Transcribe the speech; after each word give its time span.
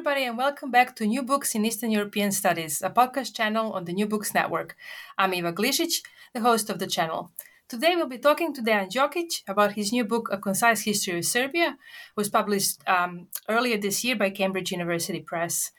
everybody, 0.00 0.24
and 0.24 0.38
welcome 0.38 0.70
back 0.70 0.96
to 0.96 1.04
New 1.04 1.22
Books 1.22 1.54
in 1.54 1.66
Eastern 1.66 1.90
European 1.90 2.32
Studies, 2.32 2.80
a 2.80 2.88
podcast 2.88 3.34
channel 3.34 3.74
on 3.74 3.84
the 3.84 3.92
New 3.92 4.06
Books 4.06 4.32
Network. 4.32 4.74
I'm 5.18 5.34
Iva 5.34 5.52
Glišić, 5.52 6.00
the 6.32 6.40
host 6.40 6.70
of 6.70 6.78
the 6.78 6.86
channel. 6.86 7.30
Today, 7.68 7.96
we'll 7.96 8.06
be 8.06 8.16
talking 8.16 8.54
to 8.54 8.62
Dejan 8.62 8.90
Djokic 8.90 9.42
about 9.46 9.72
his 9.72 9.92
new 9.92 10.06
book, 10.06 10.30
A 10.32 10.38
Concise 10.38 10.80
History 10.80 11.18
of 11.18 11.26
Serbia, 11.26 11.76
was 12.16 12.30
published 12.30 12.80
um, 12.88 13.26
earlier 13.46 13.76
this 13.76 14.02
year 14.02 14.16
by 14.16 14.30
Cambridge 14.30 14.72
University 14.72 15.20
Press. 15.20 15.70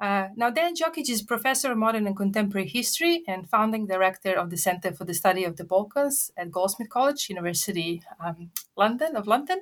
Uh, 0.00 0.28
now, 0.34 0.50
Dejan 0.50 0.74
Djokic 0.74 1.10
is 1.10 1.20
professor 1.20 1.72
of 1.72 1.76
modern 1.78 2.06
and 2.06 2.16
contemporary 2.16 2.66
history 2.66 3.22
and 3.28 3.48
founding 3.50 3.86
director 3.86 4.32
of 4.32 4.48
the 4.48 4.56
Center 4.56 4.92
for 4.92 5.04
the 5.04 5.12
Study 5.12 5.44
of 5.44 5.56
the 5.56 5.64
Balkans 5.64 6.30
at 6.38 6.50
Goldsmith 6.50 6.88
College, 6.88 7.28
University 7.28 8.02
um, 8.18 8.50
London 8.76 9.14
of 9.14 9.26
London. 9.26 9.60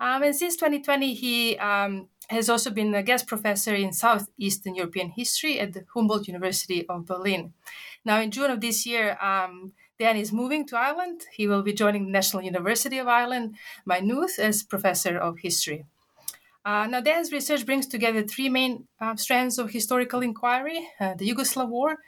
Um, 0.00 0.24
and 0.24 0.34
since 0.34 0.56
2020, 0.56 1.14
he 1.14 1.56
um, 1.58 2.08
has 2.28 2.50
also 2.50 2.70
been 2.70 2.92
a 2.96 3.02
guest 3.04 3.28
professor 3.28 3.72
in 3.72 3.92
Southeastern 3.92 4.74
European 4.74 5.10
history 5.10 5.60
at 5.60 5.72
the 5.72 5.84
Humboldt 5.94 6.26
University 6.26 6.84
of 6.88 7.06
Berlin. 7.06 7.52
Now, 8.04 8.20
in 8.20 8.32
June 8.32 8.50
of 8.50 8.60
this 8.60 8.86
year, 8.86 9.16
um, 9.22 9.72
Dan 10.00 10.16
is 10.16 10.32
moving 10.32 10.66
to 10.66 10.76
Ireland. 10.76 11.26
He 11.32 11.46
will 11.46 11.62
be 11.62 11.74
joining 11.74 12.06
the 12.06 12.12
National 12.12 12.42
University 12.42 12.98
of 12.98 13.06
Ireland, 13.06 13.54
Maynooth, 13.86 14.38
as 14.38 14.64
professor 14.64 15.16
of 15.16 15.38
history. 15.40 15.84
Uh, 16.64 16.86
now, 16.86 17.00
Dan's 17.00 17.32
research 17.32 17.64
brings 17.64 17.86
together 17.86 18.22
three 18.22 18.48
main 18.48 18.86
uh, 19.00 19.16
strands 19.16 19.58
of 19.58 19.70
historical 19.70 20.20
inquiry 20.20 20.86
uh, 21.00 21.14
the 21.14 21.28
Yugoslav 21.28 21.68
War, 21.68 21.98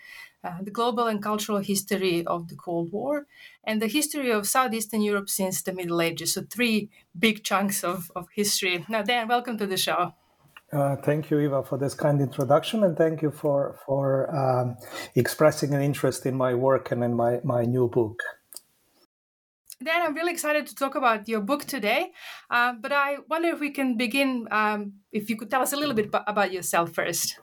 uh, 0.44 0.58
the 0.62 0.70
global 0.70 1.06
and 1.06 1.22
cultural 1.22 1.58
history 1.58 2.26
of 2.26 2.48
the 2.48 2.56
Cold 2.56 2.92
War, 2.92 3.26
and 3.64 3.80
the 3.80 3.86
history 3.86 4.30
of 4.30 4.46
Southeastern 4.46 5.00
Europe 5.00 5.30
since 5.30 5.62
the 5.62 5.72
Middle 5.72 6.02
Ages. 6.02 6.34
So, 6.34 6.42
three 6.42 6.90
big 7.18 7.44
chunks 7.44 7.82
of, 7.82 8.10
of 8.14 8.28
history. 8.34 8.84
Now, 8.88 9.02
Dan, 9.02 9.28
welcome 9.28 9.56
to 9.56 9.66
the 9.66 9.78
show. 9.78 10.12
Uh, 10.70 10.96
thank 10.96 11.30
you, 11.30 11.38
Iva, 11.38 11.62
for 11.62 11.78
this 11.78 11.94
kind 11.94 12.20
introduction, 12.20 12.82
and 12.84 12.96
thank 12.96 13.20
you 13.20 13.30
for 13.30 13.78
for 13.84 14.34
um, 14.34 14.76
expressing 15.14 15.74
an 15.74 15.82
interest 15.82 16.24
in 16.24 16.34
my 16.34 16.54
work 16.54 16.90
and 16.90 17.04
in 17.04 17.14
my 17.14 17.40
my 17.44 17.64
new 17.64 17.88
book. 17.88 18.18
Dan, 19.84 20.02
I'm 20.02 20.14
really 20.14 20.32
excited 20.32 20.66
to 20.66 20.74
talk 20.74 20.94
about 20.94 21.28
your 21.28 21.40
book 21.40 21.64
today, 21.64 22.12
uh, 22.50 22.74
but 22.80 22.92
I 22.92 23.18
wonder 23.28 23.48
if 23.48 23.60
we 23.60 23.70
can 23.70 23.96
begin. 23.96 24.46
Um, 24.50 24.94
if 25.10 25.28
you 25.28 25.36
could 25.36 25.50
tell 25.50 25.62
us 25.62 25.72
a 25.72 25.76
little 25.76 25.94
bit 25.94 26.10
about 26.26 26.52
yourself 26.52 26.92
first. 26.92 27.38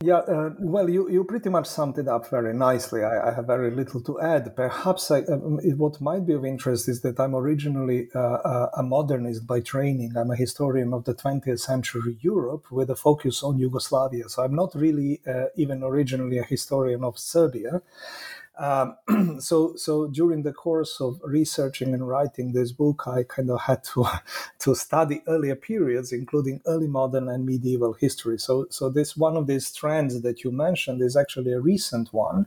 Yeah, 0.00 0.18
uh, 0.18 0.50
well, 0.60 0.88
you, 0.88 1.10
you 1.10 1.24
pretty 1.24 1.50
much 1.50 1.66
summed 1.66 1.98
it 1.98 2.06
up 2.06 2.30
very 2.30 2.54
nicely. 2.54 3.02
I, 3.02 3.30
I 3.30 3.34
have 3.34 3.46
very 3.46 3.72
little 3.72 4.00
to 4.02 4.20
add. 4.20 4.54
Perhaps 4.54 5.10
I, 5.10 5.22
um, 5.22 5.58
what 5.76 6.00
might 6.00 6.24
be 6.24 6.34
of 6.34 6.44
interest 6.44 6.88
is 6.88 7.00
that 7.00 7.18
I'm 7.18 7.34
originally 7.34 8.08
uh, 8.14 8.68
a 8.76 8.82
modernist 8.84 9.44
by 9.44 9.58
training. 9.58 10.12
I'm 10.16 10.30
a 10.30 10.36
historian 10.36 10.94
of 10.94 11.02
the 11.02 11.14
20th 11.14 11.58
century 11.58 12.16
Europe 12.20 12.70
with 12.70 12.90
a 12.90 12.94
focus 12.94 13.42
on 13.42 13.58
Yugoslavia. 13.58 14.28
So 14.28 14.44
I'm 14.44 14.54
not 14.54 14.72
really 14.76 15.20
uh, 15.26 15.46
even 15.56 15.82
originally 15.82 16.38
a 16.38 16.44
historian 16.44 17.02
of 17.02 17.18
Serbia. 17.18 17.82
Um, 18.58 18.96
so, 19.40 19.76
so 19.76 20.08
during 20.08 20.42
the 20.42 20.52
course 20.52 21.00
of 21.00 21.20
researching 21.22 21.94
and 21.94 22.06
writing 22.06 22.52
this 22.52 22.72
book, 22.72 23.06
I 23.06 23.22
kind 23.22 23.50
of 23.50 23.60
had 23.60 23.84
to 23.94 24.04
to 24.58 24.74
study 24.74 25.22
earlier 25.28 25.54
periods, 25.54 26.12
including 26.12 26.60
early 26.66 26.88
modern 26.88 27.28
and 27.28 27.46
medieval 27.46 27.92
history. 27.92 28.38
So, 28.38 28.66
so 28.70 28.90
this 28.90 29.16
one 29.16 29.36
of 29.36 29.46
these 29.46 29.72
trends 29.72 30.20
that 30.22 30.42
you 30.42 30.50
mentioned 30.50 31.00
is 31.02 31.16
actually 31.16 31.52
a 31.52 31.60
recent 31.60 32.12
one, 32.12 32.46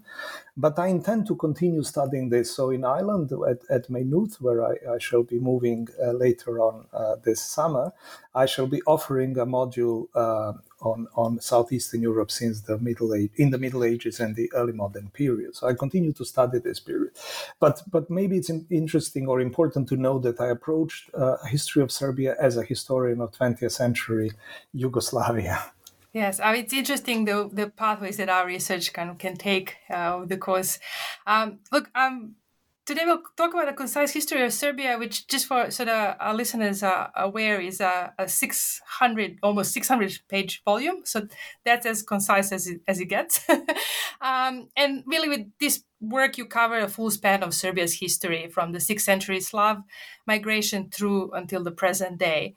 but 0.57 0.77
I 0.77 0.87
intend 0.87 1.27
to 1.27 1.35
continue 1.35 1.83
studying 1.83 2.29
this. 2.29 2.53
So, 2.53 2.71
in 2.71 2.83
Ireland 2.83 3.31
at, 3.49 3.61
at 3.69 3.89
Maynooth, 3.89 4.41
where 4.41 4.65
I, 4.65 4.95
I 4.95 4.99
shall 4.99 5.23
be 5.23 5.39
moving 5.39 5.87
uh, 6.01 6.11
later 6.11 6.59
on 6.59 6.87
uh, 6.93 7.15
this 7.23 7.41
summer, 7.41 7.93
I 8.35 8.45
shall 8.45 8.67
be 8.67 8.81
offering 8.85 9.37
a 9.37 9.45
module 9.45 10.07
uh, 10.13 10.53
on, 10.81 11.07
on 11.15 11.39
southeastern 11.39 12.01
Europe 12.01 12.31
since 12.31 12.61
the 12.61 12.77
middle 12.77 13.13
age 13.13 13.31
in 13.35 13.51
the 13.51 13.57
Middle 13.57 13.83
Ages 13.83 14.19
and 14.19 14.35
the 14.35 14.51
early 14.53 14.73
modern 14.73 15.09
period. 15.09 15.55
So 15.55 15.67
I 15.67 15.73
continue 15.73 16.13
to 16.13 16.25
study 16.25 16.59
this 16.59 16.79
period, 16.79 17.13
but 17.59 17.81
but 17.91 18.09
maybe 18.09 18.37
it's 18.37 18.51
interesting 18.69 19.27
or 19.27 19.39
important 19.39 19.87
to 19.89 19.95
know 19.95 20.19
that 20.19 20.39
I 20.39 20.47
approached 20.47 21.13
uh, 21.13 21.37
history 21.45 21.83
of 21.83 21.91
Serbia 21.91 22.35
as 22.39 22.57
a 22.57 22.63
historian 22.63 23.21
of 23.21 23.31
20th 23.31 23.71
century 23.71 24.31
Yugoslavia. 24.73 25.71
Yes, 26.13 26.41
mean, 26.51 26.63
it's 26.63 26.73
interesting 26.73 27.25
the 27.25 27.49
the 27.51 27.69
pathways 27.69 28.17
that 28.17 28.29
our 28.29 28.45
research 28.45 28.91
of 28.93 29.17
can 29.17 29.37
take 29.37 29.77
uh, 29.89 30.25
the 30.25 30.37
course. 30.37 30.79
Um, 31.25 31.59
look, 31.71 31.89
um, 31.95 32.35
Today 32.83 33.03
we'll 33.05 33.21
talk 33.37 33.53
about 33.53 33.69
a 33.69 33.73
concise 33.73 34.11
history 34.11 34.43
of 34.43 34.51
Serbia, 34.51 34.97
which, 34.97 35.27
just 35.27 35.45
for 35.45 35.69
so 35.69 35.85
that 35.85 36.17
our 36.19 36.33
listeners 36.33 36.81
are 36.81 37.11
aware, 37.15 37.61
is 37.61 37.79
a, 37.79 38.11
a 38.17 38.27
600, 38.27 39.37
almost 39.43 39.71
600 39.73 40.19
page 40.27 40.63
volume. 40.65 41.01
So 41.03 41.27
that's 41.63 41.85
as 41.85 42.01
concise 42.01 42.51
as 42.51 42.65
it, 42.65 42.81
as 42.87 42.99
it 42.99 43.05
gets. 43.05 43.47
um, 44.21 44.69
and 44.75 45.03
really, 45.05 45.29
with 45.29 45.45
this 45.59 45.83
work, 45.99 46.39
you 46.39 46.45
cover 46.45 46.79
a 46.79 46.87
full 46.87 47.11
span 47.11 47.43
of 47.43 47.53
Serbia's 47.53 47.99
history 47.99 48.47
from 48.47 48.71
the 48.71 48.79
6th 48.79 49.01
century 49.01 49.39
Slav 49.39 49.83
migration 50.25 50.89
through 50.89 51.31
until 51.33 51.63
the 51.63 51.71
present 51.71 52.17
day. 52.17 52.55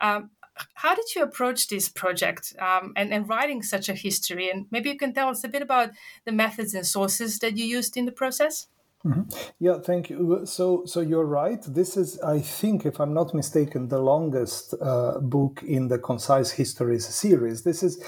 Um, 0.00 0.30
how 0.74 0.96
did 0.96 1.14
you 1.14 1.22
approach 1.22 1.68
this 1.68 1.88
project 1.88 2.52
um, 2.58 2.92
and, 2.96 3.14
and 3.14 3.28
writing 3.28 3.62
such 3.62 3.88
a 3.88 3.94
history? 3.94 4.50
And 4.50 4.66
maybe 4.72 4.90
you 4.90 4.98
can 4.98 5.14
tell 5.14 5.28
us 5.28 5.44
a 5.44 5.48
bit 5.48 5.62
about 5.62 5.90
the 6.24 6.32
methods 6.32 6.74
and 6.74 6.84
sources 6.84 7.38
that 7.38 7.56
you 7.56 7.64
used 7.64 7.96
in 7.96 8.06
the 8.06 8.12
process? 8.12 8.66
Mm-hmm. 9.04 9.22
Yeah, 9.58 9.78
thank 9.80 10.10
you. 10.10 10.42
So, 10.44 10.84
so 10.86 11.00
you're 11.00 11.26
right. 11.26 11.62
This 11.66 11.96
is, 11.96 12.20
I 12.20 12.38
think, 12.38 12.86
if 12.86 13.00
I'm 13.00 13.12
not 13.12 13.34
mistaken, 13.34 13.88
the 13.88 13.98
longest 13.98 14.74
uh, 14.80 15.18
book 15.18 15.62
in 15.66 15.88
the 15.88 15.98
Concise 15.98 16.52
Histories 16.52 17.06
series. 17.06 17.64
This 17.64 17.82
is 17.82 18.02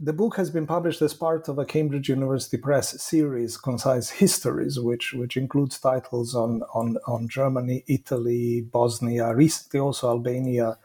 the 0.00 0.12
book 0.12 0.36
has 0.36 0.50
been 0.50 0.66
published 0.66 1.02
as 1.02 1.12
part 1.12 1.48
of 1.48 1.58
a 1.58 1.64
Cambridge 1.64 2.08
University 2.08 2.56
Press 2.56 3.02
series, 3.02 3.56
Concise 3.56 4.10
Histories, 4.10 4.78
which 4.78 5.12
which 5.12 5.36
includes 5.36 5.80
titles 5.80 6.34
on 6.34 6.62
on 6.74 6.98
on 7.06 7.28
Germany, 7.28 7.84
Italy, 7.88 8.60
Bosnia, 8.60 9.34
recently 9.34 9.80
also 9.80 10.08
Albania, 10.10 10.78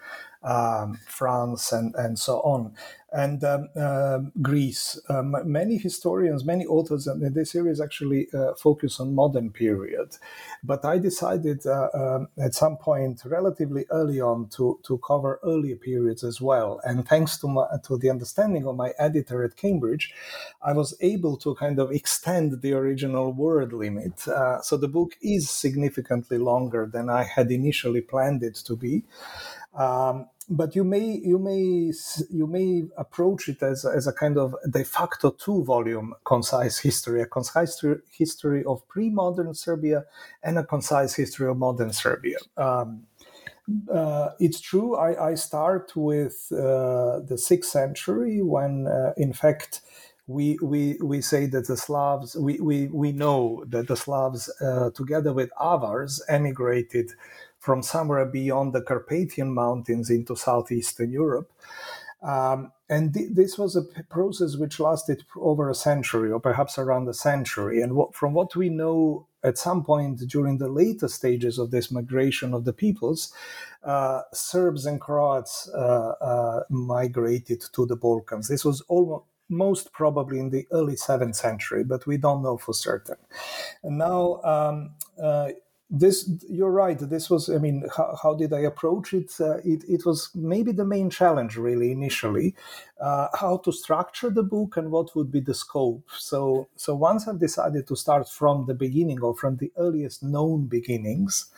um, 0.43 0.99
France, 1.07 1.71
and, 1.71 1.95
and 1.95 2.19
so 2.19 2.39
on, 2.41 2.73
and 3.11 3.43
um, 3.43 3.69
uh, 3.75 4.19
Greece. 4.41 4.99
Um, 5.09 5.35
many 5.45 5.77
historians, 5.77 6.43
many 6.43 6.65
authors 6.65 7.07
in 7.07 7.33
this 7.33 7.51
series 7.51 7.79
actually 7.79 8.27
uh, 8.33 8.53
focus 8.55 8.99
on 8.99 9.15
modern 9.15 9.51
period, 9.51 10.17
but 10.63 10.83
I 10.85 10.97
decided 10.97 11.65
uh, 11.65 11.89
um, 11.93 12.27
at 12.37 12.53
some 12.55 12.77
point 12.77 13.21
relatively 13.25 13.85
early 13.91 14.19
on 14.19 14.49
to 14.49 14.79
to 14.83 14.97
cover 14.99 15.39
earlier 15.43 15.75
periods 15.75 16.23
as 16.23 16.41
well. 16.41 16.81
And 16.83 17.07
thanks 17.07 17.37
to 17.39 17.47
my, 17.47 17.65
to 17.87 17.97
the 17.97 18.09
understanding 18.09 18.65
of 18.65 18.75
my 18.75 18.93
editor 18.99 19.43
at 19.43 19.55
Cambridge, 19.55 20.13
I 20.61 20.73
was 20.73 20.95
able 21.01 21.37
to 21.37 21.55
kind 21.55 21.79
of 21.79 21.91
extend 21.91 22.61
the 22.61 22.73
original 22.73 23.31
word 23.33 23.73
limit. 23.73 24.27
Uh, 24.27 24.61
so 24.61 24.77
the 24.77 24.87
book 24.87 25.13
is 25.21 25.49
significantly 25.49 26.37
longer 26.37 26.89
than 26.91 27.09
I 27.09 27.23
had 27.23 27.51
initially 27.51 28.01
planned 28.01 28.43
it 28.43 28.55
to 28.65 28.75
be. 28.75 29.03
Um, 29.75 30.27
but 30.49 30.75
you 30.75 30.83
may 30.83 31.19
you 31.23 31.39
may 31.39 31.91
you 32.29 32.47
may 32.47 32.83
approach 32.97 33.47
it 33.47 33.61
as, 33.63 33.85
as 33.85 34.07
a 34.07 34.13
kind 34.13 34.37
of 34.37 34.55
de 34.69 34.83
facto 34.83 35.31
two 35.31 35.63
volume 35.63 36.13
concise 36.25 36.79
history 36.79 37.21
a 37.21 37.25
concise 37.25 37.83
history 38.11 38.63
of 38.65 38.87
pre-modern 38.87 39.53
serbia 39.53 40.03
and 40.43 40.57
a 40.57 40.63
concise 40.63 41.15
history 41.15 41.49
of 41.49 41.57
modern 41.57 41.93
serbia. 41.93 42.37
Um, 42.57 43.03
uh, 43.89 44.29
it's 44.39 44.59
true 44.59 44.95
i, 44.97 45.31
I 45.31 45.35
start 45.35 45.95
with 45.95 46.51
uh, 46.51 47.19
the 47.21 47.37
sixth 47.37 47.71
century 47.71 48.41
when 48.41 48.87
uh, 48.87 49.13
in 49.17 49.33
fact 49.33 49.81
we, 50.27 50.57
we, 50.61 50.97
we 51.01 51.21
say 51.21 51.47
that 51.47 51.67
the 51.67 51.75
Slavs, 51.75 52.35
we, 52.35 52.57
we, 52.59 52.87
we 52.87 53.11
know 53.11 53.65
that 53.67 53.87
the 53.87 53.97
Slavs, 53.97 54.49
uh, 54.61 54.89
together 54.91 55.33
with 55.33 55.51
Avars, 55.59 56.21
emigrated 56.29 57.11
from 57.63 57.81
somewhere 57.81 58.25
beyond 58.25 58.73
the 58.73 58.81
Carpathian 58.81 59.53
Mountains 59.53 60.09
into 60.09 60.35
southeastern 60.35 61.09
Europe. 61.11 61.49
Um, 62.21 62.73
and 62.89 63.13
th- 63.13 63.31
this 63.31 63.57
was 63.57 63.77
a 63.77 63.83
p- 63.83 64.01
process 64.09 64.57
which 64.57 64.81
lasted 64.81 65.23
over 65.37 65.69
a 65.69 65.73
century 65.73 66.29
or 66.29 66.41
perhaps 66.41 66.77
around 66.77 67.07
a 67.07 67.13
century. 67.13 67.81
And 67.81 67.93
what, 67.95 68.15
from 68.15 68.33
what 68.33 68.53
we 68.57 68.67
know 68.67 69.27
at 69.45 69.57
some 69.57 69.81
point 69.81 70.19
during 70.27 70.57
the 70.57 70.67
later 70.67 71.07
stages 71.07 71.57
of 71.57 71.71
this 71.71 71.89
migration 71.89 72.53
of 72.53 72.65
the 72.65 72.73
peoples, 72.73 73.31
uh, 73.85 74.23
Serbs 74.33 74.85
and 74.85 74.99
Croats 74.99 75.69
uh, 75.73 76.15
uh, 76.19 76.63
migrated 76.69 77.61
to 77.73 77.85
the 77.85 77.95
Balkans. 77.95 78.49
This 78.49 78.65
was 78.65 78.81
almost 78.89 79.23
most 79.49 79.93
probably 79.93 80.39
in 80.39 80.49
the 80.49 80.65
early 80.71 80.95
7th 80.95 81.35
century, 81.35 81.83
but 81.83 82.07
we 82.07 82.17
don't 82.17 82.41
know 82.41 82.57
for 82.57 82.73
certain. 82.73 83.17
And 83.83 83.97
now, 83.97 84.41
um, 84.43 84.95
uh, 85.21 85.49
this 85.95 86.27
you're 86.49 86.71
right 86.71 86.97
this 86.97 87.29
was 87.29 87.49
i 87.49 87.59
mean 87.59 87.87
how, 87.95 88.17
how 88.21 88.33
did 88.33 88.51
i 88.51 88.59
approach 88.59 89.13
it? 89.13 89.31
Uh, 89.39 89.57
it 89.57 89.83
it 89.87 90.03
was 90.07 90.31
maybe 90.33 90.71
the 90.71 90.83
main 90.83 91.07
challenge 91.07 91.55
really 91.55 91.91
initially 91.91 92.55
uh, 92.99 93.27
how 93.39 93.57
to 93.57 93.71
structure 93.71 94.31
the 94.31 94.41
book 94.41 94.75
and 94.75 94.89
what 94.89 95.15
would 95.15 95.31
be 95.31 95.39
the 95.39 95.53
scope 95.53 96.09
so 96.17 96.67
so 96.75 96.95
once 96.95 97.27
i've 97.27 97.39
decided 97.39 97.85
to 97.85 97.95
start 97.95 98.27
from 98.27 98.65
the 98.65 98.73
beginning 98.73 99.21
or 99.21 99.35
from 99.35 99.57
the 99.57 99.71
earliest 99.77 100.23
known 100.23 100.65
beginnings 100.65 101.51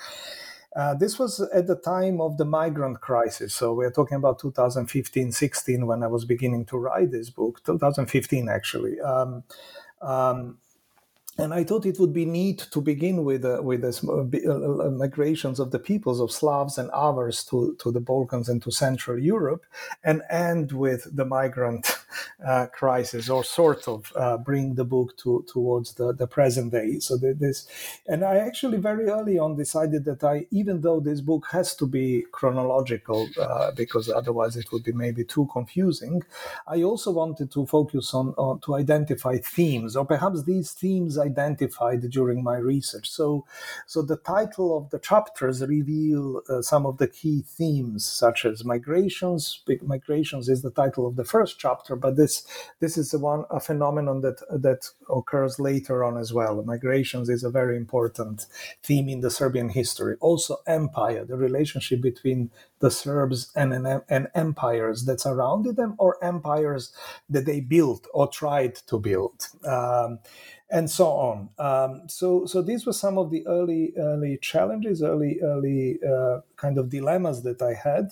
uh, 0.76 0.94
this 0.94 1.18
was 1.18 1.40
at 1.54 1.68
the 1.68 1.78
time 1.78 2.20
of 2.20 2.38
the 2.38 2.44
migrant 2.44 3.00
crisis. 3.00 3.56
So 3.56 3.74
we're 3.74 3.92
talking 3.92 4.18
about 4.18 4.40
2015 4.40 5.32
16 5.32 5.88
when 5.88 6.04
I 6.04 6.08
was 6.08 6.26
beginning 6.26 6.66
to 6.66 6.78
write 6.78 7.12
this 7.12 7.30
book, 7.30 7.64
2015 7.64 8.50
actually. 8.50 9.00
Um, 9.00 9.46
um, 10.02 10.58
and 11.38 11.54
I 11.54 11.64
thought 11.64 11.86
it 11.86 12.00
would 12.00 12.14
be 12.14 12.26
neat 12.26 12.68
to 12.72 12.82
begin 12.82 13.24
with 13.24 13.44
uh, 13.44 13.60
with 13.62 13.82
the 13.82 13.94
uh, 14.08 14.52
uh, 14.52 14.88
uh, 14.88 14.92
migrations 14.92 15.60
of 15.60 15.72
the 15.72 15.80
peoples 15.80 16.22
of 16.22 16.32
Slavs 16.32 16.78
and 16.78 16.90
Avars 16.92 17.44
to, 17.46 17.76
to 17.80 17.92
the 17.92 18.00
Balkans 18.00 18.48
and 18.48 18.62
to 18.64 18.72
Central 18.72 19.20
Europe, 19.20 19.66
and 20.04 20.22
end 20.30 20.72
with 20.72 21.08
the 21.16 21.26
migrant 21.26 22.05
uh, 22.46 22.68
crisis, 22.68 23.30
or 23.30 23.44
sort 23.44 23.88
of 23.88 24.12
uh, 24.16 24.38
bring 24.38 24.75
the 24.75 24.86
book 24.86 25.18
to 25.18 25.46
towards 25.48 25.94
the, 25.96 26.13
the 26.13 26.28
present 26.28 26.72
day. 26.72 27.00
So 27.00 27.18
this, 27.18 27.68
and 28.07 28.24
I 28.24 28.38
actually 28.38 28.78
very 28.78 29.10
early 29.10 29.38
on 29.38 29.56
decided 29.56 30.06
that 30.06 30.24
I, 30.24 30.48
even 30.52 30.81
though 30.81 31.00
this 31.00 31.22
book 31.22 31.48
has 31.52 31.75
to 31.75 31.86
be 31.86 32.25
chronological, 32.31 33.28
because 33.75 34.10
otherwise 34.10 34.56
it 34.56 34.72
would 34.72 34.84
be 34.84 34.92
maybe 34.92 35.24
too 35.24 35.48
confusing, 35.52 36.24
I 36.68 36.84
also 36.84 37.12
wanted 37.12 37.52
to 37.52 37.66
focus 37.66 38.13
on, 38.13 38.34
on 38.38 38.60
to 38.62 38.75
identify 38.75 39.38
themes, 39.38 39.96
or 39.96 40.06
perhaps 40.06 40.44
these 40.44 40.72
themes 40.72 41.18
identified 41.18 42.01
during 42.10 42.44
my 42.44 42.58
research. 42.58 43.10
So, 43.10 43.46
so 43.86 44.01
the 44.01 44.18
title 44.18 44.78
of 44.78 44.90
the 44.90 45.00
chapters 45.00 45.62
reveal 45.62 46.42
uh, 46.50 46.62
some 46.62 46.86
of 46.86 46.98
the 46.98 47.08
key 47.08 47.44
themes, 47.46 48.06
such 48.06 48.46
as 48.46 48.63
migrations. 48.66 49.62
Migrations 49.81 50.50
is 50.50 50.62
the 50.62 50.72
title 50.72 51.08
of 51.08 51.16
the 51.16 51.24
first 51.25 51.60
chapter, 51.60 51.95
but 51.96 52.16
this 52.16 52.46
this 52.80 52.98
is 52.98 53.14
one 53.14 53.44
a 53.50 53.60
phenomenon 53.60 54.22
that 54.22 54.42
that 54.50 54.90
occurs 55.10 55.60
later 55.60 56.04
on 56.04 56.18
as 56.18 56.34
well. 56.34 56.62
Migrations 56.64 57.30
is 57.30 57.44
a 57.44 57.50
very 57.50 57.78
important 57.78 58.48
theme 58.84 59.10
in 59.10 59.22
the 59.22 59.32
Serbian 59.32 59.70
history. 59.70 60.16
Also, 60.20 60.58
empire, 60.68 61.26
the 61.26 61.38
relationship 61.38 62.02
between 62.02 62.52
the 62.80 62.92
Serbs 62.92 63.52
and, 63.56 63.74
and, 63.74 64.02
and 64.10 64.28
empires 64.36 65.06
that 65.06 65.22
surrounded 65.22 65.76
them, 65.76 65.96
or 65.98 66.24
empires 66.24 66.94
that 67.30 67.46
they 67.46 67.60
built 67.60 68.08
or 68.14 68.28
tried 68.28 68.76
to 68.76 69.00
build. 69.00 69.48
Um, 69.66 70.20
and 70.70 70.90
so 70.90 71.08
on. 71.08 71.50
Um, 71.60 72.10
so, 72.10 72.46
so 72.46 72.62
these 72.62 72.86
were 72.86 72.94
some 72.94 73.18
of 73.18 73.30
the 73.30 73.46
early, 73.48 73.94
early 73.98 74.38
challenges, 74.42 75.04
early, 75.04 75.40
early 75.42 76.00
uh, 76.04 76.42
kind 76.56 76.78
of 76.78 76.90
dilemmas 76.90 77.44
that 77.44 77.62
I 77.62 77.74
had. 77.74 78.12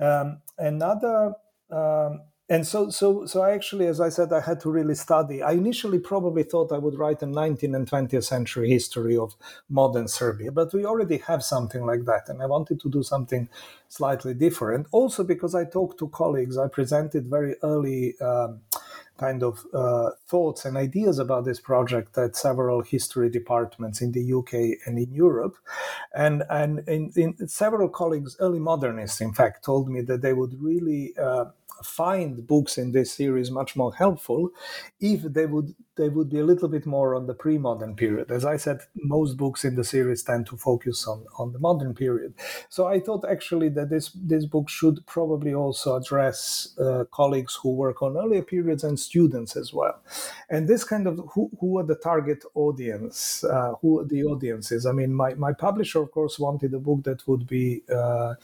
Um, 0.00 0.38
another, 0.58 1.34
um, 1.70 2.22
and 2.52 2.66
so, 2.66 2.90
so, 2.90 3.24
so 3.24 3.40
I 3.40 3.52
actually, 3.52 3.86
as 3.86 3.98
I 3.98 4.10
said, 4.10 4.30
I 4.30 4.40
had 4.40 4.60
to 4.60 4.70
really 4.70 4.94
study. 4.94 5.42
I 5.42 5.52
initially 5.52 5.98
probably 5.98 6.42
thought 6.42 6.70
I 6.70 6.76
would 6.76 6.98
write 6.98 7.22
a 7.22 7.26
19th 7.26 7.74
and 7.74 7.90
20th 7.90 8.24
century 8.24 8.68
history 8.68 9.16
of 9.16 9.34
modern 9.70 10.06
Serbia, 10.06 10.52
but 10.52 10.70
we 10.74 10.84
already 10.84 11.16
have 11.16 11.42
something 11.42 11.86
like 11.86 12.04
that, 12.04 12.28
and 12.28 12.42
I 12.42 12.46
wanted 12.46 12.78
to 12.80 12.90
do 12.90 13.02
something 13.02 13.48
slightly 13.88 14.34
different. 14.34 14.86
Also, 14.90 15.24
because 15.24 15.54
I 15.54 15.64
talked 15.64 15.98
to 16.00 16.08
colleagues, 16.08 16.58
I 16.58 16.68
presented 16.68 17.26
very 17.26 17.54
early. 17.62 18.20
Um, 18.20 18.60
kind 19.18 19.42
of 19.44 19.64
uh, 19.72 20.10
thoughts 20.26 20.64
and 20.64 20.76
ideas 20.76 21.18
about 21.20 21.44
this 21.44 21.60
project 21.60 22.18
at 22.18 22.34
several 22.34 22.82
history 22.82 23.30
departments 23.30 24.00
in 24.00 24.10
the 24.10 24.32
UK 24.32 24.52
and 24.84 24.98
in 24.98 25.12
Europe. 25.12 25.56
And, 26.12 26.42
and 26.50 26.80
in, 26.88 27.12
in 27.14 27.46
several 27.46 27.88
colleagues, 27.88 28.36
early 28.40 28.58
modernists, 28.58 29.20
in 29.20 29.32
fact, 29.32 29.64
told 29.64 29.88
me 29.88 30.00
that 30.02 30.22
they 30.22 30.32
would 30.32 30.60
really 30.60 31.14
uh, 31.16 31.44
find 31.82 32.46
books 32.46 32.78
in 32.78 32.92
this 32.92 33.12
series 33.12 33.50
much 33.50 33.76
more 33.76 33.94
helpful 33.94 34.50
if 35.00 35.22
they 35.22 35.46
would 35.46 35.74
they 35.96 36.08
would 36.08 36.30
be 36.30 36.38
a 36.38 36.44
little 36.44 36.68
bit 36.68 36.86
more 36.86 37.14
on 37.14 37.26
the 37.26 37.34
pre-modern 37.34 37.94
period. 37.94 38.30
As 38.30 38.44
i 38.44 38.56
said 38.56 38.80
most 38.94 39.36
books 39.36 39.64
in 39.64 39.76
the 39.76 39.84
series 39.84 40.22
tend 40.22 40.46
to 40.46 40.56
focus 40.56 41.06
on 41.06 41.26
on 41.38 41.52
the 41.52 41.58
modern 41.58 41.94
period. 41.94 42.34
So 42.68 42.86
i 42.86 42.98
thought 43.00 43.24
actually 43.28 43.68
that 43.70 43.90
this 43.90 44.10
this 44.14 44.46
book 44.46 44.68
should 44.68 45.06
probably 45.06 45.54
also 45.54 45.96
address 45.96 46.76
uh, 46.78 47.04
colleagues 47.10 47.58
who 47.62 47.70
work 47.74 48.02
on 48.02 48.16
earlier 48.16 48.42
periods 48.42 48.84
and 48.84 48.98
students 48.98 49.56
as 49.56 49.72
well. 49.72 50.00
And 50.48 50.68
this 50.68 50.84
kind 50.84 51.06
of 51.06 51.20
who, 51.34 51.50
who 51.60 51.78
are 51.78 51.84
the 51.84 51.96
target 51.96 52.44
audience 52.54 53.44
uh, 53.44 53.72
who 53.80 54.04
the 54.06 54.24
audiences? 54.24 54.86
I 54.86 54.92
mean 54.92 55.12
my, 55.14 55.34
my 55.34 55.52
publisher 55.52 56.00
of 56.02 56.10
course 56.10 56.38
wanted 56.38 56.74
a 56.74 56.78
book 56.78 57.04
that 57.04 57.26
would 57.28 57.46
be 57.46 57.82
uh, 57.90 58.34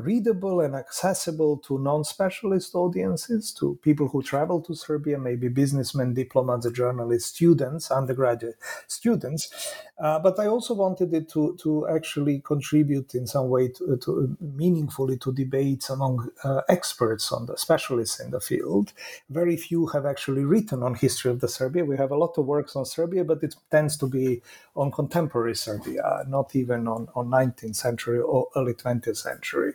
readable 0.00 0.60
and 0.60 0.74
accessible 0.74 1.58
to 1.58 1.78
non-specialist 1.78 2.74
audiences, 2.74 3.52
to 3.52 3.78
people 3.82 4.08
who 4.08 4.22
travel 4.22 4.60
to 4.62 4.74
Serbia, 4.74 5.18
maybe 5.18 5.48
businessmen, 5.48 6.14
diplomats, 6.14 6.70
journalists, 6.70 7.30
students, 7.34 7.90
undergraduate 7.90 8.56
students. 8.88 9.74
Uh, 9.98 10.18
but 10.18 10.38
I 10.40 10.46
also 10.46 10.74
wanted 10.74 11.14
it 11.14 11.28
to, 11.30 11.56
to 11.62 11.88
actually 11.88 12.40
contribute 12.40 13.14
in 13.14 13.26
some 13.26 13.48
way 13.48 13.68
to, 13.68 13.96
to 13.98 14.36
meaningfully 14.40 15.16
to 15.18 15.32
debates 15.32 15.88
among 15.88 16.30
uh, 16.42 16.62
experts 16.68 17.30
on 17.30 17.46
the 17.46 17.56
specialists 17.56 18.18
in 18.18 18.30
the 18.30 18.40
field. 18.40 18.92
Very 19.30 19.56
few 19.56 19.86
have 19.86 20.06
actually 20.06 20.44
written 20.44 20.82
on 20.82 20.94
history 20.94 21.30
of 21.30 21.40
the 21.40 21.48
Serbia. 21.48 21.84
We 21.84 21.96
have 21.96 22.10
a 22.10 22.16
lot 22.16 22.36
of 22.38 22.46
works 22.46 22.74
on 22.74 22.84
Serbia, 22.84 23.24
but 23.24 23.42
it 23.42 23.54
tends 23.70 23.96
to 23.98 24.06
be 24.06 24.42
on 24.74 24.90
contemporary 24.90 25.54
Serbia, 25.54 26.24
not 26.26 26.56
even 26.56 26.88
on, 26.88 27.08
on 27.14 27.28
19th 27.28 27.76
century 27.76 28.18
or 28.18 28.48
early 28.56 28.74
20th 28.74 29.16
century 29.16 29.74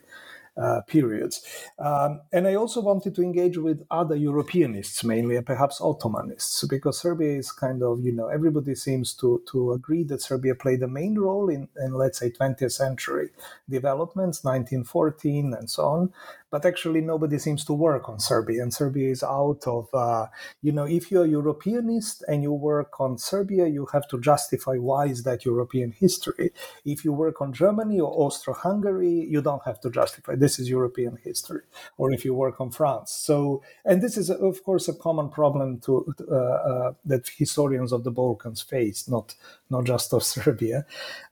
uh, 0.60 0.82
periods. 0.82 1.42
Um, 1.80 2.22
and 2.32 2.48
I 2.48 2.56
also 2.56 2.82
wanted 2.82 3.16
to 3.16 3.22
engage 3.22 3.58
with 3.58 3.86
other 3.90 4.16
Europeanists, 4.16 5.04
mainly, 5.04 5.36
and 5.36 5.46
perhaps 5.46 5.80
Ottomanists, 5.80 6.68
because 6.70 7.00
Serbia 7.00 7.38
is 7.38 7.52
kind 7.52 7.82
of, 7.82 8.04
you 8.04 8.12
know, 8.12 8.28
everybody 8.28 8.76
seems 8.76 9.14
to, 9.16 9.42
to 9.52 9.72
agree 9.72 10.04
that 10.04 10.22
Serbia 10.22 10.56
played 10.56 10.84
a 10.84 10.88
main 10.88 11.18
role 11.18 11.50
in, 11.50 11.68
in, 11.78 11.94
let's 11.94 12.20
say, 12.20 12.30
20th 12.30 12.72
century 12.72 13.30
developments, 13.70 14.44
1914 14.44 15.54
and 15.54 15.70
so 15.70 15.86
on 15.86 16.14
but 16.52 16.66
actually 16.66 17.02
nobody 17.02 17.38
seems 17.38 17.64
to 17.66 17.74
work 17.74 18.10
on 18.10 18.20
Serbia, 18.20 18.62
and 18.62 18.74
Serbia 18.74 19.10
is 19.12 19.24
out 19.24 19.62
of, 19.68 19.88
uh, 19.94 20.28
you 20.62 20.72
know, 20.72 20.86
if 20.86 21.12
you're 21.12 21.26
a 21.26 21.28
Europeanist 21.28 22.24
and 22.28 22.42
you 22.42 22.52
work 22.52 23.00
on 23.00 23.18
Serbia, 23.18 23.68
you 23.68 23.88
have 23.94 24.08
to 24.10 24.20
justify 24.20 24.76
why 24.76 25.06
is 25.06 25.24
that 25.24 25.46
European 25.46 25.92
history. 25.92 26.52
If 26.86 27.06
you 27.06 27.14
work 27.14 27.42
on 27.42 27.54
Germany 27.54 28.00
or 28.00 28.12
Austro-Hungary, 28.12 29.28
you 29.30 29.42
don't 29.42 29.64
have 29.66 29.80
to 29.82 29.92
justify 29.92 30.36
this 30.36 30.49
is 30.58 30.70
European 30.70 31.18
history. 31.24 31.62
Or 31.98 32.12
if 32.12 32.26
you 32.26 32.34
work 32.34 32.60
on 32.60 32.72
France, 32.72 33.12
so 33.12 33.62
and 33.86 34.02
this 34.02 34.18
is 34.18 34.32
of 34.32 34.64
course 34.64 34.88
a 34.88 34.94
common 34.94 35.30
problem 35.30 35.80
to 35.82 36.14
uh, 36.32 36.36
uh, 36.36 36.94
that 37.06 37.30
historians 37.38 37.92
of 37.92 38.04
the 38.04 38.12
Balkans 38.12 38.62
face, 38.62 39.08
not 39.08 39.36
not 39.70 39.84
just 39.84 40.14
of 40.14 40.24
Serbia, 40.34 40.86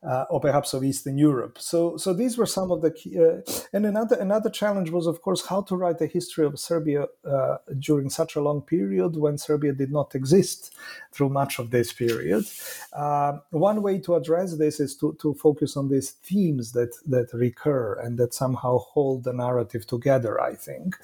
uh, 0.03 0.25
or 0.29 0.39
perhaps 0.39 0.73
of 0.73 0.83
Eastern 0.83 1.17
Europe. 1.17 1.57
So 1.57 1.97
so 1.97 2.13
these 2.13 2.37
were 2.37 2.45
some 2.45 2.71
of 2.71 2.81
the 2.83 2.91
key, 2.91 3.17
uh, 3.17 3.41
and 3.73 3.85
another 3.85 4.17
another 4.17 4.51
challenge 4.51 4.91
was 4.91 5.07
of 5.07 5.21
course, 5.21 5.45
how 5.47 5.61
to 5.61 5.75
write 5.75 6.01
a 6.01 6.05
history 6.05 6.45
of 6.45 6.59
Serbia 6.59 7.07
uh, 7.25 7.57
during 7.79 8.09
such 8.09 8.35
a 8.35 8.41
long 8.41 8.61
period 8.61 9.15
when 9.15 9.37
Serbia 9.37 9.73
did 9.73 9.91
not 9.91 10.13
exist 10.13 10.75
through 11.11 11.29
much 11.29 11.59
of 11.59 11.71
this 11.71 11.93
period. 11.93 12.45
Uh, 12.93 13.39
one 13.51 13.81
way 13.81 13.99
to 13.99 14.15
address 14.15 14.57
this 14.57 14.79
is 14.79 14.95
to, 14.97 15.17
to 15.21 15.33
focus 15.33 15.77
on 15.77 15.89
these 15.89 16.11
themes 16.11 16.73
that, 16.73 16.95
that 17.05 17.33
recur 17.33 17.99
and 18.03 18.17
that 18.17 18.33
somehow 18.33 18.77
hold 18.77 19.06
the 19.15 19.33
narrative 19.33 19.87
together, 19.87 20.41
I 20.41 20.55
think. 20.55 20.97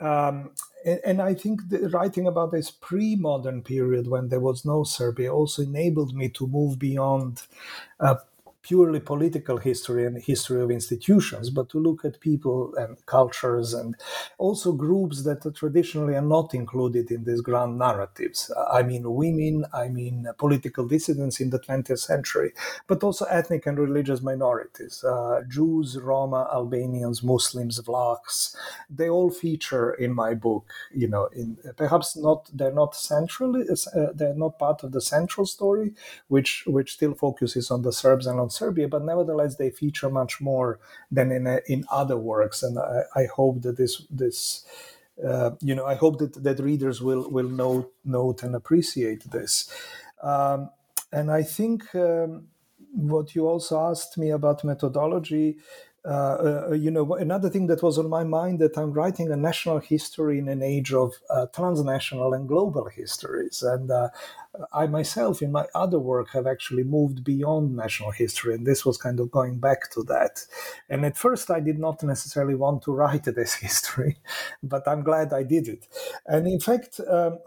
Um, 0.00 0.50
and, 0.84 1.00
and, 1.04 1.22
I 1.22 1.34
think 1.34 1.60
writing 1.92 2.26
about 2.26 2.52
this 2.52 2.70
pre 2.70 3.16
modern 3.16 3.62
period 3.62 4.06
when 4.06 4.28
there 4.28 4.40
was 4.40 4.64
no 4.64 4.84
Serbia 4.84 5.32
also 5.32 5.62
enabled 5.62 6.14
me 6.14 6.28
to 6.30 6.46
move 6.46 6.78
beyond. 6.78 7.42
Uh, 7.98 8.16
purely 8.62 9.00
political 9.00 9.58
history 9.58 10.06
and 10.06 10.22
history 10.22 10.62
of 10.62 10.70
institutions, 10.70 11.50
but 11.50 11.68
to 11.70 11.78
look 11.78 12.04
at 12.04 12.20
people 12.20 12.74
and 12.76 13.04
cultures 13.06 13.74
and 13.74 13.96
also 14.38 14.72
groups 14.72 15.24
that 15.24 15.42
traditionally 15.54 16.14
are 16.14 16.22
not 16.22 16.54
included 16.54 17.10
in 17.10 17.24
these 17.24 17.40
grand 17.40 17.78
narratives. 17.78 18.52
I 18.70 18.82
mean, 18.82 19.12
women, 19.12 19.64
I 19.72 19.88
mean, 19.88 20.26
political 20.38 20.86
dissidents 20.86 21.40
in 21.40 21.50
the 21.50 21.58
20th 21.58 21.98
century, 21.98 22.52
but 22.86 23.02
also 23.02 23.24
ethnic 23.26 23.66
and 23.66 23.78
religious 23.78 24.22
minorities 24.22 25.04
uh, 25.04 25.42
Jews, 25.48 25.98
Roma, 25.98 26.48
Albanians, 26.52 27.22
Muslims, 27.22 27.80
Vlachs. 27.80 28.54
They 28.88 29.08
all 29.08 29.30
feature 29.30 29.92
in 29.92 30.12
my 30.14 30.34
book, 30.34 30.66
you 30.92 31.08
know, 31.08 31.28
in 31.32 31.56
perhaps 31.76 32.16
not, 32.16 32.50
they're 32.52 32.72
not 32.72 32.94
centrally, 32.94 33.64
uh, 33.68 34.06
they're 34.14 34.34
not 34.34 34.58
part 34.58 34.82
of 34.82 34.92
the 34.92 35.00
central 35.00 35.46
story, 35.46 35.94
which, 36.28 36.64
which 36.66 36.92
still 36.92 37.14
focuses 37.14 37.70
on 37.70 37.82
the 37.82 37.92
Serbs 37.92 38.26
and 38.26 38.40
on 38.40 38.49
Serbia, 38.50 38.88
but 38.88 39.04
nevertheless 39.04 39.56
they 39.56 39.70
feature 39.70 40.10
much 40.10 40.40
more 40.40 40.78
than 41.10 41.32
in 41.32 41.46
uh, 41.46 41.60
in 41.66 41.84
other 41.90 42.16
works, 42.16 42.62
and 42.62 42.78
I, 42.78 43.02
I 43.14 43.24
hope 43.26 43.62
that 43.62 43.76
this 43.76 44.06
this. 44.10 44.64
Uh, 45.22 45.50
you 45.60 45.74
know, 45.74 45.84
I 45.84 45.96
hope 45.96 46.18
that, 46.18 46.42
that 46.42 46.60
readers 46.60 47.02
will 47.02 47.30
will 47.30 47.48
note 47.48 47.92
note 48.04 48.42
and 48.42 48.54
appreciate 48.54 49.30
this, 49.30 49.70
um, 50.22 50.70
and 51.12 51.30
I 51.30 51.42
think 51.42 51.94
um, 51.94 52.48
what 52.94 53.34
you 53.34 53.46
also 53.46 53.78
asked 53.80 54.16
me 54.16 54.30
about 54.30 54.64
methodology 54.64 55.58
uh, 56.04 56.68
uh, 56.70 56.72
you 56.72 56.90
know, 56.90 57.14
another 57.14 57.50
thing 57.50 57.66
that 57.66 57.82
was 57.82 57.98
on 57.98 58.08
my 58.08 58.24
mind 58.24 58.58
that 58.58 58.78
I'm 58.78 58.92
writing 58.92 59.30
a 59.30 59.36
national 59.36 59.80
history 59.80 60.38
in 60.38 60.48
an 60.48 60.62
age 60.62 60.92
of 60.94 61.14
uh, 61.28 61.46
transnational 61.46 62.32
and 62.32 62.48
global 62.48 62.88
histories, 62.88 63.62
and 63.62 63.90
uh, 63.90 64.08
I 64.72 64.86
myself, 64.86 65.42
in 65.42 65.52
my 65.52 65.66
other 65.74 65.98
work, 65.98 66.30
have 66.30 66.46
actually 66.46 66.84
moved 66.84 67.22
beyond 67.22 67.76
national 67.76 68.12
history, 68.12 68.54
and 68.54 68.66
this 68.66 68.84
was 68.84 68.96
kind 68.96 69.20
of 69.20 69.30
going 69.30 69.58
back 69.58 69.90
to 69.92 70.02
that. 70.04 70.44
And 70.88 71.04
at 71.04 71.18
first, 71.18 71.50
I 71.50 71.60
did 71.60 71.78
not 71.78 72.02
necessarily 72.02 72.54
want 72.54 72.82
to 72.82 72.92
write 72.92 73.24
this 73.36 73.54
history, 73.54 74.18
but 74.62 74.88
I'm 74.88 75.02
glad 75.02 75.32
I 75.32 75.42
did 75.42 75.68
it. 75.68 75.86
And 76.26 76.46
in 76.46 76.60
fact. 76.60 77.00
Um, 77.06 77.38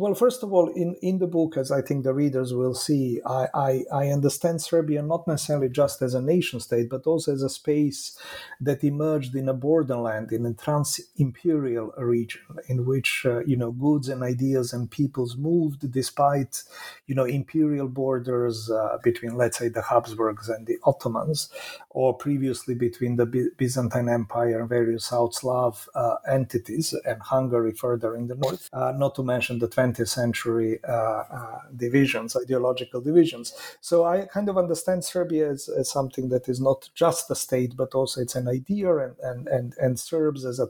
well, 0.00 0.14
first 0.14 0.42
of 0.42 0.50
all, 0.50 0.68
in, 0.68 0.96
in 1.02 1.18
the 1.18 1.26
book, 1.26 1.58
as 1.58 1.70
I 1.70 1.82
think 1.82 2.04
the 2.04 2.14
readers 2.14 2.54
will 2.54 2.74
see, 2.74 3.20
I, 3.26 3.48
I, 3.52 3.84
I, 3.92 4.08
understand 4.08 4.62
Serbia 4.62 5.02
not 5.02 5.28
necessarily 5.28 5.68
just 5.68 6.00
as 6.00 6.14
a 6.14 6.22
nation 6.22 6.58
state, 6.58 6.88
but 6.88 7.06
also 7.06 7.34
as 7.34 7.42
a 7.42 7.50
space 7.50 8.18
that 8.62 8.82
emerged 8.82 9.34
in 9.34 9.46
a 9.46 9.52
borderland, 9.52 10.32
in 10.32 10.46
a 10.46 10.54
trans-imperial 10.54 11.92
region, 11.98 12.40
in 12.66 12.86
which 12.86 13.26
uh, 13.26 13.40
you 13.40 13.58
know 13.58 13.72
goods 13.72 14.08
and 14.08 14.22
ideas 14.22 14.72
and 14.72 14.90
peoples 14.90 15.36
moved 15.36 15.92
despite 15.92 16.62
you 17.06 17.14
know 17.14 17.26
imperial 17.26 17.88
borders 17.88 18.70
uh, 18.70 18.96
between, 19.04 19.36
let's 19.36 19.58
say, 19.58 19.68
the 19.68 19.82
Habsburgs 19.82 20.48
and 20.48 20.66
the 20.66 20.78
Ottomans, 20.84 21.50
or 21.90 22.16
previously 22.16 22.74
between 22.74 23.16
the 23.16 23.26
Byzantine 23.56 24.08
Empire 24.08 24.60
and 24.60 24.68
various 24.68 25.06
South 25.06 25.34
Slav 25.34 25.88
uh, 25.94 26.16
entities, 26.28 26.94
and 27.04 27.20
Hungary 27.20 27.72
further 27.72 28.16
in 28.16 28.28
the 28.28 28.34
north. 28.34 28.68
Uh, 28.72 28.92
not 28.96 29.14
to 29.16 29.22
mention 29.22 29.58
the 29.58 29.68
20th 29.68 29.90
20th 29.90 30.08
century 30.08 30.78
uh, 30.88 30.92
uh, 30.92 31.60
divisions, 31.76 32.36
ideological 32.36 33.00
divisions. 33.00 33.54
So 33.80 34.04
I 34.04 34.26
kind 34.26 34.48
of 34.48 34.58
understand 34.58 35.04
Serbia 35.04 35.50
as, 35.50 35.68
as, 35.68 35.90
something 35.90 36.28
that 36.28 36.48
is 36.48 36.60
not 36.60 36.88
just 36.94 37.30
a 37.30 37.34
state, 37.34 37.76
but 37.76 37.94
also 37.94 38.20
it's 38.20 38.34
an 38.34 38.48
idea 38.48 38.96
and, 38.96 39.16
and, 39.22 39.48
and, 39.48 39.74
and 39.80 39.98
Serbs 39.98 40.44
as 40.44 40.60
a, 40.60 40.68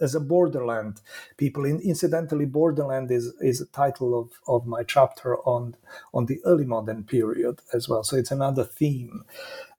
as 0.00 0.14
a 0.14 0.20
borderland 0.20 1.00
people. 1.36 1.64
In, 1.64 1.80
incidentally, 1.80 2.46
borderland 2.46 3.10
is, 3.10 3.32
is 3.40 3.60
a 3.60 3.66
title 3.66 4.18
of, 4.18 4.30
of 4.46 4.66
my 4.66 4.82
chapter 4.82 5.38
on, 5.38 5.76
on 6.14 6.26
the 6.26 6.40
early 6.44 6.64
modern 6.64 7.04
period 7.04 7.60
as 7.72 7.88
well. 7.88 8.02
So 8.02 8.16
it's 8.16 8.30
another 8.30 8.64
theme. 8.64 9.24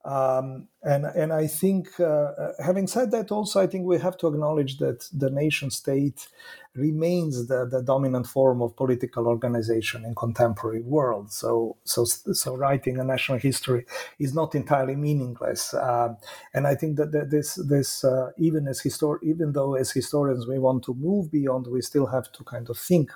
Um, 0.03 0.67
and 0.84 1.05
and 1.05 1.31
I 1.31 1.46
think, 1.46 2.00
uh, 2.00 2.53
having 2.60 2.88
said 2.88 3.12
that, 3.12 3.31
also 3.31 3.62
I 3.62 3.67
think 3.67 3.86
we 3.86 4.00
have 4.00 4.17
to 4.17 4.27
acknowledge 4.27 4.77
that 4.79 5.08
the 5.13 5.29
nation 5.29 5.70
state 5.70 6.27
remains 6.74 7.48
the, 7.48 7.67
the 7.70 7.84
dominant 7.84 8.25
form 8.25 8.62
of 8.62 8.75
political 8.75 9.27
organization 9.27 10.05
in 10.05 10.15
contemporary 10.15 10.81
world. 10.81 11.31
So 11.31 11.77
so 11.84 12.05
so 12.05 12.55
writing 12.55 12.98
a 13.00 13.03
national 13.03 13.38
history 13.38 13.86
is 14.17 14.34
not 14.34 14.55
entirely 14.55 14.96
meaningless. 14.96 15.74
Uh, 15.74 16.15
and 16.53 16.65
I 16.65 16.74
think 16.74 16.98
that, 16.98 17.12
that 17.12 17.29
this 17.29 17.55
this 17.55 18.03
uh, 18.03 18.31
even 18.38 18.67
as 18.67 18.81
histor- 18.81 19.22
even 19.22 19.51
though 19.51 19.75
as 19.75 19.91
historians 19.91 20.48
we 20.48 20.58
want 20.58 20.84
to 20.86 20.96
move 20.96 21.31
beyond, 21.31 21.67
we 21.67 21.81
still 21.81 22.08
have 22.08 22.31
to 22.31 22.43
kind 22.43 22.70
of 22.70 22.77
think 22.77 23.12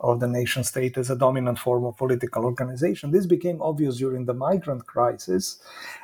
of 0.00 0.18
the 0.20 0.28
nation 0.28 0.64
state 0.64 0.96
as 0.96 1.10
a 1.10 1.16
dominant 1.16 1.58
form 1.58 1.84
of 1.84 1.96
political 1.96 2.44
organization. 2.44 3.10
This 3.10 3.26
became 3.26 3.60
obvious 3.60 3.98
during 3.98 4.24
the 4.24 4.34
migrant 4.34 4.86
crisis 4.86 5.58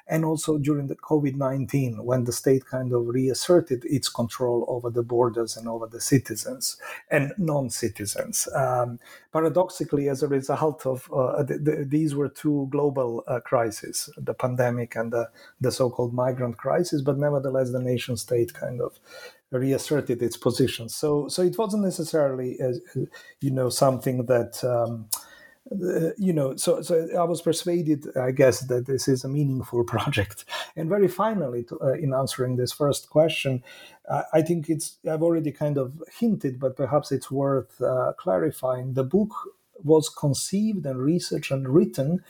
and 0.07 0.25
also 0.25 0.59
during 0.59 0.87
the 0.87 0.97
COVID 0.97 1.35
19, 1.35 2.05
when 2.05 2.25
the 2.25 2.33
state 2.33 2.67
kind 2.67 2.93
of 2.93 3.09
reasserted 3.09 3.85
its 3.87 4.09
control 4.09 4.65
over 4.69 4.91
the 4.91 5.03
borders 5.03 5.57
and 5.57 5.67
over 5.67 5.87
the 5.87 6.01
citizens 6.01 6.77
and 7.11 7.33
non 7.39 7.71
citizens. 7.71 8.49
Um, 8.55 9.01
paradoxically, 9.33 10.09
as 10.09 10.23
a 10.23 10.29
result 10.29 10.87
of 10.87 11.11
uh, 11.13 11.43
the, 11.43 11.59
the, 11.59 11.85
these 11.89 12.15
were 12.15 12.29
two 12.29 12.69
global 12.71 13.25
uh, 13.27 13.41
crises 13.41 14.11
the 14.17 14.35
pandemic 14.35 14.95
and 14.95 15.13
the, 15.13 15.29
the 15.61 15.73
so 15.73 15.91
called 15.91 16.13
migrant 16.13 16.57
crisis, 16.57 17.03
but 17.03 17.19
nevertheless, 17.19 17.73
the 17.73 17.81
nation 17.81 18.17
state 18.17 18.55
kind 18.55 18.81
of 18.81 18.99
reasserted 19.59 20.23
its 20.23 20.37
position. 20.37 20.89
So, 20.89 21.29
so 21.29 21.43
it 21.43 21.59
wasn't 21.59 21.85
necessarily, 21.85 22.61
uh, 22.61 22.73
you 23.41 23.51
know, 23.51 23.69
something 23.71 24.27
that. 24.27 24.63
Um, 24.65 25.09
uh, 25.73 26.11
you 26.17 26.33
know, 26.33 26.55
so 26.55 26.81
so 26.81 27.09
I 27.19 27.25
was 27.25 27.43
persuaded, 27.43 28.17
I 28.17 28.31
guess, 28.31 28.61
that 28.69 28.87
this 28.87 29.09
is 29.09 29.25
a 29.25 29.29
meaningful 29.29 29.83
project. 29.95 30.45
And 30.77 30.89
very 30.89 31.09
finally, 31.09 31.65
to, 31.65 31.81
uh, 31.81 31.95
in 31.95 32.15
answering 32.15 32.55
this 32.55 32.71
first 32.71 33.11
question, 33.11 33.65
uh, 34.09 34.23
I 34.33 34.43
think 34.43 34.69
it's 34.69 34.99
I've 35.11 35.25
already 35.25 35.51
kind 35.51 35.77
of 35.77 36.01
hinted, 36.21 36.61
but 36.61 36.77
perhaps 36.77 37.11
it's 37.11 37.33
worth 37.33 37.81
uh, 37.81 38.13
clarifying. 38.17 38.95
The 38.95 39.03
book 39.03 39.33
was 39.83 40.09
conceived 40.09 40.87
and 40.87 41.01
researched 41.01 41.51
and 41.51 41.69
written 41.69 42.23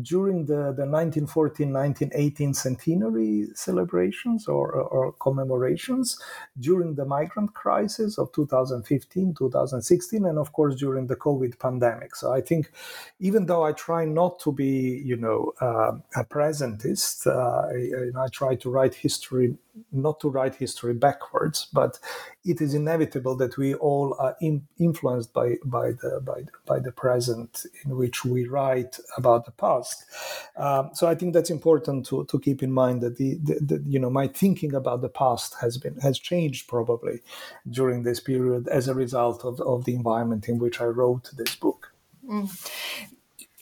during 0.00 0.46
the, 0.46 0.72
the 0.72 0.84
1914-1918 0.84 2.56
centenary 2.56 3.48
celebrations 3.54 4.48
or, 4.48 4.72
or 4.72 5.12
commemorations, 5.12 6.18
during 6.58 6.94
the 6.94 7.04
migrant 7.04 7.52
crisis 7.54 8.16
of 8.18 8.32
2015, 8.32 9.34
2016, 9.34 10.24
and 10.24 10.38
of 10.38 10.52
course 10.52 10.76
during 10.76 11.06
the 11.06 11.16
COVID 11.16 11.58
pandemic. 11.58 12.16
So 12.16 12.32
I 12.32 12.40
think 12.40 12.72
even 13.20 13.46
though 13.46 13.64
I 13.64 13.72
try 13.72 14.04
not 14.06 14.38
to 14.40 14.52
be, 14.52 15.02
you 15.04 15.16
know, 15.16 15.52
uh, 15.60 15.92
a 16.16 16.24
presentist, 16.24 17.26
uh, 17.26 18.18
I, 18.18 18.28
try 18.32 18.54
to 18.54 18.70
write 18.70 18.94
history 18.94 19.56
not 19.90 20.20
to 20.20 20.28
write 20.28 20.54
history 20.54 20.94
backwards, 20.94 21.66
but 21.72 21.98
it 22.44 22.60
is 22.60 22.74
inevitable 22.74 23.36
that 23.36 23.56
we 23.56 23.74
all 23.74 24.14
are 24.18 24.36
in, 24.40 24.66
influenced 24.78 25.32
by, 25.32 25.56
by, 25.64 25.92
the, 25.92 26.20
by, 26.22 26.44
by 26.66 26.78
the 26.78 26.92
present 26.92 27.64
in 27.84 27.96
which 27.96 28.24
we 28.24 28.46
write 28.46 28.98
about 29.16 29.46
the 29.46 29.50
past. 29.52 29.81
Um, 30.56 30.90
so 30.94 31.08
I 31.08 31.14
think 31.14 31.34
that's 31.34 31.50
important 31.50 32.06
to, 32.06 32.24
to 32.26 32.38
keep 32.38 32.62
in 32.62 32.72
mind 32.72 33.00
that 33.00 33.16
the, 33.16 33.38
the, 33.42 33.54
the, 33.60 33.84
you 33.86 33.98
know 33.98 34.10
my 34.10 34.28
thinking 34.28 34.74
about 34.74 35.00
the 35.02 35.08
past 35.08 35.56
has 35.60 35.78
been 35.78 35.96
has 36.00 36.18
changed 36.18 36.68
probably 36.68 37.20
during 37.70 38.02
this 38.02 38.20
period 38.20 38.68
as 38.68 38.88
a 38.88 38.94
result 38.94 39.44
of, 39.44 39.60
of 39.60 39.84
the 39.84 39.94
environment 39.94 40.48
in 40.48 40.58
which 40.58 40.80
I 40.80 40.84
wrote 40.84 41.30
this 41.36 41.54
book. 41.54 41.92
Mm 42.28 42.48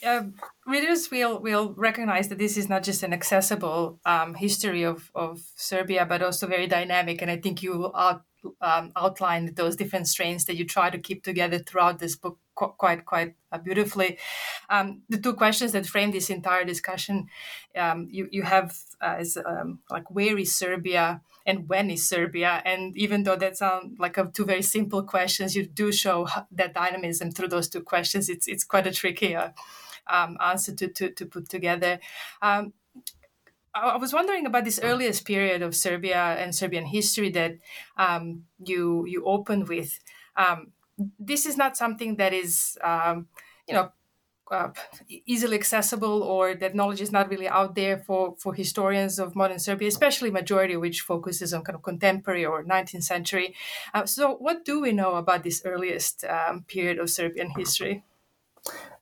uh, 0.04 0.22
readers 0.66 1.10
will 1.10 1.40
will 1.40 1.74
recognize 1.76 2.28
that 2.28 2.38
this 2.38 2.56
is 2.56 2.68
not 2.68 2.82
just 2.82 3.02
an 3.02 3.12
accessible 3.12 3.98
um, 4.04 4.34
history 4.34 4.82
of, 4.82 5.10
of 5.14 5.40
Serbia, 5.56 6.06
but 6.06 6.22
also 6.22 6.46
very 6.46 6.66
dynamic. 6.66 7.22
And 7.22 7.30
I 7.30 7.36
think 7.36 7.62
you 7.62 7.90
out, 7.94 8.22
um, 8.60 8.92
outlined 8.96 9.56
those 9.56 9.76
different 9.76 10.08
strains 10.08 10.44
that 10.44 10.56
you 10.56 10.64
try 10.64 10.90
to 10.90 10.98
keep 10.98 11.22
together 11.22 11.58
throughout 11.58 11.98
this 11.98 12.16
book 12.16 12.38
quite 12.54 13.04
quite 13.04 13.34
uh, 13.52 13.58
beautifully. 13.58 14.18
Um, 14.68 15.02
the 15.08 15.18
two 15.18 15.34
questions 15.34 15.72
that 15.72 15.86
frame 15.86 16.10
this 16.10 16.30
entire 16.30 16.64
discussion, 16.64 17.28
um, 17.76 18.08
you 18.10 18.28
you 18.30 18.42
have 18.42 18.76
uh, 19.00 19.16
as 19.18 19.36
um, 19.36 19.80
like 19.90 20.10
where 20.10 20.38
is 20.38 20.54
Serbia 20.54 21.22
and 21.46 21.68
when 21.68 21.90
is 21.90 22.08
Serbia? 22.08 22.62
And 22.64 22.96
even 22.96 23.22
though 23.22 23.36
that 23.36 23.56
sound 23.56 23.96
like 23.98 24.18
a, 24.18 24.30
two 24.32 24.44
very 24.44 24.62
simple 24.62 25.02
questions, 25.02 25.56
you 25.56 25.66
do 25.66 25.92
show 25.92 26.28
that 26.52 26.74
dynamism 26.74 27.30
through 27.30 27.48
those 27.48 27.68
two 27.68 27.82
questions. 27.82 28.28
It's 28.28 28.46
it's 28.46 28.64
quite 28.64 28.86
a 28.86 28.92
tricky. 28.92 29.34
Uh, 29.36 29.50
um, 30.06 30.36
answer 30.40 30.74
to, 30.74 30.88
to, 30.88 31.10
to 31.10 31.26
put 31.26 31.48
together. 31.48 32.00
Um, 32.42 32.72
I 33.74 33.96
was 33.96 34.12
wondering 34.12 34.46
about 34.46 34.64
this 34.64 34.80
earliest 34.82 35.24
period 35.24 35.62
of 35.62 35.76
Serbia 35.76 36.36
and 36.38 36.54
Serbian 36.54 36.86
history 36.86 37.30
that 37.30 37.58
um, 37.96 38.44
you 38.64 39.06
you 39.06 39.24
opened 39.24 39.68
with. 39.68 40.00
Um, 40.36 40.72
this 41.18 41.46
is 41.46 41.56
not 41.56 41.76
something 41.76 42.16
that 42.16 42.32
is, 42.32 42.76
um, 42.82 43.28
you 43.66 43.74
know, 43.74 43.92
uh, 44.50 44.70
easily 45.26 45.56
accessible 45.56 46.22
or 46.22 46.54
that 46.54 46.74
knowledge 46.74 47.00
is 47.00 47.12
not 47.12 47.30
really 47.30 47.48
out 47.48 47.74
there 47.76 47.98
for, 47.98 48.34
for 48.38 48.52
historians 48.52 49.18
of 49.18 49.36
modern 49.36 49.60
Serbia, 49.60 49.86
especially 49.86 50.30
majority 50.30 50.76
which 50.76 51.02
focuses 51.02 51.54
on 51.54 51.62
kind 51.62 51.76
of 51.76 51.82
contemporary 51.82 52.44
or 52.44 52.64
19th 52.64 53.04
century. 53.04 53.54
Uh, 53.94 54.04
so, 54.04 54.34
what 54.34 54.64
do 54.64 54.80
we 54.80 54.92
know 54.92 55.14
about 55.14 55.44
this 55.44 55.62
earliest 55.64 56.24
um, 56.24 56.64
period 56.64 56.98
of 56.98 57.08
Serbian 57.08 57.50
history? 57.50 58.02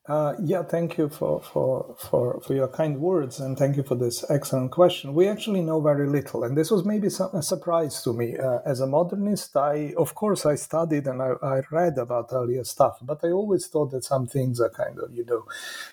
Uh, 0.09 0.35
yeah, 0.43 0.63
thank 0.63 0.97
you 0.97 1.07
for, 1.07 1.43
for, 1.43 1.95
for, 1.99 2.41
for 2.41 2.55
your 2.55 2.69
kind 2.69 2.99
words 2.99 3.41
and 3.41 3.59
thank 3.59 3.77
you 3.77 3.83
for 3.83 3.95
this 3.95 4.25
excellent 4.31 4.71
question. 4.71 5.13
We 5.13 5.29
actually 5.29 5.61
know 5.61 5.83
very 5.83 6.09
little, 6.09 6.45
and 6.45 6.57
this 6.57 6.71
was 6.71 6.87
maybe 6.87 7.11
some, 7.11 7.29
a 7.35 7.43
surprise 7.43 8.03
to 8.05 8.15
me. 8.15 8.39
Uh, 8.39 8.61
as 8.65 8.81
a 8.81 8.87
modernist, 8.87 9.55
I, 9.55 9.93
of 9.99 10.15
course, 10.15 10.47
I 10.47 10.55
studied 10.55 11.07
and 11.07 11.21
I, 11.21 11.33
I, 11.43 11.61
read 11.71 11.99
about 11.99 12.31
earlier 12.33 12.65
stuff, 12.65 12.97
but 13.03 13.21
I 13.23 13.29
always 13.29 13.67
thought 13.67 13.91
that 13.91 14.03
some 14.03 14.27
things 14.27 14.63
are 14.63 14.71
kind 14.71 14.99
of, 14.99 15.13
you 15.13 15.27
know, 15.27 15.45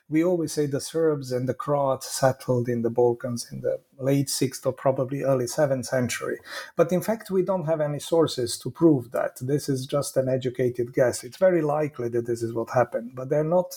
we 0.07 0.23
always 0.23 0.53
say 0.53 0.65
the 0.65 0.79
Serbs 0.79 1.33
and 1.33 1.49
the 1.49 1.53
Croats 1.53 2.09
settled 2.09 2.69
in 2.69 2.83
the 2.83 2.89
Balkans 2.89 3.51
in 3.51 3.59
the 3.59 3.81
late 3.99 4.27
6th 4.27 4.65
or 4.65 4.73
probably 4.73 5.23
early 5.23 5.45
7th 5.45 5.85
century. 5.85 6.39
But 6.75 6.91
in 6.91 7.01
fact, 7.01 7.31
we 7.31 7.43
don't 7.43 7.65
have 7.65 7.81
any 7.81 7.99
sources 7.99 8.57
to 8.59 8.69
prove 8.69 9.11
that. 9.11 9.37
This 9.41 9.69
is 9.69 9.85
just 9.85 10.17
an 10.17 10.29
educated 10.29 10.93
guess. 10.93 11.23
It's 11.23 11.37
very 11.37 11.61
likely 11.61 12.09
that 12.09 12.25
this 12.25 12.41
is 12.41 12.53
what 12.53 12.69
happened, 12.69 13.11
but 13.15 13.29
they're 13.29 13.43
not, 13.43 13.75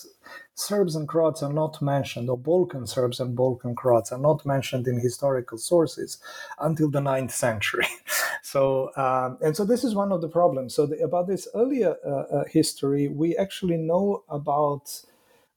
Serbs 0.55 0.97
and 0.97 1.07
Croats 1.07 1.43
are 1.43 1.53
not 1.53 1.81
mentioned, 1.81 2.29
or 2.29 2.37
Balkan 2.37 2.87
Serbs 2.87 3.21
and 3.21 3.37
Balkan 3.37 3.75
Croats 3.75 4.13
are 4.13 4.19
not 4.19 4.45
mentioned 4.45 4.89
in 4.89 4.99
historical 4.99 5.59
sources 5.59 6.19
until 6.59 6.91
the 6.91 7.01
9th 7.01 7.31
century. 7.31 7.87
so, 8.43 8.91
um, 8.97 9.39
and 9.41 9.57
so 9.57 9.65
this 9.65 9.85
is 9.85 9.95
one 9.95 10.13
of 10.13 10.21
the 10.21 10.29
problems. 10.29 10.75
So, 10.75 10.87
the, 10.87 10.99
about 10.99 11.29
this 11.29 11.47
earlier 11.55 11.97
uh, 12.07 12.11
uh, 12.11 12.45
history, 12.45 13.09
we 13.09 13.37
actually 13.37 13.77
know 13.77 14.25
about 14.29 15.03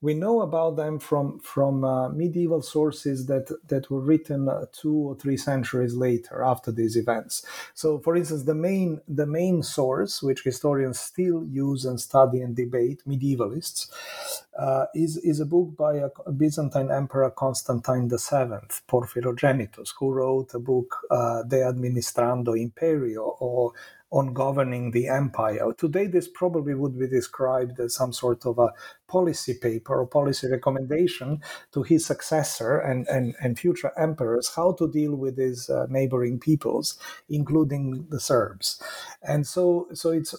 we 0.02 0.16
know 0.16 0.42
about 0.42 0.76
them 0.78 0.98
from 1.00 1.40
from 1.40 1.84
uh, 1.84 2.10
medieval 2.10 2.62
sources 2.62 3.28
that 3.28 3.50
that 3.68 3.90
were 3.92 4.02
written 4.02 4.50
uh, 4.50 4.66
two 4.72 4.96
or 4.96 5.16
three 5.16 5.38
centuries 5.38 5.94
later 5.94 6.44
after 6.44 6.72
these 6.72 6.98
events. 6.98 7.46
So, 7.76 8.00
for 8.00 8.16
instance, 8.16 8.44
the 8.44 8.56
main 8.56 9.02
the 9.08 9.28
main 9.28 9.62
source 9.62 10.24
which 10.24 10.44
historians 10.44 11.00
still 11.00 11.46
use 11.46 11.86
and 11.86 12.02
study 12.02 12.42
and 12.42 12.56
debate, 12.56 13.04
medievalists, 13.08 13.92
uh, 14.58 14.86
is 14.94 15.18
is 15.18 15.40
a 15.40 15.46
book 15.46 15.76
by 15.78 15.96
a 15.96 16.32
Byzantine 16.32 16.92
emperor 16.92 17.30
Constantine 17.32 18.08
the 18.08 18.18
VII, 18.18 18.68
Porphyrogenitus, 18.90 19.94
who 20.00 20.12
wrote 20.12 20.54
a 20.54 20.60
book 20.60 20.98
uh, 21.10 21.44
De 21.44 21.58
Administrando 21.58 22.60
Imperio 22.60 23.36
or 23.40 23.74
on 24.12 24.34
governing 24.34 24.92
the 24.92 25.08
empire. 25.08 25.72
Today, 25.78 26.06
this 26.06 26.28
probably 26.28 26.76
would 26.76 27.00
be 27.00 27.08
described 27.08 27.80
as 27.80 27.96
some 27.96 28.12
sort 28.12 28.46
of 28.46 28.60
a 28.60 28.74
policy 29.08 29.54
paper 29.54 29.96
or 30.02 30.06
policy 30.06 30.48
recommendation 30.50 31.42
to 31.72 31.84
his 31.84 32.06
successor 32.06 32.78
and, 32.78 33.08
and, 33.08 33.36
and 33.42 33.58
future 33.58 33.94
emperors 33.98 34.52
how 34.56 34.74
to 34.74 34.92
deal 34.92 35.16
with 35.16 35.38
his 35.38 35.70
uh, 35.70 35.86
neighboring 35.90 36.40
peoples, 36.40 37.00
including 37.30 38.06
the 38.10 38.20
Serbs. 38.20 38.82
And 39.24 39.48
so, 39.48 39.88
so 39.94 40.12
it's 40.12 40.36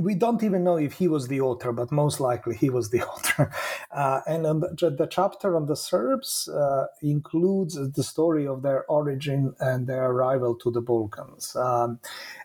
we 0.00 0.14
don't 0.14 0.42
even 0.42 0.64
know 0.64 0.76
if 0.76 0.94
he 0.94 1.08
was 1.08 1.28
the 1.28 1.40
author, 1.40 1.72
but 1.72 1.92
most 1.92 2.20
likely 2.20 2.56
he 2.56 2.70
was 2.70 2.90
the 2.90 3.02
author. 3.08 3.50
Uh, 3.90 4.20
and 4.26 4.46
um, 4.46 4.60
the 4.60 5.08
chapter 5.10 5.56
on 5.56 5.66
the 5.66 5.76
Serbs 5.76 6.48
uh, 6.48 6.86
includes 7.00 7.74
the 7.92 8.02
story 8.02 8.46
of 8.46 8.62
their 8.62 8.84
origin 8.86 9.54
and 9.60 9.86
their 9.86 10.10
arrival 10.10 10.54
to 10.56 10.70
the 10.70 10.80
Balkans. 10.80 11.54
Um, 11.56 12.00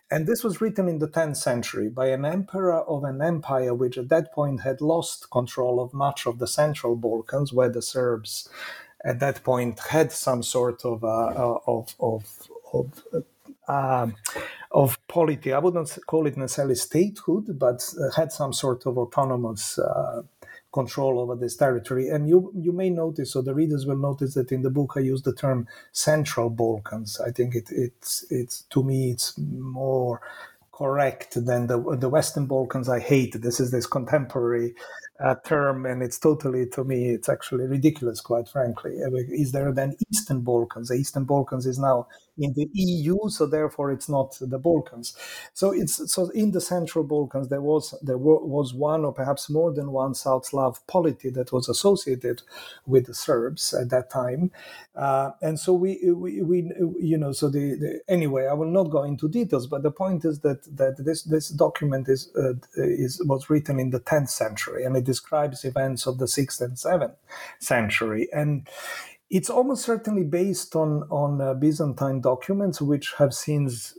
and 0.10 0.26
this 0.26 0.44
was 0.44 0.62
written 0.62 0.88
in 0.88 1.00
the 1.00 1.08
10th 1.10 1.38
century 1.38 1.90
by 1.90 2.08
an 2.08 2.26
emperor 2.26 2.82
of 2.82 3.04
an 3.04 3.22
empire 3.22 3.74
which 3.74 3.98
at 3.98 4.10
that 4.10 4.34
point 4.34 4.62
had 4.62 4.80
lost 4.80 5.30
control 5.32 5.82
of 5.82 5.94
much 5.94 6.26
of 6.26 6.40
the 6.40 6.48
central 6.48 6.96
Balkans, 6.96 7.52
where 7.52 7.70
the 7.70 7.82
Serbs 7.82 8.50
at 9.04 9.20
that 9.20 9.44
point 9.44 9.80
had 9.90 10.12
some 10.12 10.44
sort 10.44 10.84
of 10.86 11.04
uh, 11.04 11.08
uh 11.08 11.60
of 11.68 11.96
of 12.00 12.50
of, 12.74 13.04
uh, 13.68 14.08
of 14.72 15.00
polity. 15.08 15.54
I 15.54 15.60
wouldn't 15.60 15.98
call 16.08 16.28
it 16.28 16.38
necessarily 16.38 16.76
statehood, 16.76 17.58
but 17.58 17.84
had 18.16 18.32
some 18.32 18.54
sort 18.54 18.86
of 18.86 18.98
autonomous 18.98 19.80
uh, 19.80 20.24
control 20.74 21.20
over 21.20 21.36
this 21.36 21.56
territory. 21.56 22.10
And 22.10 22.28
you 22.28 22.52
you 22.56 22.72
may 22.72 22.90
notice, 22.90 23.36
or 23.36 23.44
the 23.44 23.56
readers 23.56 23.86
will 23.86 23.98
notice 23.98 24.34
that 24.36 24.52
in 24.52 24.62
the 24.62 24.70
book 24.70 24.94
I 24.96 25.02
use 25.02 25.22
the 25.24 25.34
term 25.34 25.68
Central 25.92 26.50
Balkans. 26.50 27.20
I 27.20 27.32
think 27.32 27.56
it, 27.56 27.70
it's 27.72 28.26
it's 28.30 28.62
to 28.70 28.84
me 28.84 29.12
it's 29.12 29.38
more 29.38 30.22
correct 30.72 31.34
than 31.46 31.68
the 31.68 31.98
the 31.98 32.10
Western 32.10 32.46
Balkans. 32.46 32.90
I 32.90 33.00
hate 33.00 33.42
this 33.42 33.60
is 33.60 33.72
this 33.72 33.88
contemporary 33.88 34.76
uh, 35.20 35.36
term, 35.46 35.86
and 35.86 36.04
it's 36.04 36.20
totally 36.20 36.68
to 36.68 36.84
me 36.84 37.10
it's 37.10 37.30
actually 37.30 37.66
ridiculous, 37.66 38.22
quite 38.22 38.48
frankly. 38.48 38.94
Is 39.30 39.52
there 39.54 39.72
then 39.72 39.96
Eastern 40.12 40.42
Balkans? 40.42 40.90
The 40.90 40.96
Eastern 40.96 41.24
Balkans 41.24 41.66
is 41.66 41.80
now 41.80 42.08
in 42.38 42.54
the 42.54 42.70
EU, 42.74 43.18
so 43.30 43.46
therefore 43.46 43.92
it's 43.92 44.10
not 44.10 44.38
the 44.40 44.60
Balkans. 44.60 45.16
So 45.54 45.72
it's 45.72 46.12
so 46.14 46.30
in 46.30 46.52
the 46.52 46.62
Central 46.62 47.04
Balkans 47.04 47.50
there 47.50 47.62
was 47.62 47.96
there 48.02 48.18
was 48.18 48.74
one 48.74 49.06
or 49.06 49.14
perhaps 49.14 49.50
more 49.50 49.74
than 49.74 49.92
one 49.92 50.14
South 50.14 50.46
Slav 50.46 50.86
polity 50.88 51.30
that 51.32 51.52
was 51.52 51.70
associated 51.70 52.42
with 52.86 53.06
the 53.06 53.14
Serbs 53.14 53.74
at 53.74 53.90
that 53.90 54.10
time, 54.10 54.52
uh, 54.96 55.32
and 55.42 55.60
so 55.60 55.74
we, 55.74 56.00
we, 56.12 56.42
we 56.42 56.72
you 57.00 57.18
know 57.18 57.32
so 57.32 57.50
the, 57.50 57.76
the, 57.76 58.02
anyway 58.08 58.48
I 58.48 58.54
will 58.54 58.72
not 58.72 58.86
go 58.86 59.04
into 59.04 59.28
details, 59.28 59.68
but 59.68 59.84
the 59.84 59.92
point 59.92 60.26
is 60.26 60.40
that 60.42 60.64
that 60.78 60.98
this 61.04 61.24
this 61.24 61.50
document 61.50 62.08
is 62.10 62.32
uh, 62.38 62.54
is 62.76 63.22
was 63.26 63.50
written 63.50 63.80
in 63.80 63.90
the 63.90 64.00
10th 64.00 64.30
century 64.30 64.84
and 64.84 64.96
it 64.96 65.04
describes 65.04 65.66
events 65.66 66.06
of 66.08 66.18
the 66.18 66.26
6th 66.26 66.62
and 66.62 66.76
7th 66.76 67.16
century 67.60 68.28
and 68.34 68.68
it's 69.30 69.50
almost 69.50 69.84
certainly 69.84 70.24
based 70.24 70.76
on 70.76 71.04
on 71.10 71.42
uh, 71.42 71.54
Byzantine 71.54 72.22
documents, 72.22 72.82
which 72.82 73.14
have 73.18 73.34
since 73.34 73.98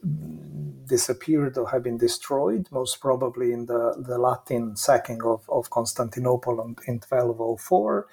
disappeared 0.89 1.59
or 1.59 1.69
have 1.69 1.83
been 1.83 1.99
destroyed, 1.99 2.67
most 2.71 3.01
probably 3.01 3.53
in 3.53 3.67
the, 3.67 3.95
the 3.99 4.17
Latin 4.17 4.75
sacking 4.75 5.23
of, 5.23 5.49
of 5.51 5.69
Constantinople 5.69 6.61
in 6.87 6.95
1204. 6.95 8.07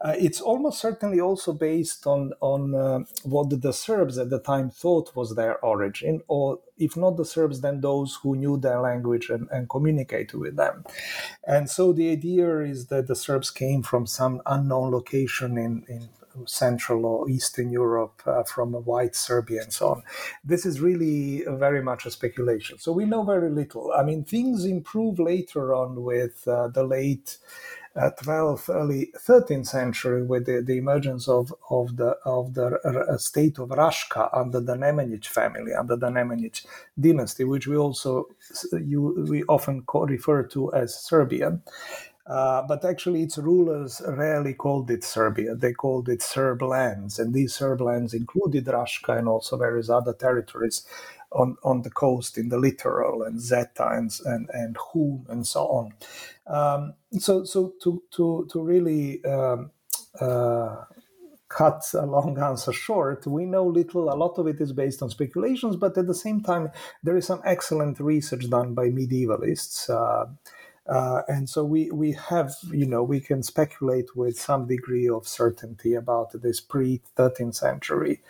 Uh, 0.00 0.14
it's 0.16 0.40
almost 0.40 0.80
certainly 0.80 1.20
also 1.20 1.52
based 1.52 2.06
on 2.06 2.32
on 2.40 2.74
uh, 2.74 3.00
what 3.24 3.50
the 3.60 3.72
Serbs 3.72 4.16
at 4.16 4.30
the 4.30 4.38
time 4.38 4.70
thought 4.70 5.14
was 5.16 5.34
their 5.34 5.58
origin, 5.64 6.22
or 6.28 6.60
if 6.78 6.96
not 6.96 7.16
the 7.16 7.24
Serbs, 7.24 7.60
then 7.60 7.80
those 7.80 8.18
who 8.22 8.36
knew 8.36 8.56
their 8.56 8.80
language 8.80 9.28
and, 9.28 9.48
and 9.50 9.68
communicated 9.68 10.38
with 10.38 10.56
them. 10.56 10.84
And 11.44 11.68
so 11.68 11.92
the 11.92 12.10
idea 12.10 12.60
is 12.60 12.86
that 12.86 13.08
the 13.08 13.16
Serbs 13.16 13.50
came 13.50 13.82
from 13.82 14.06
some 14.06 14.40
unknown 14.46 14.92
location 14.92 15.58
in, 15.58 15.84
in 15.88 16.08
Central 16.46 17.06
or 17.06 17.28
Eastern 17.28 17.70
Europe 17.70 18.22
uh, 18.26 18.42
from 18.44 18.72
white 18.72 19.14
Serbia 19.16 19.62
and 19.62 19.72
so 19.72 19.88
on. 19.88 20.02
This 20.44 20.66
is 20.66 20.80
really 20.80 21.44
very 21.46 21.82
much 21.82 22.06
a 22.06 22.10
speculation. 22.10 22.78
So 22.78 22.92
we 22.92 23.04
know 23.04 23.22
very 23.22 23.50
little. 23.50 23.92
I 23.96 24.02
mean, 24.02 24.24
things 24.24 24.64
improve 24.64 25.18
later 25.18 25.74
on 25.74 26.02
with 26.02 26.46
uh, 26.46 26.68
the 26.68 26.84
late. 26.84 27.38
Uh, 27.96 28.08
12th, 28.22 28.72
early 28.72 29.10
13th 29.26 29.66
century, 29.66 30.22
with 30.22 30.46
the, 30.46 30.62
the 30.62 30.78
emergence 30.78 31.26
of, 31.26 31.52
of 31.70 31.96
the 31.96 32.16
of 32.24 32.54
the 32.54 32.78
uh, 32.84 33.18
state 33.18 33.58
of 33.58 33.70
Raška 33.70 34.30
under 34.32 34.60
the 34.60 34.76
Nemanjić 34.76 35.26
family, 35.26 35.74
under 35.74 35.96
the 35.96 36.06
Nemanjić 36.06 36.64
dynasty, 37.00 37.42
which 37.42 37.66
we 37.66 37.76
also 37.76 38.28
you, 38.72 39.26
we 39.28 39.42
often 39.48 39.82
refer 39.92 40.44
to 40.44 40.72
as 40.72 40.94
Serbian. 40.94 41.62
Uh, 42.30 42.62
but 42.68 42.84
actually, 42.84 43.22
its 43.22 43.38
rulers 43.38 44.00
rarely 44.06 44.54
called 44.54 44.88
it 44.88 45.02
Serbia. 45.02 45.56
They 45.56 45.72
called 45.72 46.08
it 46.08 46.22
Serb 46.22 46.62
lands, 46.62 47.18
and 47.18 47.34
these 47.34 47.54
Serb 47.54 47.80
lands 47.80 48.14
included 48.14 48.66
Raška 48.66 49.18
and 49.18 49.26
also 49.28 49.56
various 49.56 49.90
other 49.90 50.12
territories 50.12 50.86
on, 51.32 51.56
on 51.64 51.82
the 51.82 51.90
coast 51.90 52.38
in 52.38 52.48
the 52.48 52.58
littoral 52.58 53.24
and 53.24 53.40
Zeta 53.40 53.88
and 53.88 54.12
and, 54.24 54.48
and 54.52 54.76
Hum 54.76 55.26
and 55.28 55.44
so 55.44 55.66
on. 55.66 55.92
Um, 56.46 56.94
so 57.18 57.42
so 57.44 57.74
to 57.82 58.02
to 58.12 58.46
to 58.52 58.62
really 58.62 59.24
um, 59.24 59.72
uh, 60.20 60.84
cut 61.48 61.82
a 61.94 62.06
long 62.06 62.38
answer 62.38 62.72
short, 62.72 63.26
we 63.26 63.44
know 63.44 63.66
little. 63.66 64.12
A 64.12 64.14
lot 64.14 64.38
of 64.38 64.46
it 64.46 64.60
is 64.60 64.72
based 64.72 65.02
on 65.02 65.10
speculations, 65.10 65.74
but 65.74 65.98
at 65.98 66.06
the 66.06 66.14
same 66.14 66.42
time, 66.42 66.70
there 67.02 67.16
is 67.16 67.26
some 67.26 67.42
excellent 67.44 67.98
research 67.98 68.48
done 68.48 68.74
by 68.74 68.88
medievalists. 68.88 69.90
Uh, 69.90 70.26
uh, 70.88 71.22
and 71.28 71.48
so 71.48 71.64
we, 71.64 71.90
we 71.90 72.12
have, 72.12 72.52
you 72.72 72.86
know, 72.86 73.02
we 73.02 73.20
can 73.20 73.42
speculate 73.42 74.16
with 74.16 74.38
some 74.38 74.66
degree 74.66 75.08
of 75.08 75.28
certainty 75.28 75.94
about 75.94 76.30
this 76.42 76.60
pre 76.60 77.00
13th 77.16 77.54
century 77.56 78.22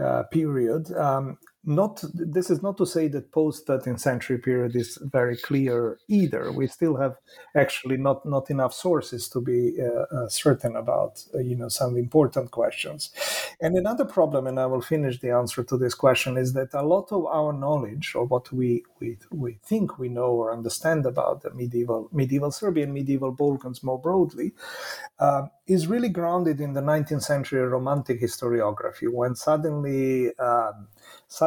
uh, 0.00 0.24
period. 0.24 0.92
Um, 0.96 1.38
not 1.64 2.02
this 2.14 2.48
is 2.50 2.62
not 2.62 2.78
to 2.78 2.86
say 2.86 3.08
that 3.08 3.32
post 3.32 3.66
13th 3.66 4.00
century 4.00 4.38
period 4.38 4.74
is 4.74 4.98
very 5.02 5.36
clear 5.36 5.98
either. 6.08 6.50
We 6.52 6.66
still 6.66 6.96
have 6.96 7.16
actually 7.54 7.98
not 7.98 8.24
not 8.24 8.50
enough 8.50 8.72
sources 8.72 9.28
to 9.30 9.40
be 9.40 9.76
uh, 9.80 10.16
uh, 10.16 10.28
certain 10.28 10.76
about 10.76 11.22
uh, 11.34 11.38
you 11.38 11.56
know 11.56 11.68
some 11.68 11.96
important 11.96 12.50
questions. 12.50 13.10
And 13.60 13.76
another 13.76 14.06
problem 14.06 14.46
and 14.46 14.58
i 14.58 14.66
will 14.66 14.80
finish 14.80 15.20
the 15.20 15.30
answer 15.30 15.62
to 15.64 15.76
this 15.76 15.94
question 15.94 16.36
is 16.36 16.52
that 16.54 16.72
a 16.74 16.82
lot 16.82 17.12
of 17.12 17.26
our 17.26 17.52
knowledge 17.52 18.14
or 18.14 18.24
what 18.24 18.50
we 18.52 18.82
we, 19.00 19.18
we 19.30 19.58
think 19.62 19.98
we 19.98 20.08
know 20.08 20.30
or 20.40 20.52
understand 20.52 21.06
about 21.06 21.42
the 21.42 21.50
medieval 21.54 22.08
medieval 22.12 22.50
serbia 22.50 22.84
and 22.84 22.94
medieval 22.94 23.32
balkans 23.32 23.82
more 23.82 24.00
broadly 24.00 24.52
uh, 25.18 25.42
is 25.66 25.86
really 25.86 26.08
grounded 26.08 26.60
in 26.60 26.72
the 26.72 26.80
19th 26.80 27.22
century 27.22 27.60
romantic 27.60 28.20
historiography 28.20 29.08
when 29.12 29.34
suddenly 29.34 30.36
um, 30.38 30.88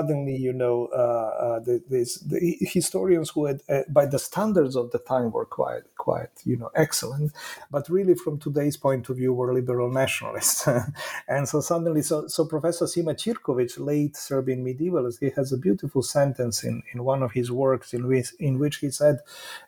suddenly, 0.03 0.35
you 0.35 0.53
know, 0.53 0.87
uh, 0.93 1.45
uh, 1.45 1.59
the, 1.59 1.81
this, 1.89 2.19
the 2.19 2.57
historians 2.61 3.29
who 3.29 3.45
had, 3.45 3.61
uh, 3.69 3.81
by 3.89 4.05
the 4.05 4.19
standards 4.19 4.75
of 4.75 4.91
the 4.91 4.99
time, 4.99 5.31
were 5.31 5.45
quite, 5.45 5.83
quite, 5.97 6.29
you 6.43 6.57
know, 6.57 6.69
excellent, 6.75 7.31
but 7.71 7.87
really 7.89 8.15
from 8.15 8.37
today's 8.37 8.77
point 8.77 9.09
of 9.09 9.17
view, 9.17 9.33
were 9.33 9.53
liberal 9.53 9.91
nationalists. 9.91 10.67
and 11.27 11.47
so 11.47 11.61
suddenly, 11.61 12.01
so, 12.01 12.27
so 12.27 12.45
Professor 12.45 12.85
Sima 12.85 13.13
Ćirković, 13.13 13.79
late 13.79 14.15
Serbian 14.15 14.63
medievalist, 14.63 15.19
he 15.19 15.29
has 15.35 15.51
a 15.53 15.57
beautiful 15.57 16.01
sentence 16.01 16.63
in, 16.63 16.83
in 16.93 17.03
one 17.03 17.23
of 17.23 17.31
his 17.31 17.51
works 17.51 17.93
in 17.93 18.07
which, 18.07 18.33
in 18.39 18.59
which 18.59 18.77
he 18.77 18.89
said 18.89 19.19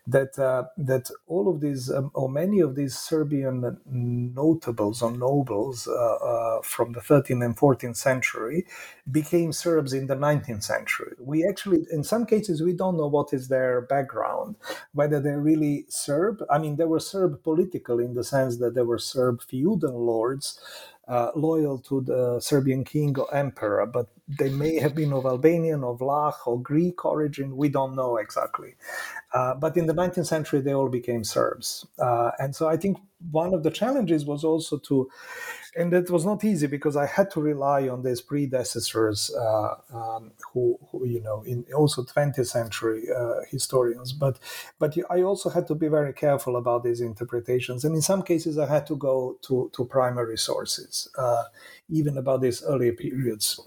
that 0.08 0.38
uh, 0.38 0.63
that 0.78 1.10
all 1.28 1.50
of 1.50 1.62
these, 1.62 1.91
um, 1.91 2.12
or 2.13 2.30
many 2.30 2.60
of 2.60 2.76
these 2.76 2.98
Serbian 2.98 3.78
notables 3.86 5.02
or 5.02 5.12
nobles 5.12 5.88
uh, 5.88 5.91
uh, 5.93 6.62
from 6.62 6.93
the 6.93 7.00
13th 7.00 7.45
and 7.45 7.58
14th 7.58 7.98
century 7.98 8.65
became 9.10 9.52
Serbs 9.52 9.93
in 9.93 10.08
the 10.08 10.15
19th 10.25 10.63
century. 10.63 11.13
We 11.19 11.38
actually, 11.51 11.81
in 11.91 12.03
some 12.03 12.25
cases, 12.33 12.61
we 12.61 12.73
don't 12.81 12.97
know 12.97 13.07
what 13.17 13.33
is 13.38 13.47
their 13.47 13.81
background, 13.81 14.55
whether 14.93 15.19
they're 15.19 15.39
really 15.51 15.85
Serb. 15.89 16.35
I 16.49 16.57
mean, 16.63 16.75
they 16.77 16.85
were 16.93 16.99
Serb 17.13 17.31
political 17.43 17.97
in 17.99 18.13
the 18.15 18.23
sense 18.23 18.57
that 18.57 18.73
they 18.75 18.81
were 18.91 18.99
Serb 19.13 19.41
feudal 19.41 19.97
lords. 20.11 20.59
Uh, 21.07 21.29
loyal 21.35 21.77
to 21.77 22.01
the 22.01 22.39
Serbian 22.39 22.83
king 22.83 23.11
or 23.19 23.31
emperor, 23.31 23.85
but 23.85 24.07
they 24.27 24.49
may 24.49 24.79
have 24.79 24.95
been 24.95 25.13
of 25.13 25.25
Albanian 25.25 25.83
or 25.83 25.97
Vlach 25.97 26.47
or 26.47 26.59
Greek 26.61 27.05
origin. 27.05 27.55
We 27.55 27.69
don't 27.69 27.95
know 27.95 28.17
exactly. 28.17 28.75
Uh, 29.33 29.53
but 29.55 29.77
in 29.77 29.85
the 29.85 29.93
19th 29.93 30.25
century, 30.25 30.61
they 30.61 30.73
all 30.73 30.89
became 30.89 31.23
Serbs. 31.23 31.85
Uh, 31.99 32.31
and 32.39 32.55
so 32.55 32.67
I 32.67 32.77
think 32.77 32.97
one 33.31 33.53
of 33.53 33.63
the 33.63 33.71
challenges 33.71 34.25
was 34.25 34.43
also 34.43 34.77
to 34.79 35.09
and 35.75 35.93
it 35.93 36.09
was 36.09 36.25
not 36.25 36.43
easy 36.43 36.67
because 36.67 36.95
I 36.95 37.05
had 37.05 37.29
to 37.31 37.41
rely 37.41 37.89
on 37.89 38.01
these 38.01 38.21
predecessors 38.21 39.29
uh, 39.35 39.75
um, 39.93 40.31
who, 40.53 40.79
who, 40.89 41.05
you 41.05 41.21
know, 41.21 41.43
in 41.45 41.65
also 41.75 42.03
20th 42.03 42.47
century 42.47 43.07
uh, 43.15 43.41
historians. 43.49 44.13
But, 44.13 44.39
but 44.79 44.97
I 45.09 45.21
also 45.21 45.49
had 45.49 45.67
to 45.67 45.75
be 45.75 45.89
very 45.89 46.13
careful 46.13 46.55
about 46.55 46.83
these 46.83 47.01
interpretations, 47.01 47.83
and 47.83 47.93
in 47.93 48.01
some 48.01 48.23
cases 48.23 48.57
I 48.57 48.67
had 48.67 48.88
to 48.88 48.95
go 48.95 49.38
to 49.47 49.69
to 49.75 49.85
primary 49.85 50.38
sources, 50.38 51.09
uh, 51.17 51.43
even 51.89 52.17
about 52.17 52.41
these 52.41 52.63
earlier 52.63 52.93
periods, 52.93 53.59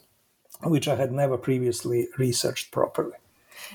which 0.63 0.89
I 0.89 0.97
had 0.97 1.13
never 1.13 1.37
previously 1.37 2.09
researched 2.17 2.71
properly. 2.71 3.17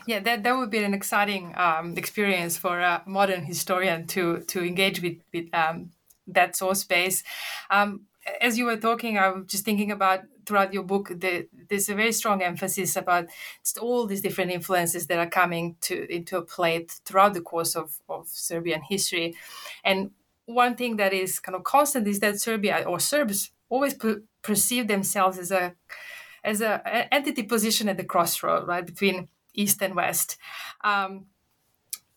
Yeah, 0.08 0.20
that, 0.20 0.44
that 0.44 0.58
would 0.58 0.70
be 0.70 0.84
an 0.84 0.94
exciting 0.94 1.54
um, 1.56 1.98
experience 1.98 2.58
for 2.58 2.80
a 2.80 3.04
modern 3.06 3.44
historian 3.44 4.08
to 4.08 4.40
to 4.48 4.64
engage 4.64 5.02
with, 5.02 5.18
with 5.34 5.54
um, 5.54 5.92
that 6.28 6.56
source 6.56 6.84
base. 6.84 7.24
Um, 7.70 8.02
as 8.40 8.58
you 8.58 8.66
were 8.66 8.78
talking, 8.78 9.18
I 9.18 9.30
was 9.30 9.46
just 9.48 9.66
thinking 9.66 9.92
about 9.92 10.22
throughout 10.46 10.74
your 10.74 10.84
book, 10.84 11.10
the, 11.10 11.48
there's 11.70 11.90
a 11.90 11.96
very 11.96 12.12
strong 12.12 12.42
emphasis 12.42 12.96
about 12.96 13.28
all 13.80 14.06
these 14.06 14.22
different 14.22 14.52
influences 14.52 15.08
that 15.08 15.20
are 15.20 15.30
coming 15.30 15.76
to 15.82 16.12
into 16.14 16.38
a 16.38 16.42
play 16.42 16.86
throughout 17.06 17.34
the 17.34 17.42
course 17.42 17.76
of, 17.76 18.00
of 18.10 18.28
Serbian 18.28 18.82
history. 18.82 19.36
And 19.84 20.12
one 20.46 20.76
thing 20.76 20.98
that 20.98 21.14
is 21.14 21.40
kind 21.40 21.56
of 21.56 21.64
constant 21.64 22.08
is 22.08 22.20
that 22.20 22.40
Serbia 22.40 22.84
or 22.86 23.00
Serbs 23.00 23.52
always 23.70 23.96
perceive 24.42 24.88
themselves 24.88 25.38
as 25.38 25.52
a 25.52 25.74
as 26.44 26.62
a, 26.62 27.14
entity 27.14 27.44
position 27.44 27.90
at 27.90 27.98
the 27.98 28.04
crossroad, 28.04 28.68
right, 28.68 28.86
between 28.86 29.28
East 29.54 29.82
and 29.82 29.96
West. 29.96 30.38
Um, 30.84 31.26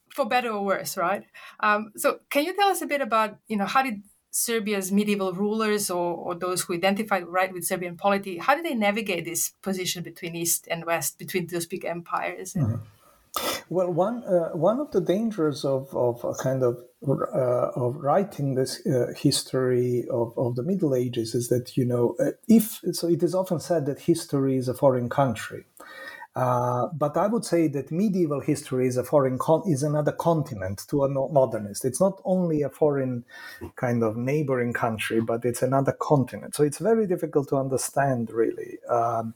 for 0.09 0.25
better 0.25 0.51
or 0.51 0.65
worse, 0.65 0.97
right? 0.97 1.25
Um, 1.61 1.93
so, 1.97 2.21
can 2.31 2.45
you 2.45 2.57
tell 2.57 2.69
us 2.69 2.81
a 2.81 2.87
bit 2.87 3.03
about, 3.03 3.37
you 3.49 3.57
know, 3.59 3.67
how 3.67 3.83
did 3.83 4.03
Serbia's 4.37 4.93
medieval 4.93 5.33
rulers 5.33 5.91
or, 5.91 6.15
or 6.15 6.35
those 6.35 6.61
who 6.61 6.75
identified 6.75 7.27
right 7.27 7.51
with 7.51 7.65
Serbian 7.65 7.97
polity, 7.97 8.37
how 8.37 8.55
did 8.55 8.67
they 8.67 8.75
navigate 8.75 9.25
this 9.25 9.53
position 9.63 10.03
between 10.03 10.37
East 10.37 10.69
and 10.71 10.85
West, 10.85 11.19
between 11.19 11.47
those 11.47 11.65
big 11.65 11.87
empires? 11.87 12.53
Mm-hmm. 12.53 12.75
Well, 13.69 13.93
one 13.93 14.23
uh, 14.25 14.51
one 14.51 14.79
of 14.81 14.93
the 14.93 15.01
dangers 15.01 15.65
of 15.65 15.95
of 15.95 16.25
kind 16.39 16.63
of 16.63 16.79
uh, 17.07 17.71
of 17.75 17.97
writing 17.97 18.55
this 18.55 18.85
uh, 18.87 19.13
history 19.17 20.07
of, 20.11 20.33
of 20.39 20.57
the 20.57 20.63
Middle 20.63 20.95
Ages 20.95 21.35
is 21.35 21.49
that 21.49 21.77
you 21.77 21.85
know 21.85 22.15
uh, 22.21 22.31
if 22.49 22.81
so, 22.93 23.09
it 23.09 23.23
is 23.23 23.35
often 23.35 23.61
said 23.61 23.87
that 23.87 24.01
history 24.01 24.57
is 24.57 24.69
a 24.69 24.75
foreign 24.75 25.09
country, 25.09 25.65
uh, 26.37 26.89
but 26.89 27.17
I 27.17 27.27
would 27.27 27.45
say 27.45 27.67
that 27.69 27.91
medieval 27.91 28.41
history 28.41 28.87
is 28.87 28.97
a 28.97 29.05
foreign 29.05 29.39
con- 29.39 29.65
is 29.67 29.83
another 29.83 30.13
continent 30.13 30.85
to 30.89 31.05
a 31.05 31.09
modernist. 31.09 31.85
It's 31.85 32.01
not 32.01 32.21
only 32.25 32.63
a 32.63 32.71
foreign 32.71 33.25
kind 33.77 34.03
of 34.03 34.17
neighboring 34.17 34.75
country, 34.75 35.21
but 35.21 35.45
it's 35.45 35.63
another 35.63 35.93
continent. 35.93 36.55
So 36.55 36.63
it's 36.63 36.79
very 36.79 37.07
difficult 37.07 37.49
to 37.49 37.57
understand 37.57 38.31
really 38.31 38.79
um, 38.89 39.35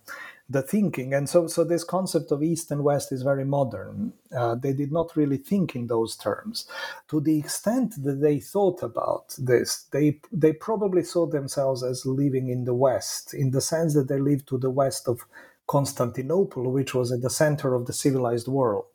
the 0.50 0.62
thinking. 0.62 1.14
And 1.14 1.28
so, 1.28 1.46
so 1.46 1.62
this 1.62 1.84
concept 1.84 2.32
of 2.32 2.42
East 2.42 2.72
and 2.72 2.82
West 2.82 3.12
is 3.12 3.22
very 3.22 3.44
modern. 3.44 4.12
Uh, 4.36 4.56
they 4.56 4.72
did 4.72 4.90
not 4.90 5.16
really 5.16 5.36
think 5.36 5.76
in 5.76 5.86
those 5.86 6.16
terms. 6.16 6.66
To 7.08 7.20
the 7.20 7.38
extent 7.38 8.02
that 8.02 8.20
they 8.20 8.40
thought 8.40 8.82
about 8.82 9.34
this, 9.38 9.86
they 9.92 10.20
they 10.32 10.52
probably 10.52 11.04
saw 11.04 11.26
themselves 11.26 11.84
as 11.84 12.04
living 12.04 12.48
in 12.48 12.64
the 12.64 12.74
West, 12.74 13.32
in 13.32 13.52
the 13.52 13.60
sense 13.60 13.94
that 13.94 14.08
they 14.08 14.18
lived 14.18 14.48
to 14.48 14.58
the 14.58 14.70
west 14.70 15.06
of 15.06 15.24
Constantinople, 15.68 16.72
which 16.72 16.94
was 16.94 17.12
at 17.12 17.22
the 17.22 17.30
center 17.30 17.74
of 17.74 17.86
the 17.86 17.92
civilized 17.92 18.48
world 18.48 18.86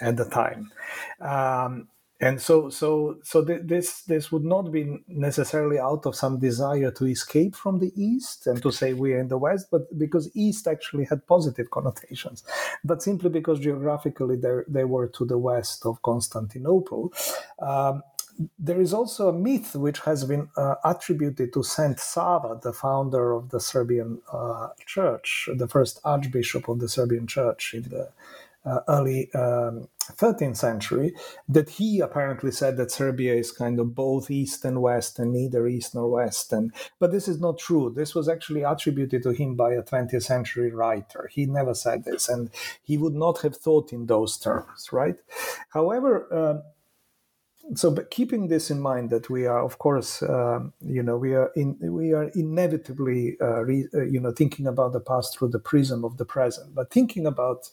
at 0.00 0.16
the 0.16 0.24
time. 0.24 0.72
Um, 1.20 1.88
and 2.18 2.40
so, 2.40 2.70
so, 2.70 3.18
so 3.22 3.44
th- 3.44 3.62
this 3.64 4.02
this 4.02 4.32
would 4.32 4.44
not 4.44 4.72
be 4.72 5.04
necessarily 5.06 5.78
out 5.78 6.06
of 6.06 6.16
some 6.16 6.38
desire 6.38 6.90
to 6.92 7.04
escape 7.04 7.54
from 7.54 7.78
the 7.78 7.92
East 7.94 8.46
and 8.46 8.62
to 8.62 8.70
say 8.70 8.94
we're 8.94 9.20
in 9.20 9.28
the 9.28 9.36
West, 9.36 9.68
but 9.70 9.98
because 9.98 10.30
East 10.34 10.66
actually 10.66 11.04
had 11.04 11.26
positive 11.26 11.70
connotations, 11.76 12.42
but 12.82 13.02
simply 13.02 13.28
because 13.28 13.60
geographically 13.60 14.36
they 14.68 14.84
were 14.84 15.08
to 15.08 15.24
the 15.26 15.38
west 15.38 15.84
of 15.84 16.00
Constantinople. 16.02 17.12
Um, 17.58 18.02
there 18.58 18.80
is 18.80 18.92
also 18.92 19.28
a 19.28 19.32
myth 19.32 19.74
which 19.74 20.00
has 20.00 20.24
been 20.24 20.48
uh, 20.56 20.74
attributed 20.84 21.52
to 21.54 21.62
Saint 21.62 21.98
Sava, 21.98 22.58
the 22.62 22.72
founder 22.72 23.32
of 23.32 23.50
the 23.50 23.60
Serbian 23.60 24.20
uh, 24.30 24.68
church, 24.84 25.48
the 25.54 25.68
first 25.68 26.00
archbishop 26.04 26.68
of 26.68 26.78
the 26.78 26.88
Serbian 26.88 27.26
church 27.26 27.72
in 27.74 27.82
the 27.84 28.10
uh, 28.66 28.80
early 28.88 29.32
um, 29.32 29.88
13th 30.12 30.56
century, 30.56 31.14
that 31.48 31.70
he 31.70 32.00
apparently 32.00 32.50
said 32.50 32.76
that 32.76 32.90
Serbia 32.90 33.34
is 33.34 33.52
kind 33.52 33.80
of 33.80 33.94
both 33.94 34.30
east 34.30 34.64
and 34.64 34.82
west 34.82 35.18
and 35.18 35.32
neither 35.32 35.66
east 35.66 35.94
nor 35.94 36.10
west. 36.10 36.52
And, 36.52 36.72
but 36.98 37.12
this 37.12 37.28
is 37.28 37.40
not 37.40 37.58
true. 37.58 37.92
This 37.94 38.14
was 38.14 38.28
actually 38.28 38.62
attributed 38.62 39.22
to 39.22 39.30
him 39.30 39.56
by 39.56 39.72
a 39.72 39.82
20th 39.82 40.22
century 40.22 40.70
writer. 40.70 41.28
He 41.32 41.46
never 41.46 41.74
said 41.74 42.04
this, 42.04 42.28
and 42.28 42.50
he 42.82 42.96
would 42.96 43.14
not 43.14 43.40
have 43.42 43.56
thought 43.56 43.92
in 43.92 44.06
those 44.06 44.36
terms, 44.36 44.88
right? 44.92 45.16
However, 45.70 46.26
uh, 46.32 46.62
so 47.74 47.90
but 47.90 48.10
keeping 48.10 48.48
this 48.48 48.70
in 48.70 48.80
mind 48.80 49.10
that 49.10 49.30
we 49.30 49.46
are 49.46 49.62
of 49.64 49.78
course 49.78 50.22
uh, 50.22 50.60
you 50.80 51.02
know 51.02 51.16
we 51.16 51.34
are 51.34 51.50
in 51.56 51.76
we 51.80 52.12
are 52.12 52.30
inevitably 52.34 53.36
uh, 53.40 53.64
re, 53.64 53.86
uh, 53.94 54.04
you 54.04 54.20
know 54.20 54.32
thinking 54.32 54.66
about 54.66 54.92
the 54.92 55.00
past 55.00 55.38
through 55.38 55.48
the 55.48 55.58
prism 55.58 56.04
of 56.04 56.16
the 56.18 56.24
present. 56.24 56.74
But 56.74 56.90
thinking 56.90 57.26
about 57.26 57.70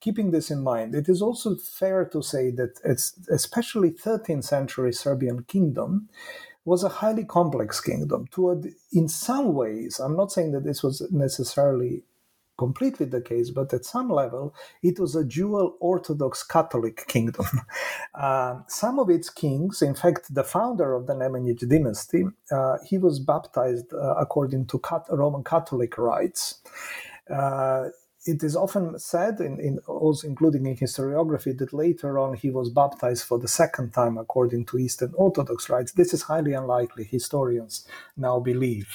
keeping 0.00 0.30
this 0.30 0.50
in 0.50 0.62
mind 0.62 0.94
it 0.94 1.08
is 1.08 1.22
also 1.22 1.56
fair 1.56 2.04
to 2.06 2.22
say 2.22 2.50
that 2.52 2.80
it's 2.84 3.14
especially 3.30 3.90
13th 3.90 4.44
century 4.44 4.92
serbian 4.92 5.44
kingdom 5.44 6.08
was 6.64 6.84
a 6.84 6.88
highly 6.90 7.24
complex 7.24 7.80
kingdom. 7.80 8.26
To 8.32 8.50
a, 8.52 8.62
in 8.92 9.08
some 9.08 9.54
ways 9.54 10.00
i'm 10.00 10.16
not 10.16 10.32
saying 10.32 10.52
that 10.52 10.64
this 10.64 10.82
was 10.82 11.02
necessarily 11.10 12.02
completely 12.56 13.06
the 13.06 13.20
case, 13.20 13.50
but 13.50 13.72
at 13.72 13.84
some 13.84 14.08
level, 14.10 14.54
it 14.82 14.98
was 14.98 15.14
a 15.14 15.24
dual 15.24 15.76
Orthodox 15.80 16.42
Catholic 16.42 17.06
kingdom. 17.06 17.46
Uh, 18.14 18.60
some 18.68 18.98
of 18.98 19.10
its 19.10 19.30
kings, 19.30 19.82
in 19.82 19.94
fact, 19.94 20.34
the 20.34 20.44
founder 20.44 20.94
of 20.94 21.06
the 21.06 21.14
Nemanjić 21.14 21.68
dynasty, 21.68 22.24
uh, 22.50 22.78
he 22.84 22.98
was 22.98 23.18
baptized 23.18 23.92
uh, 23.92 24.14
according 24.16 24.66
to 24.66 24.80
Roman 25.10 25.44
Catholic 25.44 25.98
rites. 25.98 26.60
Uh, 27.32 27.88
it 28.26 28.42
is 28.42 28.56
often 28.56 28.98
said, 28.98 29.40
in, 29.40 29.60
in, 29.60 29.78
also 29.86 30.26
including 30.26 30.66
in 30.66 30.76
historiography, 30.76 31.56
that 31.58 31.72
later 31.72 32.18
on 32.18 32.34
he 32.34 32.50
was 32.50 32.70
baptized 32.70 33.24
for 33.24 33.38
the 33.38 33.48
second 33.48 33.92
time 33.92 34.18
according 34.18 34.66
to 34.66 34.78
Eastern 34.78 35.12
Orthodox 35.14 35.68
rites. 35.70 35.92
This 35.92 36.12
is 36.12 36.22
highly 36.22 36.52
unlikely, 36.52 37.04
historians 37.04 37.86
now 38.16 38.40
believe. 38.40 38.88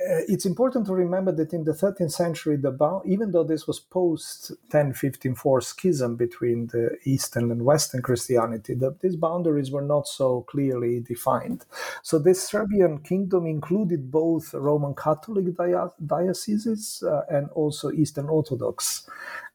Uh, 0.00 0.22
it's 0.28 0.46
important 0.46 0.86
to 0.86 0.92
remember 0.94 1.32
that 1.32 1.52
in 1.52 1.64
the 1.64 1.72
13th 1.72 2.12
century, 2.12 2.56
the 2.56 3.00
even 3.04 3.32
though 3.32 3.42
this 3.42 3.66
was 3.66 3.80
post 3.80 4.50
1054 4.70 5.60
schism 5.60 6.14
between 6.14 6.68
the 6.68 6.96
Eastern 7.04 7.50
and 7.50 7.64
Western 7.64 8.00
Christianity, 8.00 8.74
the, 8.74 8.94
these 9.00 9.16
boundaries 9.16 9.72
were 9.72 9.82
not 9.82 10.06
so 10.06 10.42
clearly 10.42 11.00
defined. 11.00 11.64
So 12.02 12.20
this 12.20 12.40
Serbian 12.48 12.98
kingdom 12.98 13.44
included 13.44 14.12
both 14.12 14.54
Roman 14.54 14.94
Catholic 14.94 15.46
dioceses 16.06 17.02
uh, 17.04 17.22
and 17.28 17.48
also 17.50 17.90
Eastern 17.90 18.28
Orthodox 18.28 19.08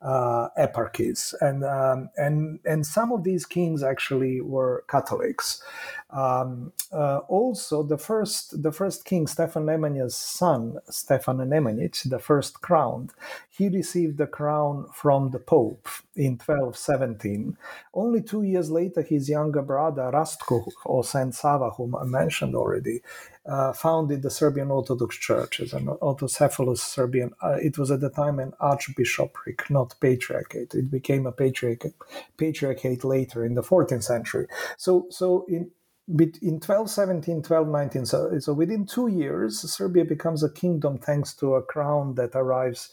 uh, 0.04 0.50
eparchies, 0.58 1.34
and 1.40 1.64
um, 1.64 2.10
and 2.18 2.60
and 2.66 2.86
some 2.86 3.12
of 3.12 3.24
these 3.24 3.46
kings 3.46 3.82
actually 3.84 4.42
were 4.42 4.84
Catholics. 4.90 5.64
Um, 6.10 6.74
uh, 6.92 7.20
also, 7.28 7.84
the 7.84 7.98
first 7.98 8.62
the 8.62 8.72
first 8.72 9.06
king, 9.06 9.28
Stefan 9.28 9.66
Nemanja's 9.66 10.16
son, 10.16 10.78
Stefan 10.90 11.38
Nemanjić, 11.38 12.10
the 12.10 12.20
first 12.20 12.62
crowned, 12.62 13.14
he 13.50 13.70
received 13.70 14.18
the 14.18 14.28
crown 14.28 14.88
from 14.94 15.32
the 15.32 15.40
Pope 15.40 15.88
in 16.16 16.34
1217. 16.34 17.58
Only 17.94 18.22
two 18.22 18.44
years 18.44 18.70
later, 18.70 19.02
his 19.02 19.30
younger 19.30 19.62
brother 19.62 20.12
Rastko 20.14 20.70
or 20.86 21.04
Saint 21.04 21.34
Sava, 21.34 21.70
whom 21.72 21.96
I 21.96 22.04
mentioned 22.04 22.56
already, 22.56 23.02
uh, 23.46 23.74
founded 23.74 24.22
the 24.22 24.30
Serbian 24.30 24.72
Orthodox 24.72 25.18
Church 25.18 25.60
as 25.60 25.74
an 25.74 25.88
autocephalous 25.88 26.80
Serbian. 26.80 27.32
Uh, 27.42 27.58
it 27.62 27.78
was 27.78 27.92
at 27.92 28.02
the 28.02 28.10
time 28.10 28.40
an 28.40 28.54
archbishopric, 28.60 29.70
not 29.70 29.96
patriarchate. 30.00 30.74
It 30.74 30.90
became 30.90 31.26
a 31.26 31.32
patriarchate, 31.32 31.96
patriarchate 32.38 33.04
later 33.04 33.46
in 33.46 33.56
the 33.56 33.62
14th 33.62 34.04
century. 34.04 34.48
So, 34.78 35.08
so 35.10 35.46
in 35.48 35.72
in 36.10 36.60
1217 36.60 37.36
1219 37.36 38.06
so, 38.06 38.38
so 38.38 38.52
within 38.52 38.86
two 38.86 39.08
years 39.08 39.62
serbia 39.72 40.04
becomes 40.04 40.44
a 40.44 40.52
kingdom 40.52 40.98
thanks 40.98 41.34
to 41.34 41.56
a 41.56 41.62
crown 41.62 42.16
that 42.16 42.32
arrives 42.36 42.90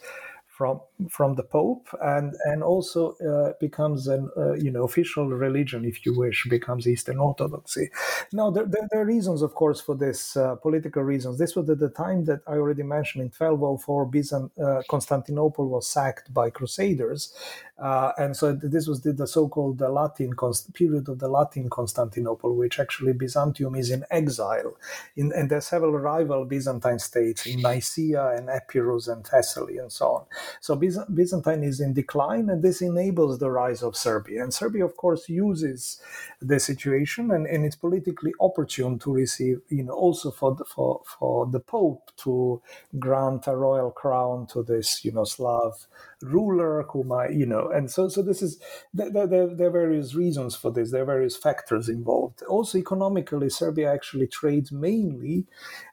from 0.61 0.79
from 1.09 1.37
the 1.37 1.43
Pope, 1.43 1.89
and 2.03 2.35
and 2.51 2.63
also 2.63 3.01
uh, 3.31 3.53
becomes 3.67 4.01
an 4.09 4.29
uh, 4.37 4.53
you 4.65 4.71
know 4.75 4.85
official 4.85 5.27
religion, 5.47 5.87
if 5.87 6.05
you 6.05 6.13
wish, 6.25 6.47
becomes 6.51 6.87
Eastern 6.87 7.19
Orthodoxy. 7.29 7.87
Now 8.31 8.51
there, 8.51 8.67
there, 8.73 8.87
there 8.91 9.01
are 9.01 9.07
reasons, 9.17 9.41
of 9.41 9.55
course, 9.55 9.81
for 9.81 9.95
this 9.97 10.37
uh, 10.37 10.57
political 10.57 11.03
reasons. 11.03 11.39
This 11.39 11.57
was 11.57 11.71
at 11.71 11.79
the 11.79 11.89
time 12.05 12.27
that 12.27 12.41
I 12.47 12.57
already 12.63 12.83
mentioned 12.83 13.23
in 13.23 13.31
1204, 13.31 14.07
Byzant, 14.15 14.51
uh, 14.63 14.83
Constantinople 14.95 15.67
was 15.67 15.89
sacked 15.89 16.27
by 16.35 16.51
Crusaders, 16.51 17.33
uh, 17.81 18.13
and 18.19 18.37
so 18.37 18.53
this 18.53 18.87
was 18.87 19.01
the, 19.01 19.13
the 19.13 19.27
so-called 19.27 19.81
Latin 19.81 20.35
const- 20.35 20.75
period 20.75 21.09
of 21.09 21.19
the 21.19 21.29
Latin 21.29 21.71
Constantinople, 21.71 22.55
which 22.55 22.79
actually 22.79 23.13
Byzantium 23.13 23.75
is 23.75 23.91
in 23.91 24.05
exile, 24.11 24.77
in, 25.17 25.33
and 25.33 25.51
there 25.51 25.59
are 25.59 25.63
several 25.63 25.93
rival 25.93 26.45
Byzantine 26.45 26.99
states 26.99 27.47
in 27.47 27.63
Nicaea 27.63 28.37
and 28.37 28.49
Epirus 28.49 29.09
and 29.09 29.25
Thessaly 29.25 29.79
and 29.79 29.91
so 29.91 30.07
on. 30.07 30.25
So 30.61 30.77
Byzantine 30.77 31.65
is 31.65 31.81
in 31.81 31.95
decline, 31.95 32.51
and 32.51 32.63
this 32.63 32.83
enables 32.83 33.39
the 33.39 33.51
rise 33.51 33.83
of 33.83 33.97
Serbia. 33.97 34.43
And 34.43 34.53
Serbia, 34.53 34.85
of 34.85 34.97
course, 34.97 35.29
uses 35.29 36.01
the 36.41 36.61
situation, 36.61 37.31
and, 37.31 37.47
and 37.47 37.65
it's 37.65 37.77
politically 37.77 38.33
opportune 38.41 38.99
to 38.99 39.13
receive, 39.13 39.61
you 39.69 39.85
know, 39.85 39.95
also 39.95 40.31
for 40.31 40.55
the, 40.55 40.65
for 40.65 41.03
for 41.05 41.47
the 41.47 41.61
Pope 41.61 42.11
to 42.19 42.61
grant 42.99 43.47
a 43.47 43.57
royal 43.57 43.91
crown 43.91 44.47
to 44.49 44.63
this, 44.63 45.05
you 45.05 45.13
know, 45.13 45.25
Slav 45.25 45.87
ruler 46.23 46.83
who 46.91 47.05
might, 47.05 47.33
you 47.33 47.47
know, 47.47 47.70
and 47.71 47.91
so 47.91 48.09
so 48.09 48.23
this 48.23 48.43
is 48.43 48.61
there, 48.93 49.27
there, 49.27 49.47
there 49.55 49.69
are 49.69 49.71
various 49.71 50.15
reasons 50.15 50.57
for 50.57 50.71
this. 50.71 50.91
There 50.91 51.03
are 51.03 51.07
various 51.07 51.37
factors 51.37 51.89
involved. 51.89 52.43
Also, 52.43 52.79
economically, 52.79 53.51
Serbia 53.51 53.93
actually 53.93 54.27
trades 54.27 54.73
mainly 54.73 55.47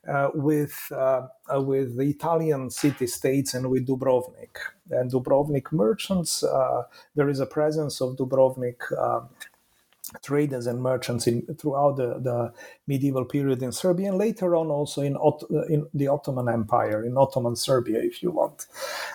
uh, 0.08 0.30
with 0.34 0.92
uh, 0.92 1.28
uh, 1.54 1.62
with 1.62 1.98
the 1.98 2.10
Italian 2.10 2.70
city 2.70 3.08
states 3.08 3.54
and 3.54 3.70
with 3.70 3.88
Dubrovnik. 3.88 4.58
And 4.90 5.12
Dubrovnik 5.12 5.72
merchants, 5.72 6.44
uh, 6.44 6.84
there 7.16 7.30
is 7.30 7.40
a 7.40 7.46
presence 7.46 8.02
of 8.02 8.16
Dubrovnik 8.16 8.80
um, 8.98 9.30
traders 10.24 10.68
and 10.68 10.82
merchants 10.82 11.28
in, 11.28 11.42
throughout 11.56 11.98
the, 11.98 12.20
the, 12.20 12.54
medieval 12.88 13.26
period 13.26 13.62
in 13.62 13.72
Serbia 13.72 14.08
and 14.08 14.18
later 14.18 14.56
on 14.56 14.68
also 14.68 15.02
in, 15.02 15.18
in 15.70 15.86
the 15.94 16.08
Ottoman 16.08 16.48
Empire, 16.48 17.04
in 17.04 17.18
Ottoman 17.18 17.56
Serbia, 17.56 18.00
if 18.00 18.24
you 18.24 18.32
want. 18.32 18.66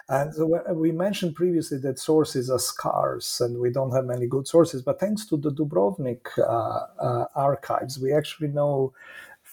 And 0.09 0.35
so 0.35 0.45
we 0.75 0.93
mentioned 0.93 1.35
previously 1.35 1.79
that 1.79 1.99
sources 1.99 2.51
are 2.51 2.59
scarce 2.59 3.41
and 3.41 3.59
we 3.59 3.71
don't 3.71 3.93
have 3.93 4.05
many 4.05 4.27
good 4.27 4.47
sources, 4.47 4.83
but 4.83 5.01
thanks 5.01 5.25
to 5.27 5.37
the 5.39 5.51
Dubrovnik 5.51 6.27
uh, 6.39 6.43
uh, 6.43 7.27
archives, 7.35 7.99
we 7.99 8.13
actually 8.13 8.49
know 8.49 8.93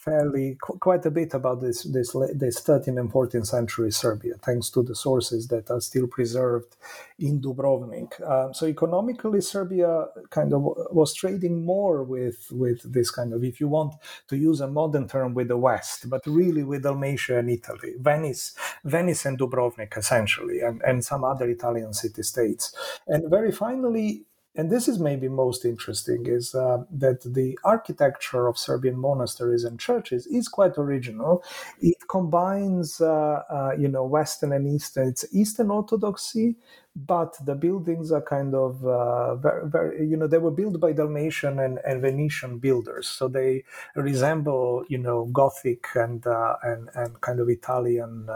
fairly 0.10 0.58
quite 0.60 1.06
a 1.06 1.12
bit 1.12 1.34
about 1.34 1.62
this 1.62 1.84
this 1.84 2.16
this 2.34 2.62
13th 2.62 3.00
and 3.00 3.12
14th 3.12 3.48
century 3.48 3.92
Serbia, 3.92 4.36
thanks 4.42 4.70
to 4.72 4.82
the 4.84 4.96
sources 4.96 5.48
that 5.48 5.70
are 5.70 5.82
still 5.82 6.08
preserved 6.08 6.76
in 7.20 7.42
Dubrovnik. 7.42 8.12
Um, 8.28 8.54
so 8.54 8.66
economically, 8.68 9.42
Serbia 9.42 10.08
kind 10.30 10.54
of 10.54 10.62
was 10.92 11.14
trading 11.14 11.66
more 11.66 12.04
with 12.04 12.48
with 12.52 12.80
this 12.94 13.10
kind 13.12 13.34
of, 13.34 13.44
if 13.44 13.60
you 13.60 13.68
want 13.68 13.94
to 14.30 14.36
use 14.38 14.62
a 14.62 14.68
modern 14.68 15.08
term, 15.08 15.34
with 15.34 15.48
the 15.48 15.58
West, 15.58 16.10
but 16.10 16.22
really 16.26 16.64
with 16.64 16.84
Dalmatia 16.84 17.38
and 17.40 17.50
Italy, 17.50 17.94
Venice, 18.00 18.56
Venice 18.84 19.26
and 19.26 19.38
Dubrovnik 19.38 19.98
essentially, 19.98 20.60
and 20.62 20.82
and 20.82 21.06
some 21.06 21.24
other 21.24 21.48
Italian 21.50 21.94
city 21.94 22.24
states. 22.24 22.74
And 23.08 23.30
very 23.30 23.52
finally, 23.52 24.26
and 24.56 24.72
this 24.72 24.88
is 24.88 25.00
maybe 25.00 25.28
most 25.30 25.64
interesting 25.64 26.26
is 26.26 26.56
uh, 26.56 26.84
that 26.92 27.22
the 27.22 27.58
architecture 27.64 28.48
of 28.48 28.58
serbian 28.58 28.98
monasteries 28.98 29.64
and 29.64 29.80
churches 29.80 30.26
is 30.28 30.48
quite 30.48 30.78
original. 30.78 31.44
It 31.80 31.98
combines 32.10 33.00
uh, 33.00 33.44
uh, 33.50 33.72
you 33.78 33.88
know 33.88 34.06
western 34.06 34.52
and 34.54 34.68
eastern. 34.68 35.08
It's 35.10 35.26
eastern 35.34 35.70
orthodoxy 35.72 36.56
but 36.96 37.38
the 37.46 37.56
buildings 37.56 38.12
are 38.12 38.22
kind 38.22 38.54
of 38.56 38.84
uh, 38.86 39.36
very, 39.36 39.70
very, 39.70 40.08
you 40.08 40.18
know 40.18 40.28
they 40.28 40.38
were 40.40 40.52
built 40.52 40.80
by 40.80 40.92
dalmatian 40.92 41.60
and, 41.60 41.80
and 41.86 42.02
venetian 42.02 42.58
builders. 42.58 43.08
So 43.08 43.28
they 43.28 43.64
resemble 43.96 44.84
you 44.90 44.98
know 44.98 45.26
gothic 45.26 45.86
and 45.96 46.26
uh, 46.26 46.56
and, 46.64 46.90
and 46.96 47.22
kind 47.22 47.40
of 47.40 47.50
italian 47.50 48.28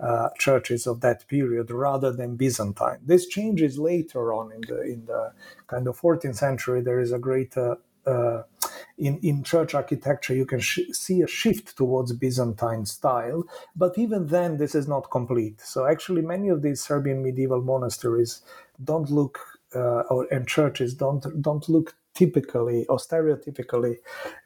uh, 0.00 0.04
uh, 0.04 0.30
churches 0.38 0.86
of 0.86 1.00
that 1.00 1.26
period 1.28 1.70
rather 1.70 2.12
than 2.12 2.36
Byzantine. 2.36 2.98
This 3.04 3.26
changes 3.26 3.78
later 3.78 4.32
on 4.32 4.52
in 4.52 4.62
the 4.68 4.82
in 4.82 5.06
the 5.06 5.32
kind 5.66 5.86
of 5.88 6.00
14th 6.00 6.36
century. 6.36 6.80
There 6.80 7.00
is 7.00 7.12
a 7.12 7.18
greater 7.18 7.76
uh, 8.06 8.42
in, 8.96 9.18
in 9.22 9.42
church 9.44 9.74
architecture, 9.74 10.34
you 10.34 10.46
can 10.46 10.60
sh- 10.60 10.90
see 10.92 11.22
a 11.22 11.26
shift 11.26 11.76
towards 11.76 12.12
Byzantine 12.12 12.86
style, 12.86 13.44
but 13.76 13.98
even 13.98 14.26
then, 14.26 14.56
this 14.56 14.74
is 14.74 14.88
not 14.88 15.10
complete. 15.10 15.60
So, 15.60 15.86
actually, 15.86 16.22
many 16.22 16.48
of 16.48 16.62
these 16.62 16.80
Serbian 16.80 17.22
medieval 17.22 17.62
monasteries 17.62 18.42
don't 18.82 19.10
look, 19.10 19.38
uh, 19.74 20.02
or 20.10 20.26
and 20.32 20.48
churches 20.48 20.94
don't 20.94 21.42
don't 21.42 21.68
look 21.68 21.94
typically 22.18 22.84
or 22.86 22.98
stereotypically 22.98 23.96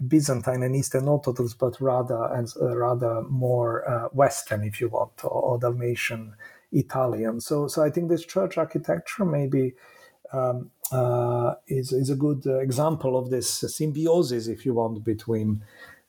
Byzantine 0.07 0.63
and 0.63 0.77
Eastern 0.77 1.09
Orthodox, 1.09 1.55
but 1.55 1.81
rather 1.81 2.23
and 2.35 2.47
uh, 2.61 2.77
rather 2.77 3.23
more 3.23 3.89
uh, 3.89 4.09
Western, 4.13 4.63
if 4.63 4.79
you 4.79 4.89
want, 4.91 5.25
or, 5.25 5.31
or, 5.31 5.59
Dalmatian 5.59 6.35
Italian. 6.73 7.41
So, 7.41 7.69
so 7.69 7.83
I 7.83 7.89
think 7.89 8.11
this 8.11 8.27
church 8.27 8.59
architecture 8.59 9.25
maybe 9.25 9.73
um, 10.35 10.71
uh, 10.93 11.55
is 11.67 11.93
is 11.93 12.11
a 12.11 12.17
good 12.17 12.47
uh, 12.47 12.59
example 12.59 13.17
of 13.17 13.31
this 13.31 13.49
symbiosis, 13.51 14.49
if 14.49 14.67
you 14.67 14.75
want, 14.75 15.03
between 15.03 15.65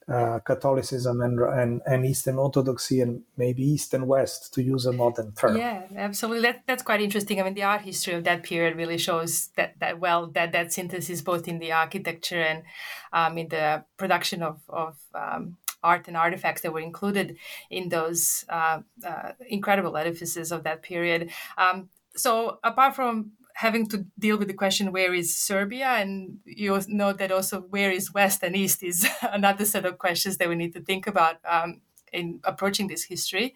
uh, 0.07 0.39
Catholicism 0.39 1.21
and, 1.21 1.39
and, 1.39 1.81
and 1.85 2.05
Eastern 2.05 2.37
Orthodoxy 2.37 3.01
and 3.01 3.21
maybe 3.37 3.63
East 3.63 3.93
and 3.93 4.07
West, 4.07 4.53
to 4.53 4.63
use 4.63 4.85
a 4.85 4.91
modern 4.91 5.31
term. 5.33 5.57
Yeah, 5.57 5.83
absolutely. 5.95 6.43
That, 6.43 6.63
that's 6.67 6.83
quite 6.83 7.01
interesting. 7.01 7.39
I 7.39 7.43
mean, 7.43 7.53
the 7.53 7.63
art 7.63 7.81
history 7.81 8.13
of 8.13 8.23
that 8.23 8.43
period 8.43 8.75
really 8.75 8.97
shows 8.97 9.49
that, 9.55 9.79
that 9.79 9.99
well, 9.99 10.27
that, 10.27 10.51
that 10.51 10.73
synthesis 10.73 11.21
both 11.21 11.47
in 11.47 11.59
the 11.59 11.71
architecture 11.71 12.41
and 12.41 12.63
um, 13.11 13.37
in 13.37 13.47
the 13.49 13.83
production 13.97 14.43
of, 14.43 14.61
of 14.67 14.97
um, 15.13 15.57
art 15.83 16.07
and 16.07 16.17
artifacts 16.17 16.61
that 16.61 16.73
were 16.73 16.79
included 16.79 17.37
in 17.69 17.89
those 17.89 18.45
uh, 18.49 18.79
uh, 19.05 19.31
incredible 19.47 19.97
edifices 19.97 20.51
of 20.51 20.63
that 20.63 20.81
period. 20.81 21.29
Um, 21.57 21.89
so 22.15 22.59
apart 22.63 22.95
from 22.95 23.31
having 23.53 23.87
to 23.87 24.05
deal 24.17 24.37
with 24.37 24.47
the 24.47 24.53
question 24.53 24.91
where 24.91 25.13
is 25.13 25.35
Serbia, 25.35 25.87
and 25.87 26.39
you 26.45 26.79
know 26.87 27.13
that 27.13 27.31
also 27.31 27.61
where 27.61 27.91
is 27.91 28.13
West 28.13 28.43
and 28.43 28.55
East 28.55 28.83
is 28.83 29.07
another 29.21 29.65
set 29.65 29.85
of 29.85 29.97
questions 29.97 30.37
that 30.37 30.49
we 30.49 30.55
need 30.55 30.73
to 30.73 30.81
think 30.81 31.07
about. 31.07 31.37
Um, 31.45 31.81
in 32.13 32.39
approaching 32.43 32.87
this 32.87 33.03
history. 33.03 33.55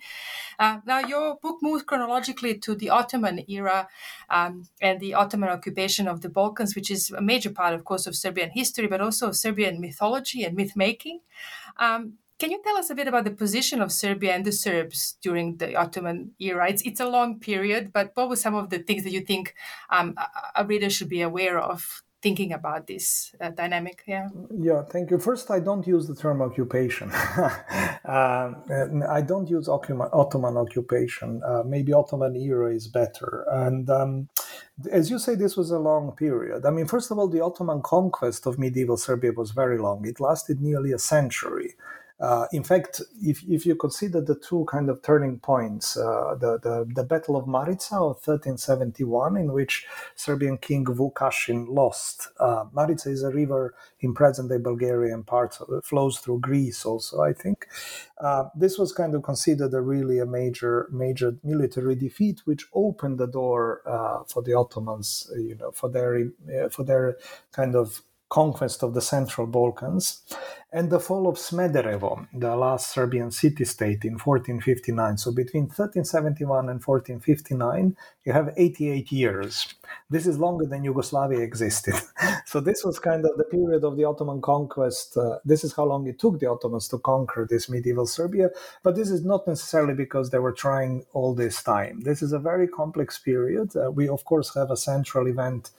Uh, 0.60 0.80
now, 0.86 1.00
your 1.00 1.38
book 1.38 1.60
moves 1.62 1.84
chronologically 1.84 2.58
to 2.58 2.76
the 2.76 2.90
Ottoman 2.90 3.44
era 3.48 3.88
um, 4.30 4.68
and 4.82 5.00
the 5.00 5.14
Ottoman 5.14 5.50
occupation 5.50 6.08
of 6.08 6.22
the 6.22 6.30
Balkans, 6.30 6.76
which 6.76 6.90
is 6.90 7.12
a 7.12 7.22
major 7.22 7.52
part, 7.52 7.76
of 7.76 7.86
course, 7.86 8.08
of 8.08 8.16
Serbian 8.16 8.50
history, 8.50 8.88
but 8.88 9.00
also 9.00 9.32
Serbian 9.32 9.80
mythology 9.80 10.44
and 10.44 10.56
myth 10.56 10.76
making. 10.76 11.20
Um, 11.78 12.14
can 12.40 12.52
you 12.52 12.62
tell 12.64 12.78
us 12.78 12.90
a 12.90 12.96
bit 12.96 13.08
about 13.08 13.24
the 13.24 13.32
position 13.32 13.82
of 13.82 13.92
Serbia 13.92 14.34
and 14.34 14.46
the 14.46 14.52
Serbs 14.52 15.18
during 15.22 15.58
the 15.58 15.76
Ottoman 15.76 16.32
era? 16.40 16.70
It's, 16.70 16.84
it's 16.84 17.00
a 17.00 17.08
long 17.08 17.40
period, 17.40 17.92
but 17.92 18.12
what 18.14 18.30
were 18.30 18.36
some 18.36 18.56
of 18.56 18.70
the 18.70 18.80
things 18.80 19.04
that 19.04 19.12
you 19.12 19.22
think 19.22 19.56
um, 19.90 20.16
a, 20.56 20.66
reader 20.66 20.90
should 20.90 21.10
be 21.10 21.22
aware 21.22 21.60
of 21.60 22.04
thinking 22.22 22.54
about 22.54 22.86
this 22.86 23.34
uh, 23.42 23.50
dynamic? 23.50 24.04
Yeah. 24.08 24.30
Yeah 24.52 24.84
thank 24.84 25.12
you. 25.12 25.18
First 25.20 25.50
i 25.50 25.60
don't 25.60 25.86
use 25.88 26.08
the 26.08 26.16
term 26.16 26.42
occupation. 26.42 27.12
Uh, 28.06 28.54
i 29.10 29.22
don't 29.22 29.50
use 29.50 29.68
ottoman 29.68 30.56
occupation. 30.56 31.42
Uh, 31.44 31.62
maybe 31.66 31.92
ottoman 31.92 32.38
era 32.38 32.74
is 32.74 32.88
better. 32.88 33.46
And 33.52 33.90
um, 33.90 34.30
as 34.90 35.10
you 35.10 35.20
say 35.20 35.36
this 35.36 35.58
was 35.58 35.72
a 35.72 35.80
long 35.80 36.14
period. 36.14 36.66
I 36.66 36.70
mean 36.70 36.88
first 36.88 37.12
of 37.12 37.20
all 37.20 37.28
the 37.28 37.44
ottoman 37.44 37.82
conquest 37.82 38.46
of 38.46 38.58
medieval 38.58 38.96
serbia 38.96 39.34
was 39.34 39.52
very 39.52 39.78
long. 39.78 40.08
It 40.08 40.22
lasted 40.22 40.62
nearly 40.62 40.94
a 40.94 41.00
century 41.00 41.76
Uh, 42.20 42.48
in 42.52 42.64
fact, 42.64 43.02
if, 43.22 43.44
if 43.48 43.66
you 43.66 43.76
consider 43.76 44.22
the 44.22 44.36
two 44.36 44.66
kind 44.70 44.90
of 44.90 45.02
turning 45.04 45.40
points, 45.40 45.96
uh, 45.98 46.36
the, 46.40 46.58
the, 46.60 46.88
the 46.96 47.04
Battle 47.04 47.36
of 47.36 47.48
Marica 47.48 47.96
of 47.96 48.18
1371, 48.26 49.38
in 49.38 49.54
which 49.54 49.86
Serbian 50.16 50.58
King 50.58 50.86
Vukašin 50.86 51.68
lost. 51.70 52.30
Uh, 52.40 52.66
Marica 52.74 53.10
is 53.10 53.24
a 53.24 53.30
river 53.30 53.76
in 54.00 54.14
present-day 54.14 54.58
Bulgaria 54.58 55.14
and 55.14 55.28
parts 55.28 55.62
of 55.62 55.86
flows 55.86 56.18
through 56.18 56.40
Greece 56.40 56.86
also, 56.86 57.22
I 57.22 57.34
think. 57.34 57.68
Uh, 58.20 58.46
this 58.56 58.80
was 58.80 58.92
kind 58.92 59.14
of 59.14 59.22
considered 59.22 59.74
a 59.74 59.82
really 59.82 60.18
a 60.18 60.26
major 60.26 60.88
major 60.92 61.36
military 61.44 61.96
defeat, 61.96 62.42
which 62.46 62.66
opened 62.74 63.20
the 63.20 63.28
door 63.28 63.82
uh, 63.86 64.24
for 64.24 64.42
the 64.42 64.54
Ottomans, 64.54 65.32
you 65.36 65.56
know, 65.56 65.72
for 65.72 65.90
their 65.90 66.18
uh, 66.18 66.70
for 66.70 66.84
their 66.84 67.18
kind 67.52 67.76
of 67.76 68.02
conquest 68.30 68.84
of 68.84 68.94
the 68.94 69.02
Central 69.02 69.48
Balkans, 69.48 70.22
and 70.72 70.90
the 70.90 71.00
fall 71.00 71.30
of 71.30 71.38
Smederevo, 71.38 72.28
the 72.34 72.54
last 72.56 72.92
Serbian 72.92 73.32
city 73.32 73.64
state 73.64 74.04
in 74.04 74.14
1459. 74.14 75.18
So 75.18 75.32
between 75.32 75.64
1371 75.64 76.70
and 76.70 76.84
1459, 76.84 77.96
you 78.26 78.34
have 78.34 78.54
88 78.58 79.10
years. 79.10 79.74
This 80.10 80.28
is 80.28 80.38
longer 80.38 80.66
than 80.66 80.84
Yugoslavia 80.84 81.40
existed. 81.40 81.96
so 82.46 82.60
this 82.60 82.84
was 82.84 83.00
kind 83.00 83.26
of 83.26 83.38
the 83.38 83.46
period 83.46 83.86
of 83.86 83.96
the 83.96 84.04
Ottoman 84.04 84.42
conquest. 84.42 85.16
Uh, 85.16 85.38
this 85.46 85.64
is 85.64 85.74
how 85.74 85.86
long 85.86 86.06
it 86.06 86.20
took 86.20 86.40
the 86.40 86.48
Ottomans 86.48 86.90
to 86.90 87.00
conquer 87.00 87.48
this 87.50 87.70
medieval 87.70 88.06
Serbia. 88.06 88.50
But 88.84 88.98
this 88.98 89.10
is 89.10 89.24
not 89.24 89.48
necessarily 89.48 89.94
because 89.94 90.32
they 90.32 90.40
were 90.40 90.52
trying 90.52 91.06
all 91.14 91.34
this 91.34 91.64
time. 91.64 92.02
This 92.02 92.22
is 92.22 92.34
a 92.34 92.40
very 92.40 92.68
complex 92.68 93.18
period. 93.18 93.74
Uh, 93.74 93.90
we, 93.90 94.10
of 94.10 94.26
course, 94.26 94.54
have 94.54 94.70
a 94.70 94.78
central 94.78 95.28
event 95.28 95.72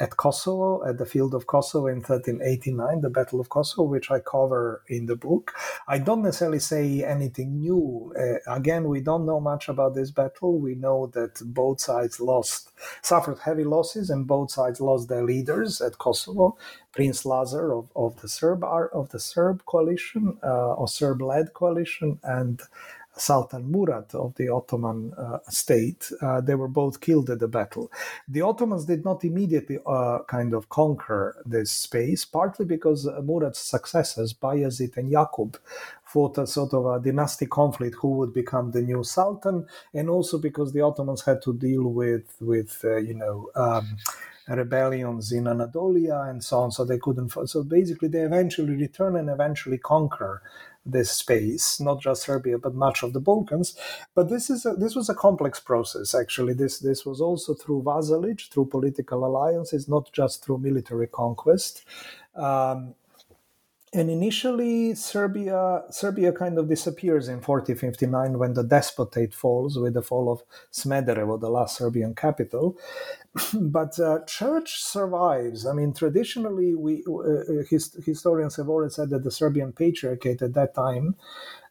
at 0.00 0.16
Kosovo, 0.16 0.82
at 0.88 0.96
the 0.96 1.04
field 1.04 1.34
of 1.34 1.46
Kosovo 1.46 1.86
in 1.86 1.98
1389, 1.98 3.02
the 3.02 3.10
Battle 3.10 3.38
of 3.38 3.50
Kosovo, 3.50 3.82
which 3.82 4.10
I 4.10 4.18
cover 4.18 4.82
in 4.88 5.06
the 5.06 5.14
book. 5.14 5.52
I 5.86 5.98
don't 5.98 6.22
necessarily 6.22 6.58
say 6.58 7.04
anything 7.04 7.58
new. 7.58 8.12
Uh, 8.18 8.38
again, 8.50 8.88
we 8.88 9.00
don't 9.02 9.26
know 9.26 9.40
much 9.40 9.68
about 9.68 9.94
this 9.94 10.10
battle. 10.10 10.58
We 10.58 10.74
know 10.74 11.08
that 11.08 11.40
both 11.44 11.80
sides 11.80 12.18
lost, 12.18 12.72
suffered 13.02 13.40
heavy 13.40 13.64
losses, 13.64 14.08
and 14.08 14.26
both 14.26 14.50
sides 14.50 14.80
lost 14.80 15.10
their 15.10 15.24
leaders 15.24 15.82
at 15.82 15.98
Kosovo. 15.98 16.56
Prince 16.92 17.24
Lazar 17.24 17.72
of, 17.72 17.88
of 17.94 18.20
the 18.20 18.28
Serb 18.28 18.64
of 18.64 19.10
the 19.10 19.20
Serb 19.20 19.64
coalition 19.64 20.38
uh, 20.42 20.74
or 20.74 20.88
Serb-led 20.88 21.52
coalition, 21.54 22.18
and 22.24 22.60
Sultan 23.16 23.70
Murad 23.70 24.14
of 24.14 24.34
the 24.36 24.48
Ottoman 24.48 25.12
uh, 25.16 25.38
state. 25.48 26.10
Uh, 26.22 26.40
they 26.40 26.54
were 26.54 26.68
both 26.68 27.00
killed 27.00 27.30
at 27.30 27.40
the 27.40 27.48
battle. 27.48 27.90
The 28.28 28.42
Ottomans 28.42 28.84
did 28.86 29.04
not 29.04 29.24
immediately 29.24 29.78
uh, 29.86 30.20
kind 30.26 30.54
of 30.54 30.68
conquer 30.68 31.36
this 31.44 31.70
space, 31.70 32.24
partly 32.24 32.64
because 32.64 33.06
Murad's 33.22 33.58
successors, 33.58 34.32
Bayezid 34.32 34.96
and 34.96 35.10
Yakub, 35.10 35.58
fought 36.04 36.38
a 36.38 36.46
sort 36.46 36.74
of 36.74 36.86
a 36.86 37.00
dynastic 37.00 37.50
conflict 37.50 37.96
who 38.00 38.10
would 38.10 38.32
become 38.32 38.72
the 38.72 38.82
new 38.82 39.04
sultan, 39.04 39.66
and 39.94 40.08
also 40.08 40.38
because 40.38 40.72
the 40.72 40.80
Ottomans 40.80 41.22
had 41.22 41.40
to 41.42 41.52
deal 41.54 41.84
with 41.84 42.36
with 42.40 42.80
uh, 42.84 42.96
you 42.96 43.14
know. 43.14 43.50
Um, 43.54 43.96
rebellions 44.50 45.32
in 45.32 45.46
Anatolia 45.46 46.20
and 46.28 46.42
so 46.42 46.60
on, 46.60 46.70
so 46.70 46.84
they 46.84 46.98
couldn't. 46.98 47.32
So 47.48 47.62
basically, 47.62 48.08
they 48.08 48.20
eventually 48.20 48.74
return 48.74 49.16
and 49.16 49.30
eventually 49.30 49.78
conquer 49.78 50.42
this 50.84 51.10
space, 51.10 51.78
not 51.80 52.00
just 52.00 52.22
Serbia, 52.22 52.58
but 52.58 52.74
much 52.74 53.02
of 53.02 53.12
the 53.12 53.20
Balkans. 53.20 53.76
But 54.14 54.30
this 54.30 54.48
is 54.50 54.64
a, 54.64 54.74
this 54.74 54.94
was 54.94 55.08
a 55.08 55.14
complex 55.14 55.60
process. 55.60 56.14
Actually, 56.14 56.54
this 56.54 56.78
this 56.78 57.04
was 57.04 57.20
also 57.20 57.54
through 57.54 57.82
vassalage, 57.82 58.50
through 58.50 58.66
political 58.66 59.24
alliances, 59.24 59.88
not 59.88 60.10
just 60.12 60.44
through 60.44 60.58
military 60.58 61.06
conquest. 61.06 61.84
Um, 62.34 62.94
and 63.92 64.08
initially, 64.08 64.94
Serbia 64.94 65.82
Serbia 65.90 66.32
kind 66.32 66.58
of 66.58 66.68
disappears 66.68 67.26
in 67.26 67.40
1459 67.40 68.38
when 68.38 68.54
the 68.54 68.62
despotate 68.62 69.34
falls 69.34 69.78
with 69.78 69.94
the 69.94 70.02
fall 70.02 70.30
of 70.30 70.44
Smederevo, 70.72 71.40
the 71.40 71.50
last 71.50 71.76
Serbian 71.76 72.14
capital. 72.14 72.78
but 73.54 73.98
uh, 73.98 74.20
church 74.26 74.80
survives. 74.80 75.66
I 75.66 75.72
mean, 75.72 75.92
traditionally, 75.92 76.76
we 76.76 77.02
uh, 77.08 77.12
uh, 77.12 77.42
hist- 77.68 77.96
historians 78.04 78.56
have 78.56 78.68
already 78.68 78.92
said 78.92 79.10
that 79.10 79.24
the 79.24 79.30
Serbian 79.30 79.72
patriarchate 79.72 80.42
at 80.42 80.54
that 80.54 80.72
time 80.74 81.16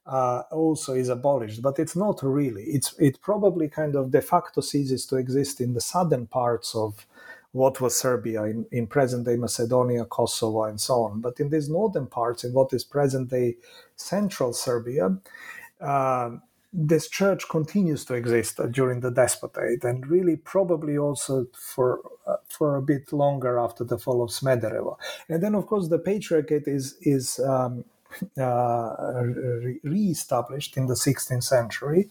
uh, 0.06 0.44
also 0.52 0.94
is 0.94 1.08
abolished, 1.08 1.62
but 1.62 1.80
it's 1.80 1.96
not 1.96 2.22
really. 2.22 2.64
It's 2.64 2.96
it 3.00 3.22
probably 3.22 3.70
kind 3.70 3.96
of 3.96 4.12
de 4.12 4.22
facto 4.22 4.60
ceases 4.60 5.06
to 5.06 5.18
exist 5.18 5.62
in 5.62 5.74
the 5.74 5.82
southern 5.82 6.28
parts 6.28 6.76
of 6.76 7.06
what 7.52 7.82
was 7.82 7.98
Serbia 7.98 8.44
in, 8.44 8.66
in 8.72 8.88
present 8.88 9.26
day 9.26 9.36
Macedonia, 9.36 10.06
Kosovo, 10.06 10.64
and 10.64 10.80
so 10.80 11.04
on. 11.04 11.22
But 11.22 11.40
in 11.40 11.50
these 11.50 11.70
northern 11.70 12.08
parts, 12.08 12.44
in 12.44 12.54
what 12.54 12.74
is 12.74 12.84
present 12.84 13.30
day 13.30 13.56
central 13.96 14.54
Serbia, 14.54 15.18
uh, 15.82 16.32
this 16.72 17.10
church 17.10 17.50
continues 17.50 18.06
to 18.06 18.14
exist 18.14 18.60
during 18.72 19.00
the 19.00 19.12
despotate 19.12 19.84
and 19.84 20.06
really 20.06 20.36
probably 20.36 20.98
also 20.98 21.48
for 21.54 22.00
uh, 22.28 22.36
for 22.48 22.76
a 22.76 22.82
bit 22.82 23.12
longer 23.12 23.58
after 23.58 23.84
the 23.84 23.98
fall 23.98 24.22
of 24.22 24.30
Smederevo. 24.30 24.96
And 25.28 25.42
then, 25.42 25.56
of 25.56 25.66
course, 25.66 25.88
the 25.88 25.98
patriarchate 25.98 26.68
is 26.68 26.96
is 27.02 27.40
um, 27.40 27.86
uh, 28.38 29.24
re-established 29.84 30.78
in 30.78 30.88
the 30.88 30.94
16th 30.94 31.44
century 31.44 32.10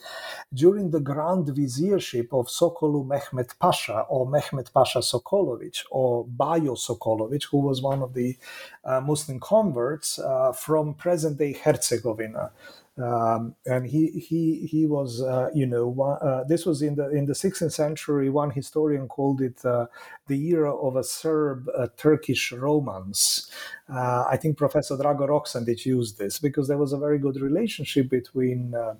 during 0.54 0.90
the 0.90 1.00
Grand 1.00 1.46
Viziership 1.46 2.32
of 2.32 2.46
Sokollu 2.46 3.06
Mehmet 3.06 3.58
Pasha 3.58 4.06
or 4.08 4.26
Mehmet 4.26 4.72
Pasha 4.72 5.00
Sokolovic 5.00 5.84
or 5.90 6.24
Bayo 6.26 6.74
Sokolovic, 6.74 7.44
who 7.50 7.58
was 7.58 7.82
one 7.82 8.02
of 8.02 8.14
the 8.14 8.36
uh, 8.84 9.00
Muslim 9.00 9.40
converts 9.40 10.18
uh, 10.18 10.52
from 10.52 10.94
present-day 10.94 11.52
Herzegovina. 11.52 12.50
Um, 12.98 13.54
and 13.64 13.86
he 13.86 14.08
he 14.08 14.66
he 14.66 14.86
was 14.86 15.22
uh, 15.22 15.50
you 15.54 15.66
know 15.66 16.18
uh, 16.20 16.42
this 16.44 16.66
was 16.66 16.82
in 16.82 16.96
the 16.96 17.08
in 17.10 17.26
the 17.26 17.32
16th 17.32 17.70
century. 17.72 18.28
One 18.28 18.50
historian 18.50 19.06
called 19.06 19.40
it 19.40 19.64
uh, 19.64 19.86
the 20.28 20.48
era 20.48 20.74
of 20.74 20.96
a 20.96 21.04
Serb 21.04 21.68
uh, 21.76 21.88
Turkish 21.96 22.52
romance. 22.52 23.50
Uh, 23.92 24.24
I 24.28 24.36
think 24.36 24.58
Professor 24.58 24.96
Drago 24.96 25.28
Roksandic 25.28 25.86
used 25.86 26.18
this 26.18 26.38
because 26.38 26.68
there 26.68 26.78
was 26.78 26.92
a 26.92 26.98
very 26.98 27.18
good 27.18 27.40
relationship 27.40 28.10
between 28.10 28.74
uh, 28.74 28.94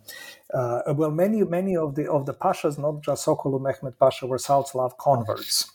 well 0.94 1.10
many 1.10 1.42
many 1.44 1.76
of 1.76 1.94
the 1.94 2.10
of 2.10 2.26
the 2.26 2.34
pashas, 2.34 2.78
not 2.78 3.02
just 3.02 3.26
Sokollu 3.26 3.60
Mehmet 3.60 3.98
Pasha, 3.98 4.26
were 4.26 4.38
South 4.38 4.68
Slav 4.68 4.96
converts. 4.96 5.70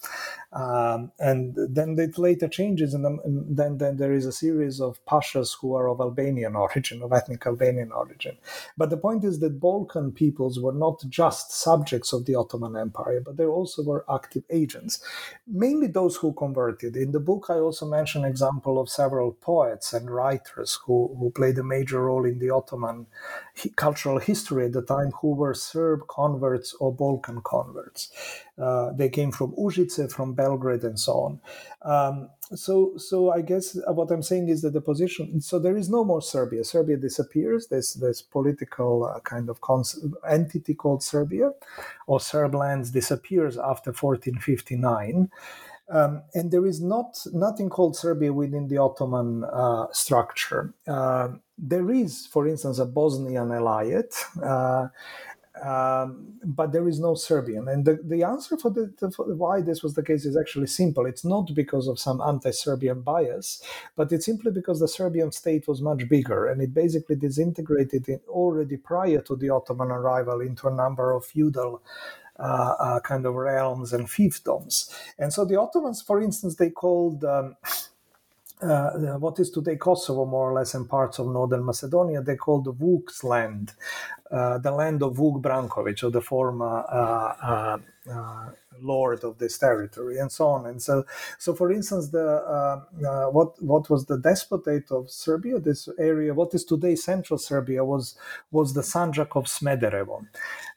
Um, 0.54 1.12
and 1.20 1.56
then 1.56 1.98
it 1.98 2.20
later 2.20 2.48
changes, 2.48 2.94
and 2.94 3.04
then, 3.50 3.78
then 3.80 3.98
there 3.98 4.14
is 4.14 4.28
a 4.28 4.32
series 4.32 4.80
of 4.80 5.04
pashas 5.06 5.58
who 5.60 5.74
are 5.74 5.90
of 5.90 6.00
Albanian 6.00 6.56
origin, 6.66 7.02
of 7.02 7.12
ethnic 7.12 7.46
Albanian 7.48 7.92
origin. 7.92 8.38
But 8.78 8.92
the 8.92 8.98
point 8.98 9.24
is 9.24 9.40
that 9.40 9.60
Balkan 9.60 10.12
peoples 10.12 10.60
were 10.60 10.74
not 10.74 11.04
just 11.10 11.52
subjects 11.52 12.14
of 12.14 12.26
the 12.26 12.36
Ottoman 12.36 12.78
Empire, 12.78 13.20
but 13.20 13.38
they 13.38 13.46
also 13.46 13.84
were 13.84 14.06
active 14.08 14.44
agents, 14.52 15.04
mainly 15.48 15.88
those 15.88 16.16
who 16.16 16.34
converted. 16.34 16.96
In 16.96 17.12
the 17.12 17.20
book, 17.20 17.48
I 17.50 17.56
also 17.56 17.86
mention 17.86 18.24
example 18.24 18.80
of 18.80 18.90
several 18.90 19.34
poets 19.34 19.94
and 19.94 20.10
writers 20.10 20.80
who, 20.86 21.16
who 21.20 21.32
played 21.32 21.58
a 21.58 21.64
major 21.64 22.04
role 22.04 22.26
in 22.26 22.40
the 22.40 22.50
Ottoman 22.50 23.08
cultural 23.76 24.20
history 24.20 24.66
at 24.66 24.74
the 24.74 24.82
time, 24.82 25.12
who 25.22 25.34
were 25.34 25.54
Serb 25.54 26.08
converts 26.08 26.74
or 26.80 26.94
Balkan 26.94 27.42
converts. 27.42 28.12
Uh, 28.62 28.92
they 28.94 29.10
came 29.10 29.32
from 29.32 29.52
Užice, 29.54 30.12
from 30.12 30.34
Belgrade, 30.34 30.84
and 30.84 31.00
so 31.00 31.14
on. 31.14 31.40
Um, 31.82 32.30
so, 32.54 32.94
so 32.98 33.32
I 33.32 33.42
guess 33.42 33.78
what 33.88 34.12
I'm 34.12 34.22
saying 34.22 34.50
is 34.50 34.62
that 34.62 34.74
the 34.74 34.82
position. 34.82 35.42
So 35.42 35.58
there 35.58 35.76
is 35.76 35.90
no 35.90 36.04
more 36.04 36.22
Serbia. 36.22 36.64
Serbia 36.64 36.98
disappears. 36.98 37.68
There's 37.68 37.96
this 37.96 38.22
political 38.22 39.06
uh, 39.06 39.20
kind 39.22 39.50
of 39.50 39.60
entity 40.30 40.76
called 40.76 41.02
Serbia, 41.02 41.52
or 42.06 42.20
Serb 42.20 42.54
lands 42.54 42.92
disappears 42.92 43.58
after 43.58 43.92
1459. 43.92 45.30
Um, 45.90 46.24
and 46.34 46.52
there 46.52 46.66
is 46.66 46.82
not 46.82 47.18
nothing 47.34 47.70
called 47.70 47.96
Serbia 47.96 48.32
within 48.32 48.68
the 48.68 48.78
Ottoman 48.78 49.44
uh, 49.44 49.88
structure. 49.92 50.74
Uh, 50.88 51.30
there 51.58 51.92
is, 51.92 52.26
for 52.26 52.48
instance, 52.48 52.80
a 52.80 52.86
Bosnian 52.86 53.50
Eyalet, 53.50 54.14
uh, 54.44 54.88
um, 55.62 56.34
but 56.44 56.72
there 56.72 56.88
is 56.88 57.00
no 57.00 57.14
Serbian. 57.14 57.68
And 57.68 57.86
the, 57.86 58.00
the 58.04 58.24
answer 58.24 58.58
for, 58.58 58.72
the, 58.72 58.92
for 59.16 59.34
why 59.36 59.62
this 59.62 59.84
was 59.84 59.94
the 59.94 60.04
case 60.04 60.26
is 60.26 60.36
actually 60.36 60.68
simple. 60.68 61.06
It's 61.06 61.24
not 61.24 61.54
because 61.54 61.88
of 61.88 62.00
some 62.00 62.22
anti 62.22 62.52
Serbian 62.52 63.02
bias, 63.02 63.62
but 63.96 64.12
it's 64.12 64.26
simply 64.26 64.52
because 64.52 64.80
the 64.80 64.88
Serbian 64.88 65.32
state 65.32 65.68
was 65.68 65.82
much 65.82 66.10
bigger 66.10 66.48
and 66.48 66.62
it 66.62 66.74
basically 66.74 67.16
disintegrated 67.16 68.08
already 68.28 68.78
prior 68.78 69.22
to 69.22 69.36
the 69.36 69.50
Ottoman 69.50 69.92
arrival 69.92 70.42
into 70.42 70.68
a 70.68 70.74
number 70.74 71.12
of 71.12 71.26
feudal. 71.26 71.82
Uh, 72.40 72.74
uh, 72.80 73.00
kind 73.02 73.28
of 73.28 73.36
realms 73.36 73.94
and 73.94 74.08
fiefdoms. 74.08 74.92
And 75.20 75.32
so 75.32 75.46
the 75.46 75.56
Ottomans, 75.56 76.02
for 76.02 76.20
instance, 76.20 76.56
they 76.56 76.72
called 76.72 77.24
um, 77.24 77.56
uh, 78.62 78.92
what 79.20 79.40
is 79.40 79.50
today 79.50 79.76
Kosovo, 79.76 80.26
more 80.26 80.52
or 80.52 80.54
less, 80.54 80.74
and 80.74 80.88
parts 80.88 81.20
of 81.20 81.28
northern 81.28 81.66
Macedonia, 81.66 82.22
they 82.22 82.36
called 82.36 82.68
Vuk's 82.80 83.24
land, 83.24 83.74
uh, 84.32 84.58
the 84.60 84.72
land 84.72 85.04
of 85.04 85.16
Vuk 85.18 85.42
Brankovic, 85.42 86.04
or 86.04 86.12
the 86.12 86.22
former 86.22 86.86
uh 86.90 87.36
uh, 87.42 87.78
lord 88.82 89.24
of 89.24 89.38
this 89.38 89.58
territory 89.58 90.18
and 90.20 90.32
so 90.32 90.48
on. 90.48 90.66
And 90.68 90.82
so 90.82 91.06
so 91.40 91.54
for 91.54 91.72
instance 91.72 92.10
the 92.10 92.28
uh, 92.28 92.82
uh, 93.08 93.26
what 93.32 93.62
what 93.62 93.90
was 93.90 94.06
the 94.06 94.18
despotate 94.18 94.92
of 94.92 95.10
Serbia 95.12 95.60
this 95.60 95.90
area 96.00 96.34
what 96.34 96.54
is 96.54 96.66
today 96.66 96.96
central 96.96 97.38
Serbia 97.38 97.86
was 97.86 98.16
was 98.52 98.74
the 98.74 98.82
Sanjak 98.82 99.36
of 99.36 99.46
Smederevo. 99.46 100.26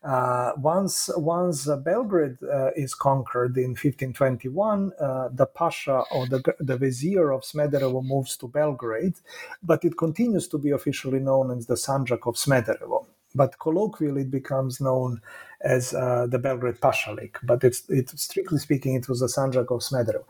Uh, 0.05 0.53
once 0.59 1.11
once 1.17 1.69
Belgrade 1.85 2.39
uh, 2.45 2.71
is 2.77 2.95
conquered 2.95 3.57
in 3.57 3.71
1521 3.71 4.93
uh, 5.01 5.29
the 5.33 5.47
pasha 5.47 6.03
or 6.13 6.27
the 6.27 6.43
the 6.61 6.77
vizier 6.77 7.33
of 7.33 7.43
Smederevo 7.43 8.05
moves 8.05 8.37
to 8.39 8.49
Belgrade 8.49 9.15
but 9.63 9.85
it 9.85 9.97
continues 9.99 10.49
to 10.49 10.59
be 10.59 10.71
officially 10.71 11.21
known 11.21 11.51
as 11.57 11.67
the 11.67 11.75
Sanjak 11.75 12.27
of 12.27 12.37
Smederevo. 12.37 13.07
But 13.35 13.59
colloquially 13.59 14.23
it 14.23 14.31
becomes 14.31 14.81
known 14.81 15.21
as 15.61 15.95
uh, 15.95 16.27
the 16.29 16.39
Belgrade 16.39 16.81
Pashalik. 16.81 17.37
But 17.43 17.65
it's, 17.65 17.85
strictly 18.21 18.59
speaking, 18.59 18.95
it 18.95 19.09
was 19.09 19.21
the 19.21 19.27
Sanjak 19.27 19.71
of 19.71 19.81
Smederevo. 19.81 20.25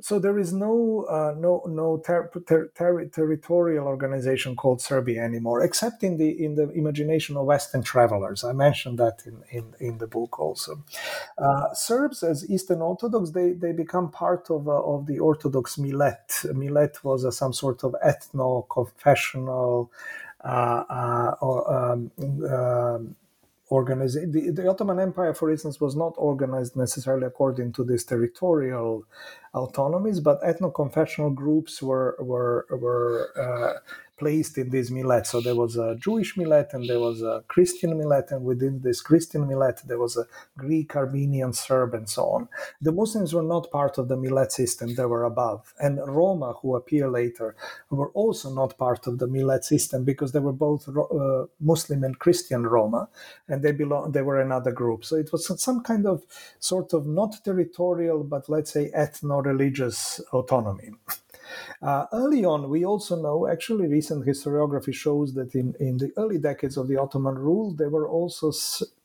So 0.00 0.20
there 0.20 0.38
is 0.38 0.52
no 0.52 1.06
uh, 1.10 1.34
no 1.36 1.62
no 1.66 1.98
ter- 1.98 2.30
ter- 2.46 2.68
ter- 2.68 3.04
territorial 3.06 3.86
organization 3.86 4.54
called 4.54 4.80
Serbia 4.80 5.24
anymore, 5.24 5.62
except 5.62 6.04
in 6.04 6.18
the 6.18 6.44
in 6.44 6.54
the 6.54 6.70
imagination 6.70 7.36
of 7.36 7.46
Western 7.46 7.82
travelers. 7.82 8.44
I 8.44 8.52
mentioned 8.52 8.98
that 9.00 9.24
in 9.26 9.42
in, 9.50 9.74
in 9.80 9.98
the 9.98 10.06
book 10.06 10.38
also. 10.38 10.84
Uh, 11.36 11.74
Serbs 11.74 12.22
as 12.22 12.48
Eastern 12.48 12.80
Orthodox 12.80 13.30
they 13.30 13.52
they 13.52 13.72
become 13.72 14.10
part 14.10 14.50
of 14.50 14.68
uh, 14.68 14.82
of 14.82 15.06
the 15.06 15.18
Orthodox 15.18 15.78
millet. 15.78 16.44
Millet 16.54 17.02
was 17.02 17.36
some 17.36 17.52
sort 17.52 17.82
of 17.82 17.96
ethno 18.04 18.68
confessional 18.68 19.90
uh, 20.44 20.84
uh, 20.88 21.34
or 21.40 21.58
um, 21.74 23.16
organization. 23.70 24.32
The, 24.32 24.50
the, 24.50 24.68
Ottoman 24.68 25.00
Empire, 25.00 25.34
for 25.34 25.50
instance, 25.50 25.80
was 25.80 25.94
not 25.96 26.14
organized 26.16 26.76
necessarily 26.76 27.26
according 27.26 27.72
to 27.74 27.84
these 27.84 28.04
territorial 28.04 29.04
autonomies, 29.54 30.20
but 30.20 30.42
ethno-confessional 30.42 31.30
groups 31.30 31.82
were 31.82 32.16
were 32.20 32.66
were 32.70 33.30
uh, 33.36 33.78
placed 34.18 34.58
in 34.58 34.70
these 34.70 34.90
millet. 34.90 35.26
So 35.26 35.40
there 35.40 35.54
was 35.54 35.76
a 35.76 35.96
Jewish 35.96 36.36
millet 36.36 36.70
and 36.72 36.88
there 36.88 37.00
was 37.00 37.22
a 37.22 37.44
Christian 37.48 37.96
millet, 37.96 38.30
and 38.30 38.44
within 38.44 38.80
this 38.82 39.00
Christian 39.00 39.46
millet, 39.46 39.80
there 39.86 39.98
was 39.98 40.16
a 40.16 40.26
Greek, 40.56 40.96
Armenian, 40.96 41.52
Serb, 41.52 41.94
and 41.94 42.08
so 42.08 42.24
on. 42.24 42.48
The 42.80 42.92
Muslims 42.92 43.34
were 43.34 43.42
not 43.42 43.70
part 43.70 43.98
of 43.98 44.08
the 44.08 44.16
millet 44.16 44.52
system, 44.52 44.94
they 44.94 45.04
were 45.04 45.24
above. 45.24 45.72
And 45.80 45.98
Roma, 46.06 46.54
who 46.60 46.76
appear 46.76 47.08
later, 47.10 47.54
were 47.90 48.10
also 48.10 48.50
not 48.50 48.78
part 48.78 49.06
of 49.06 49.18
the 49.18 49.26
millet 49.26 49.64
system 49.64 50.04
because 50.04 50.32
they 50.32 50.40
were 50.40 50.52
both 50.52 50.88
uh, 50.88 51.46
Muslim 51.60 52.04
and 52.04 52.18
Christian 52.18 52.66
Roma, 52.66 53.08
and 53.48 53.62
they 53.62 53.72
belong, 53.72 54.12
they 54.12 54.22
were 54.22 54.40
another 54.40 54.72
group. 54.72 55.04
So 55.04 55.16
it 55.16 55.32
was 55.32 55.46
some 55.62 55.82
kind 55.82 56.06
of 56.06 56.22
sort 56.58 56.92
of 56.92 57.06
not 57.06 57.36
territorial, 57.44 58.24
but 58.24 58.48
let's 58.48 58.72
say 58.72 58.90
ethno 58.96 59.44
religious 59.44 60.20
autonomy. 60.32 60.90
Uh, 61.82 62.06
early 62.12 62.44
on, 62.44 62.68
we 62.68 62.84
also 62.84 63.20
know, 63.20 63.48
actually, 63.48 63.86
recent 63.86 64.26
historiography 64.26 64.94
shows 64.94 65.34
that 65.34 65.54
in, 65.54 65.74
in 65.80 65.98
the 65.98 66.10
early 66.16 66.38
decades 66.38 66.76
of 66.76 66.88
the 66.88 66.96
Ottoman 66.96 67.34
rule, 67.36 67.74
there 67.74 67.90
were 67.90 68.08
also 68.08 68.52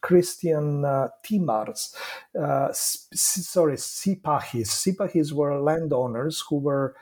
Christian 0.02 0.84
uh, 0.86 1.08
timars, 1.24 1.96
uh, 2.40 2.70
sorry, 2.74 3.76
sipahis. 3.76 4.68
Sipahis 4.68 5.32
were 5.32 5.60
landowners 5.62 6.44
who 6.50 6.58
were 6.58 6.96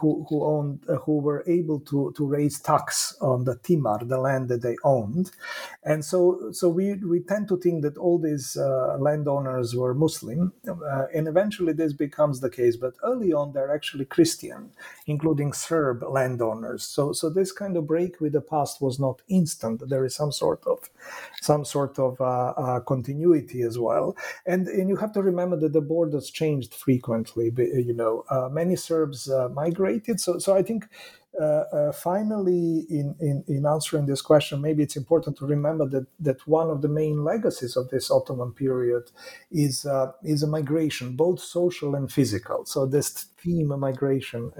who 0.00 0.26
who 0.28 0.44
owned 0.44 0.80
uh, 0.88 0.96
who 0.96 1.18
were 1.18 1.44
able 1.46 1.80
to 1.80 2.12
to 2.16 2.26
raise 2.26 2.60
tax 2.60 3.16
on 3.20 3.44
the 3.44 3.56
timar, 3.56 3.98
the 4.04 4.18
land 4.18 4.48
that 4.48 4.62
they 4.62 4.76
owned, 4.84 5.30
and 5.84 6.04
so 6.04 6.50
so 6.52 6.68
we 6.68 6.94
we 6.94 7.20
tend 7.20 7.48
to 7.48 7.56
think 7.56 7.82
that 7.82 7.96
all 7.98 8.18
these 8.18 8.56
uh, 8.56 8.96
landowners 8.98 9.74
were 9.74 9.94
Muslim, 9.94 10.52
uh, 10.68 11.06
and 11.14 11.28
eventually 11.28 11.72
this 11.72 11.92
becomes 11.92 12.40
the 12.40 12.50
case. 12.50 12.76
But 12.76 12.94
early 13.04 13.32
on, 13.32 13.52
they're 13.52 13.74
actually 13.74 14.04
Christian, 14.04 14.70
including 15.06 15.52
Serb 15.52 16.02
landowners. 16.08 16.84
So 16.84 17.12
so 17.12 17.30
this 17.30 17.52
kind 17.52 17.76
of 17.76 17.86
break 17.86 18.20
with 18.20 18.32
the 18.32 18.40
past 18.40 18.80
was 18.80 18.98
not 19.00 19.22
instant. 19.28 19.82
There 19.88 20.04
is 20.04 20.14
some 20.14 20.32
sort 20.32 20.64
of 20.66 20.90
some 21.42 21.64
sort 21.64 21.98
of 21.98 22.20
uh, 22.20 22.54
uh, 22.56 22.80
continuity 22.80 23.62
as 23.62 23.78
well, 23.78 24.16
and 24.46 24.68
and 24.68 24.88
you 24.88 24.96
have 24.96 25.12
to 25.12 25.22
remember 25.22 25.56
that 25.56 25.72
the 25.72 25.80
borders 25.80 26.30
changed 26.30 26.74
frequently. 26.74 27.52
You 27.56 27.94
know, 27.94 28.24
uh, 28.30 28.48
many 28.50 28.76
Serbs 28.76 29.28
migrated. 29.56 30.20
So, 30.20 30.38
so 30.38 30.56
I 30.56 30.62
think 30.62 30.86
finally, 31.92 32.86
in, 32.88 33.14
in, 33.20 33.44
in, 33.46 33.66
answering 33.66 34.06
this 34.06 34.22
question, 34.22 34.60
maybe 34.60 34.82
it's 34.82 34.96
important 34.96 35.36
to 35.36 35.46
remember 35.46 35.86
that, 35.88 36.06
that 36.20 36.46
one 36.46 36.70
of 36.70 36.82
the 36.82 36.88
main 36.88 37.24
legacies 37.24 37.76
of 37.76 37.90
this 37.90 38.10
Ottoman 38.10 38.52
period 38.52 39.10
is 39.50 39.84
uh, 39.84 40.12
is 40.22 40.42
a 40.42 40.46
migration, 40.46 41.16
both 41.16 41.40
social 41.40 41.94
and 41.94 42.10
physical. 42.10 42.64
So 42.64 42.86
this 42.86 43.26
theme 43.38 43.70
of 43.70 43.80
migration, 43.80 44.52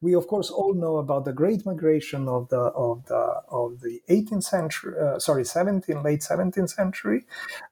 we 0.00 0.14
of 0.14 0.26
course 0.26 0.50
all 0.50 0.74
know 0.74 0.96
about 0.98 1.24
the 1.24 1.32
Great 1.32 1.64
Migration 1.64 2.28
of 2.28 2.48
the 2.48 2.60
of 2.60 3.06
the 3.06 3.42
of 3.48 3.80
the 3.80 4.02
18th 4.08 4.44
century, 4.44 4.94
uh, 5.00 5.18
sorry, 5.18 5.44
17th 5.44 6.04
late 6.04 6.20
17th 6.20 6.70
century. 6.70 7.24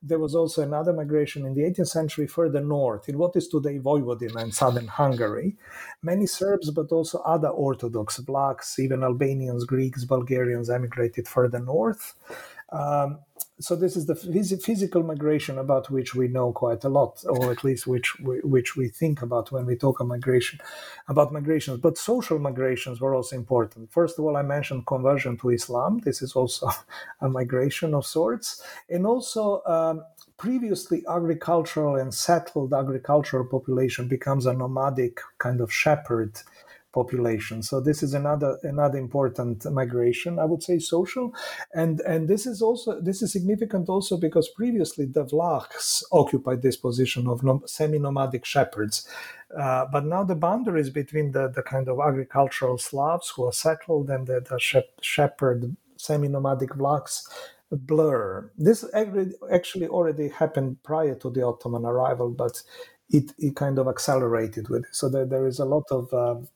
There 0.03 0.19
was 0.19 0.35
also 0.35 0.63
another 0.63 0.93
migration 0.93 1.47
in 1.47 1.55
the 1.55 1.63
18th 1.63 1.89
century 1.89 2.27
further 2.27 2.61
north, 2.61 3.09
in 3.09 3.19
what 3.19 3.37
is 3.37 3.49
today 3.49 3.79
Vojvodina 3.79 4.43
and 4.43 4.55
southern 4.55 4.87
Hungary. 4.87 5.57
Many 6.03 6.27
Serbs, 6.27 6.71
but 6.71 6.93
also 6.93 7.19
other 7.21 7.49
Orthodox 7.49 8.19
Vlachs, 8.37 8.79
even 8.79 9.03
Albanians, 9.03 9.65
Greeks, 9.65 10.05
Bulgarians 10.05 10.71
emigrated 10.71 11.27
further 11.27 11.59
north. 11.59 12.15
Um, 12.73 13.21
so 13.59 13.75
this 13.75 13.97
is 13.97 14.07
the 14.07 14.15
phys- 14.15 14.63
physical 14.63 15.03
migration 15.03 15.59
about 15.59 15.91
which 15.91 16.15
we 16.15 16.29
know 16.29 16.53
quite 16.53 16.85
a 16.85 16.91
lot, 16.91 17.25
or 17.27 17.51
at 17.51 17.65
least 17.65 17.87
which 17.87 18.19
we, 18.21 18.41
which 18.41 18.77
we 18.77 18.89
think 18.89 19.23
about 19.23 19.51
when 19.51 19.65
we 19.65 19.77
talk 19.77 20.01
about 20.01 20.09
migration, 20.09 20.59
about 21.09 21.33
migrations. 21.33 21.81
But 21.81 21.97
social 21.97 22.39
migrations 22.39 23.01
were 23.01 23.15
also 23.15 23.37
important. 23.37 23.91
First 23.93 24.19
of 24.19 24.25
all, 24.25 24.37
I 24.37 24.43
mentioned 24.43 24.87
conversion 24.87 25.39
to 25.39 25.51
Islam. 25.51 26.01
This 26.05 26.21
is 26.21 26.33
also 26.35 26.69
a 27.21 27.29
migration 27.29 27.95
of 27.95 28.05
sorts, 28.05 28.63
and 28.91 29.07
also. 29.07 29.63
Um, 29.65 30.03
previously 30.39 31.03
agricultural 31.09 31.97
and 31.97 32.13
settled 32.13 32.75
agricultural 32.75 33.47
population 33.47 34.07
becomes 34.07 34.45
a 34.45 34.53
nomadic 34.53 35.19
kind 35.39 35.63
of 35.63 35.73
shepherd 35.73 36.43
population. 37.01 37.63
So 37.63 37.75
this 37.89 38.03
is 38.07 38.13
another 38.23 38.51
another 38.63 38.99
important 39.07 39.57
migration, 39.81 40.33
I 40.45 40.47
would 40.51 40.63
say, 40.69 40.77
social, 40.95 41.27
and 41.83 41.95
and 42.13 42.23
this 42.33 42.43
is 42.53 42.59
also 42.67 42.91
this 43.09 43.19
is 43.23 43.31
significant 43.39 43.87
also 43.95 44.15
because 44.27 44.49
previously 44.61 45.07
the 45.17 45.25
Vlachs 45.33 45.87
occupied 46.21 46.61
this 46.63 46.79
position 46.89 47.23
of 47.33 47.37
semi-nomadic 47.77 48.45
shepherds. 48.55 48.97
Uh, 49.63 49.85
but 49.95 50.05
now 50.15 50.23
the 50.25 50.41
boundaries 50.49 50.91
between 50.91 51.33
the, 51.37 51.45
the 51.57 51.63
kind 51.63 51.87
of 51.89 51.97
agricultural 52.01 52.79
Slavs 52.79 53.29
who 53.33 53.45
are 53.49 53.59
settled 53.67 54.11
and 54.11 54.27
the, 54.27 54.39
the 54.51 54.59
shepherd 55.15 55.77
semi-nomadic 55.97 56.71
Vlachs 56.81 57.17
blur. 57.71 58.51
This 58.69 58.85
actually 59.59 59.89
already 59.89 60.29
happened 60.29 60.83
prior 60.83 61.15
to 61.23 61.31
the 61.31 61.43
Ottoman 61.51 61.85
arrival, 61.85 62.31
but 62.31 62.63
it, 63.11 63.33
it 63.39 63.57
kind 63.57 63.79
of 63.79 63.89
accelerated 63.89 64.69
with 64.69 64.85
it. 64.85 64.89
So 64.95 65.09
there, 65.09 65.27
there 65.27 65.47
is 65.47 65.59
a 65.59 65.65
lot 65.65 65.85
of 65.91 66.13
um, 66.13 66.49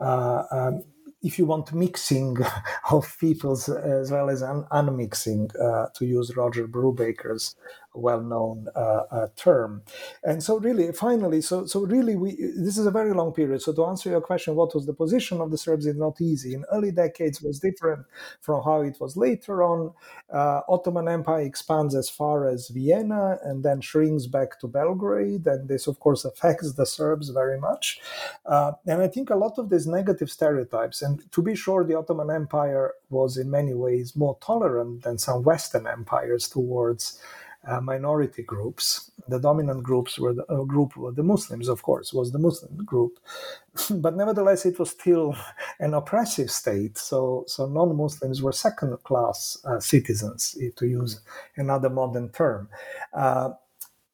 uh, 0.00 0.44
um, 0.50 0.84
if 1.22 1.38
you 1.38 1.46
want 1.46 1.72
mixing 1.72 2.36
of 2.90 3.16
peoples 3.18 3.68
as 3.68 4.10
well 4.10 4.30
as 4.30 4.42
un- 4.42 4.66
unmixing, 4.70 5.50
uh, 5.60 5.88
to 5.94 6.06
use 6.06 6.36
Roger 6.36 6.68
Brubaker's 6.68 7.56
well-known 7.98 8.66
uh, 8.74 9.02
uh, 9.10 9.28
term. 9.36 9.82
And 10.22 10.42
so, 10.42 10.58
really, 10.58 10.92
finally, 10.92 11.40
so 11.40 11.66
so 11.66 11.80
really, 11.80 12.16
we 12.16 12.36
this 12.56 12.78
is 12.78 12.86
a 12.86 12.90
very 12.90 13.12
long 13.12 13.32
period. 13.32 13.62
So, 13.62 13.72
to 13.72 13.84
answer 13.86 14.10
your 14.10 14.20
question, 14.20 14.54
what 14.54 14.74
was 14.74 14.86
the 14.86 14.94
position 14.94 15.40
of 15.40 15.50
the 15.50 15.58
Serbs 15.58 15.86
is 15.86 15.96
not 15.96 16.20
easy. 16.20 16.54
In 16.54 16.64
early 16.72 16.92
decades, 16.92 17.42
was 17.42 17.60
different 17.60 18.06
from 18.40 18.62
how 18.62 18.80
it 18.82 18.96
was 19.00 19.16
later 19.16 19.62
on. 19.62 19.92
Uh, 20.32 20.60
Ottoman 20.68 21.08
Empire 21.08 21.42
expands 21.42 21.94
as 21.94 22.08
far 22.08 22.46
as 22.46 22.68
Vienna 22.68 23.38
and 23.44 23.64
then 23.64 23.80
shrinks 23.80 24.26
back 24.26 24.58
to 24.60 24.68
Belgrade, 24.68 25.46
and 25.46 25.68
this, 25.68 25.86
of 25.86 26.00
course, 26.00 26.24
affects 26.24 26.72
the 26.74 26.86
Serbs 26.86 27.30
very 27.30 27.58
much. 27.58 28.00
And 28.44 29.02
I 29.02 29.08
think 29.08 29.30
a 29.30 29.36
lot 29.36 29.58
of 29.58 29.70
these 29.70 29.86
negative 29.86 30.30
stereotypes, 30.30 31.02
and 31.02 31.30
to 31.32 31.42
be 31.42 31.54
sure, 31.54 31.84
the 31.84 31.96
Ottoman 31.96 32.30
Empire 32.30 32.94
was 33.10 33.36
in 33.36 33.50
many 33.50 33.74
ways 33.74 34.16
more 34.16 34.36
tolerant 34.40 35.02
than 35.02 35.18
some 35.18 35.42
Western 35.42 35.86
empires 35.86 36.48
towards 36.48 37.20
uh, 37.68 37.80
minority 37.80 38.42
groups. 38.42 39.10
The 39.28 39.38
dominant 39.38 39.82
groups 39.82 40.18
were 40.18 40.32
the 40.32 40.44
uh, 40.46 40.64
group 40.64 40.96
were 40.96 41.12
the 41.12 41.22
Muslims, 41.22 41.68
of 41.68 41.82
course, 41.82 42.12
was 42.12 42.32
the 42.32 42.38
Muslim 42.38 42.76
group, 42.84 43.18
but 43.90 44.16
nevertheless, 44.16 44.64
it 44.64 44.78
was 44.78 44.90
still 44.90 45.36
an 45.80 45.94
oppressive 45.94 46.50
state. 46.50 46.96
So, 46.96 47.44
so 47.46 47.66
non-Muslims 47.66 48.42
were 48.42 48.52
second-class 48.52 49.58
uh, 49.64 49.80
citizens, 49.80 50.56
to 50.76 50.86
use 50.86 51.20
another 51.56 51.90
modern 51.90 52.30
term. 52.30 52.68
Uh, 53.12 53.50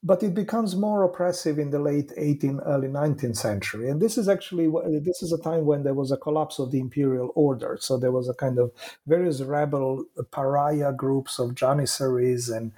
but 0.04 0.22
it 0.22 0.34
becomes 0.34 0.76
more 0.76 1.02
oppressive 1.02 1.58
in 1.58 1.70
the 1.70 1.78
late 1.78 2.12
18th, 2.18 2.62
early 2.66 2.88
19th 2.88 3.38
century. 3.38 3.88
And 3.88 4.02
this 4.02 4.18
is 4.18 4.28
actually 4.28 4.70
this 5.00 5.22
is 5.22 5.32
a 5.32 5.38
time 5.38 5.64
when 5.64 5.82
there 5.82 5.94
was 5.94 6.12
a 6.12 6.18
collapse 6.18 6.58
of 6.58 6.70
the 6.70 6.78
imperial 6.78 7.32
order. 7.34 7.78
So 7.80 7.96
there 7.96 8.12
was 8.12 8.28
a 8.28 8.34
kind 8.34 8.58
of 8.58 8.70
various 9.06 9.40
rebel 9.40 10.04
pariah 10.30 10.92
groups 10.92 11.38
of 11.38 11.54
janissaries 11.54 12.50
and 12.50 12.72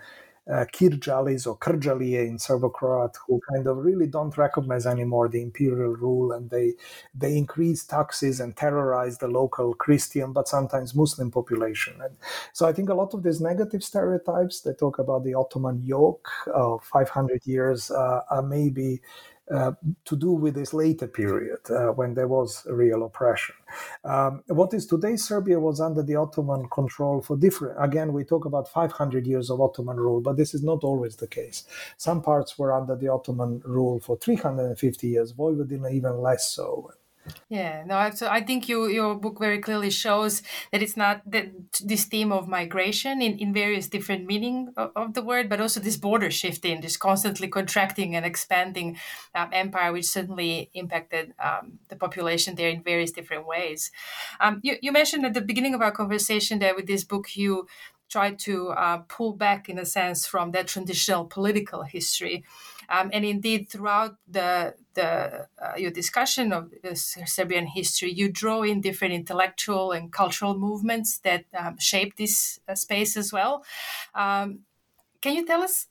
uh, 0.50 0.64
Kirjalis 0.72 1.46
or 1.46 1.56
Krdžalije 1.58 2.26
in 2.26 2.38
Serbo-Croat 2.38 3.16
who 3.26 3.40
kind 3.52 3.66
of 3.66 3.78
really 3.78 4.06
don't 4.06 4.36
recognize 4.36 4.86
anymore 4.86 5.28
the 5.28 5.42
imperial 5.42 5.96
rule 5.96 6.32
and 6.32 6.50
they 6.50 6.74
they 7.14 7.36
increase 7.36 7.84
taxes 7.84 8.40
and 8.40 8.56
terrorize 8.56 9.18
the 9.18 9.28
local 9.28 9.74
Christian 9.74 10.32
but 10.32 10.48
sometimes 10.48 10.94
Muslim 10.94 11.30
population. 11.30 11.94
And 12.00 12.16
so 12.52 12.66
I 12.66 12.72
think 12.72 12.88
a 12.88 12.94
lot 12.94 13.14
of 13.14 13.22
these 13.22 13.40
negative 13.40 13.82
stereotypes 13.82 14.60
they 14.60 14.72
talk 14.72 14.98
about 14.98 15.24
the 15.24 15.34
Ottoman 15.34 15.82
yoke 15.84 16.28
of 16.54 16.84
500 16.84 17.46
years 17.46 17.90
uh, 17.90 18.20
are 18.30 18.42
maybe 18.42 19.00
uh, 19.52 19.72
to 20.04 20.16
do 20.16 20.32
with 20.32 20.54
this 20.54 20.74
later 20.74 21.06
period 21.06 21.58
uh, 21.70 21.92
when 21.92 22.14
there 22.14 22.28
was 22.28 22.66
real 22.68 23.04
oppression. 23.04 23.54
Um, 24.04 24.42
what 24.48 24.74
is 24.74 24.86
today 24.86 25.16
Serbia 25.16 25.60
was 25.60 25.80
under 25.80 26.02
the 26.02 26.16
Ottoman 26.16 26.68
control 26.68 27.22
for 27.22 27.36
different. 27.36 27.76
Again, 27.82 28.12
we 28.12 28.24
talk 28.24 28.44
about 28.44 28.68
500 28.68 29.26
years 29.26 29.50
of 29.50 29.60
Ottoman 29.60 29.98
rule, 29.98 30.20
but 30.20 30.36
this 30.36 30.54
is 30.54 30.62
not 30.62 30.82
always 30.82 31.16
the 31.16 31.28
case. 31.28 31.64
Some 31.96 32.22
parts 32.22 32.58
were 32.58 32.72
under 32.72 32.96
the 32.96 33.08
Ottoman 33.08 33.62
rule 33.64 34.00
for 34.00 34.16
350 34.16 35.06
years, 35.06 35.32
Vojvodina 35.32 35.92
even 35.92 36.20
less 36.20 36.50
so. 36.50 36.90
Yeah, 37.48 37.84
no, 37.86 38.10
so 38.10 38.28
I 38.28 38.40
think 38.40 38.68
you, 38.68 38.86
your 38.86 39.14
book 39.14 39.38
very 39.38 39.60
clearly 39.60 39.90
shows 39.90 40.42
that 40.72 40.82
it's 40.82 40.96
not 40.96 41.22
that 41.30 41.48
this 41.82 42.04
theme 42.04 42.32
of 42.32 42.48
migration 42.48 43.22
in, 43.22 43.38
in 43.38 43.52
various 43.52 43.88
different 43.88 44.26
meaning 44.26 44.72
of, 44.76 44.90
of 44.96 45.14
the 45.14 45.22
word, 45.22 45.48
but 45.48 45.60
also 45.60 45.80
this 45.80 45.96
border 45.96 46.30
shifting, 46.30 46.80
this 46.80 46.96
constantly 46.96 47.48
contracting 47.48 48.16
and 48.16 48.26
expanding 48.26 48.96
um, 49.34 49.48
empire, 49.52 49.92
which 49.92 50.06
certainly 50.06 50.70
impacted 50.74 51.34
um, 51.42 51.78
the 51.88 51.96
population 51.96 52.54
there 52.56 52.68
in 52.68 52.82
various 52.82 53.12
different 53.12 53.46
ways. 53.46 53.90
Um, 54.40 54.60
you, 54.62 54.76
you 54.82 54.92
mentioned 54.92 55.24
at 55.24 55.34
the 55.34 55.40
beginning 55.40 55.74
of 55.74 55.82
our 55.82 55.92
conversation 55.92 56.58
that 56.60 56.76
with 56.76 56.86
this 56.86 57.04
book 57.04 57.36
you 57.36 57.66
try 58.08 58.32
to 58.32 58.68
uh, 58.68 58.98
pull 59.08 59.32
back, 59.32 59.68
in 59.68 59.78
a 59.78 59.84
sense, 59.84 60.26
from 60.26 60.52
that 60.52 60.68
traditional 60.68 61.24
political 61.24 61.82
history. 61.82 62.44
Um, 62.88 63.10
and 63.12 63.24
indeed, 63.24 63.68
throughout 63.68 64.16
the, 64.26 64.74
the 64.94 65.48
uh, 65.60 65.74
your 65.76 65.90
discussion 65.90 66.52
of 66.52 66.72
Serbian 66.94 67.66
history, 67.66 68.12
you 68.12 68.30
draw 68.30 68.62
in 68.62 68.80
different 68.80 69.14
intellectual 69.14 69.92
and 69.92 70.12
cultural 70.12 70.56
movements 70.58 71.18
that 71.18 71.44
um, 71.56 71.78
shape 71.78 72.16
this 72.16 72.60
uh, 72.68 72.74
space 72.74 73.16
as 73.16 73.32
well. 73.32 73.64
Um, 74.14 74.60
can 75.20 75.34
you 75.34 75.46
tell 75.46 75.62
us 75.62 75.88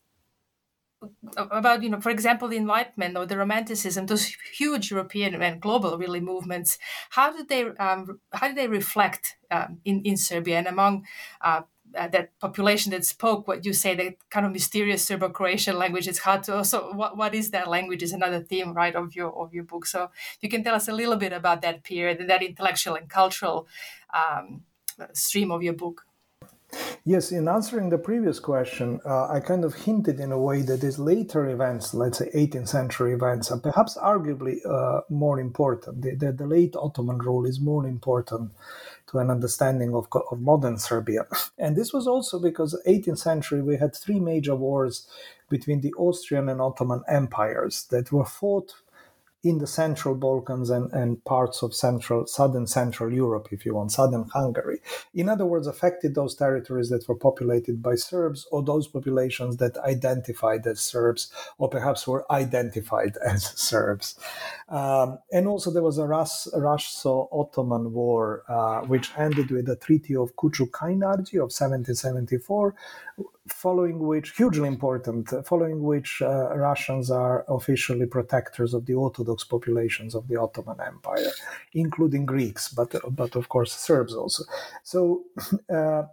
about 1.37 1.83
you 1.83 1.89
know 1.89 1.99
for 1.99 2.09
example 2.09 2.47
the 2.47 2.57
enlightenment 2.57 3.17
or 3.17 3.25
the 3.25 3.37
romanticism 3.37 4.05
those 4.05 4.35
huge 4.53 4.91
european 4.91 5.39
and 5.41 5.61
global 5.61 5.97
really 5.97 6.21
movements 6.21 6.77
how 7.11 7.31
did 7.35 7.47
they 7.49 7.63
um, 7.77 8.19
how 8.33 8.47
did 8.47 8.57
they 8.57 8.67
reflect 8.67 9.37
um, 9.51 9.79
in 9.85 10.01
in 10.03 10.17
serbia 10.17 10.57
and 10.57 10.67
among 10.67 11.05
uh, 11.41 11.61
uh, 11.95 12.07
that 12.09 12.37
population 12.39 12.91
that 12.91 13.05
spoke 13.05 13.47
what 13.47 13.65
you 13.65 13.73
say 13.73 13.95
the 13.95 14.15
kind 14.29 14.45
of 14.45 14.51
mysterious 14.51 15.05
Serbo-Croatian 15.05 15.77
language. 15.77 16.07
It's 16.07 16.19
hard 16.19 16.43
to 16.43 16.55
also 16.57 16.93
what 16.93 17.17
what 17.17 17.33
is 17.33 17.51
that 17.51 17.67
language 17.67 18.03
is 18.03 18.13
another 18.13 18.41
theme 18.41 18.73
right 18.73 18.95
of 18.95 19.15
your 19.15 19.31
of 19.31 19.53
your 19.53 19.63
book. 19.63 19.85
So 19.85 20.09
you 20.41 20.49
can 20.49 20.63
tell 20.63 20.75
us 20.75 20.87
a 20.87 20.93
little 20.93 21.15
bit 21.15 21.33
about 21.33 21.61
that 21.61 21.83
period, 21.83 22.27
that 22.27 22.43
intellectual 22.43 22.95
and 22.95 23.09
cultural 23.09 23.67
um, 24.13 24.63
stream 25.13 25.51
of 25.51 25.63
your 25.63 25.73
book. 25.73 26.05
Yes, 27.05 27.31
in 27.31 27.47
answering 27.47 27.89
the 27.89 27.97
previous 27.97 28.39
question, 28.39 28.99
uh, 29.05 29.27
I 29.27 29.39
kind 29.39 29.63
of 29.63 29.75
hinted 29.75 30.19
in 30.19 30.31
a 30.31 30.39
way 30.39 30.61
that 30.63 30.81
these 30.81 30.99
later 30.99 31.47
events, 31.49 31.93
let's 31.93 32.17
say 32.17 32.29
18th 32.33 32.67
century 32.67 33.13
events, 33.13 33.51
are 33.51 33.59
perhaps 33.59 33.95
arguably 33.97 34.57
uh, 34.65 35.01
more 35.09 35.39
important. 35.39 36.01
The, 36.01 36.15
the, 36.15 36.31
the, 36.31 36.47
late 36.47 36.75
Ottoman 36.75 37.19
rule 37.19 37.45
is 37.45 37.59
more 37.59 37.85
important 37.85 38.51
to 39.07 39.19
an 39.19 39.29
understanding 39.29 39.93
of, 39.93 40.07
of 40.31 40.39
modern 40.39 40.77
Serbia. 40.77 41.25
And 41.57 41.75
this 41.75 41.93
was 41.93 42.07
also 42.07 42.39
because 42.39 42.79
18th 42.87 43.19
century 43.19 43.61
we 43.61 43.77
had 43.77 43.95
three 43.95 44.19
major 44.19 44.55
wars 44.55 45.07
between 45.49 45.81
the 45.81 45.93
Austrian 45.93 46.49
and 46.49 46.61
Ottoman 46.61 47.01
empires 47.07 47.87
that 47.91 48.11
were 48.11 48.25
fought 48.25 48.73
in 49.45 49.59
the 49.59 49.67
central 49.67 50.15
Balkans 50.15 50.71
and, 50.71 50.91
and 50.91 51.23
parts 51.23 51.61
of 51.61 51.75
central, 51.75 52.25
southern 52.25 52.65
Central 52.65 53.13
Europe, 53.13 53.49
if 53.51 53.63
you 53.63 53.75
want, 53.75 53.91
southern 53.91 54.27
Hungary. 54.29 54.79
In 55.13 55.29
other 55.29 55.45
words, 55.45 55.67
affected 55.67 56.15
those 56.15 56.33
territories 56.33 56.89
that 56.89 57.07
were 57.07 57.15
populated 57.15 57.83
by 57.83 57.93
Serbs 57.93 58.47
or 58.51 58.63
those 58.63 58.87
populations 58.87 59.57
that 59.57 59.77
identified 59.77 60.65
as 60.65 60.79
Serbs 60.79 61.31
or 61.59 61.69
perhaps 61.69 62.07
were 62.07 62.25
identified 62.31 63.17
as 63.25 63.43
Serbs. 63.43 64.19
Um, 64.67 65.19
and 65.31 65.47
also 65.47 65.69
there 65.69 65.83
was 65.83 65.99
a 65.99 66.07
Russo-Ottoman 66.07 67.93
War, 67.93 68.43
uh, 68.49 68.81
which 68.87 69.11
ended 69.15 69.51
with 69.51 69.67
the 69.67 69.75
Treaty 69.75 70.15
of 70.15 70.35
Kuču-Kainarđi 70.37 71.35
of 71.35 71.53
1774, 71.53 72.73
following 73.47 73.99
which, 73.99 74.35
hugely 74.35 74.67
important, 74.67 75.31
following 75.45 75.83
which 75.83 76.21
uh, 76.21 76.55
Russians 76.55 77.11
are 77.11 77.45
officially 77.47 78.05
protectors 78.05 78.73
of 78.73 78.85
the 78.85 78.93
Orthodox 78.93 79.43
populations 79.43 80.15
of 80.15 80.27
the 80.27 80.35
Ottoman 80.35 80.79
Empire, 80.81 81.31
including 81.73 82.25
Greeks, 82.25 82.69
but, 82.69 82.95
but 83.15 83.35
of 83.35 83.49
course 83.49 83.71
Serbs 83.71 84.13
also. 84.13 84.43
So, 84.83 85.23
uh, 85.73 86.03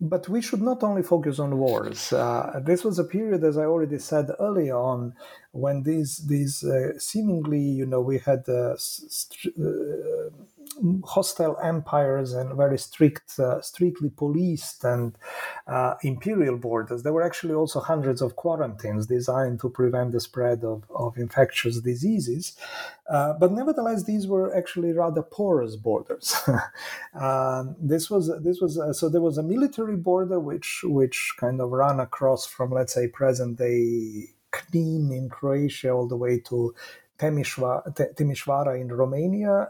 but 0.00 0.28
we 0.28 0.42
should 0.42 0.60
not 0.60 0.82
only 0.82 1.02
focus 1.02 1.38
on 1.38 1.56
wars. 1.56 2.12
Uh, 2.12 2.60
this 2.62 2.84
was 2.84 2.98
a 2.98 3.04
period, 3.04 3.42
as 3.44 3.56
I 3.56 3.64
already 3.64 3.98
said 3.98 4.30
early 4.38 4.70
on, 4.70 5.14
when 5.52 5.84
these 5.84 6.18
these 6.26 6.62
uh, 6.62 6.98
seemingly, 6.98 7.60
you 7.60 7.86
know, 7.86 8.02
we 8.02 8.18
had 8.18 8.46
uh, 8.48 8.76
st- 8.76 9.54
uh, 9.58 10.30
hostile 11.04 11.56
empires 11.62 12.32
and 12.32 12.56
very 12.56 12.78
strict, 12.78 13.38
uh, 13.38 13.60
strictly 13.60 14.10
policed 14.10 14.84
and 14.84 15.16
uh, 15.66 15.94
imperial 16.02 16.56
borders. 16.56 17.02
There 17.02 17.12
were 17.12 17.22
actually 17.22 17.54
also 17.54 17.80
hundreds 17.80 18.20
of 18.20 18.36
quarantines 18.36 19.06
designed 19.06 19.60
to 19.60 19.70
prevent 19.70 20.12
the 20.12 20.20
spread 20.20 20.64
of, 20.64 20.84
of 20.90 21.16
infectious 21.16 21.80
diseases. 21.80 22.56
Uh, 23.08 23.34
but 23.34 23.52
nevertheless, 23.52 24.04
these 24.04 24.26
were 24.26 24.54
actually 24.56 24.92
rather 24.92 25.22
porous 25.22 25.76
borders. 25.76 26.34
Um, 27.14 27.76
this 27.80 28.10
was 28.10 28.30
this 28.42 28.60
was 28.60 28.78
uh, 28.78 28.92
so 28.92 29.08
there 29.08 29.22
was 29.22 29.38
a 29.38 29.42
military 29.42 29.96
border 29.96 30.38
which 30.38 30.82
which 30.84 31.34
kind 31.38 31.62
of 31.62 31.70
ran 31.70 31.98
across 31.98 32.44
from 32.44 32.72
let's 32.72 32.92
say 32.92 33.08
present 33.08 33.56
day 33.56 34.34
Knin 34.52 35.10
in 35.12 35.30
Croatia 35.30 35.90
all 35.90 36.06
the 36.06 36.16
way 36.16 36.40
to 36.40 36.74
Timișoara 37.18 38.80
in 38.80 38.88
Romania. 38.92 39.68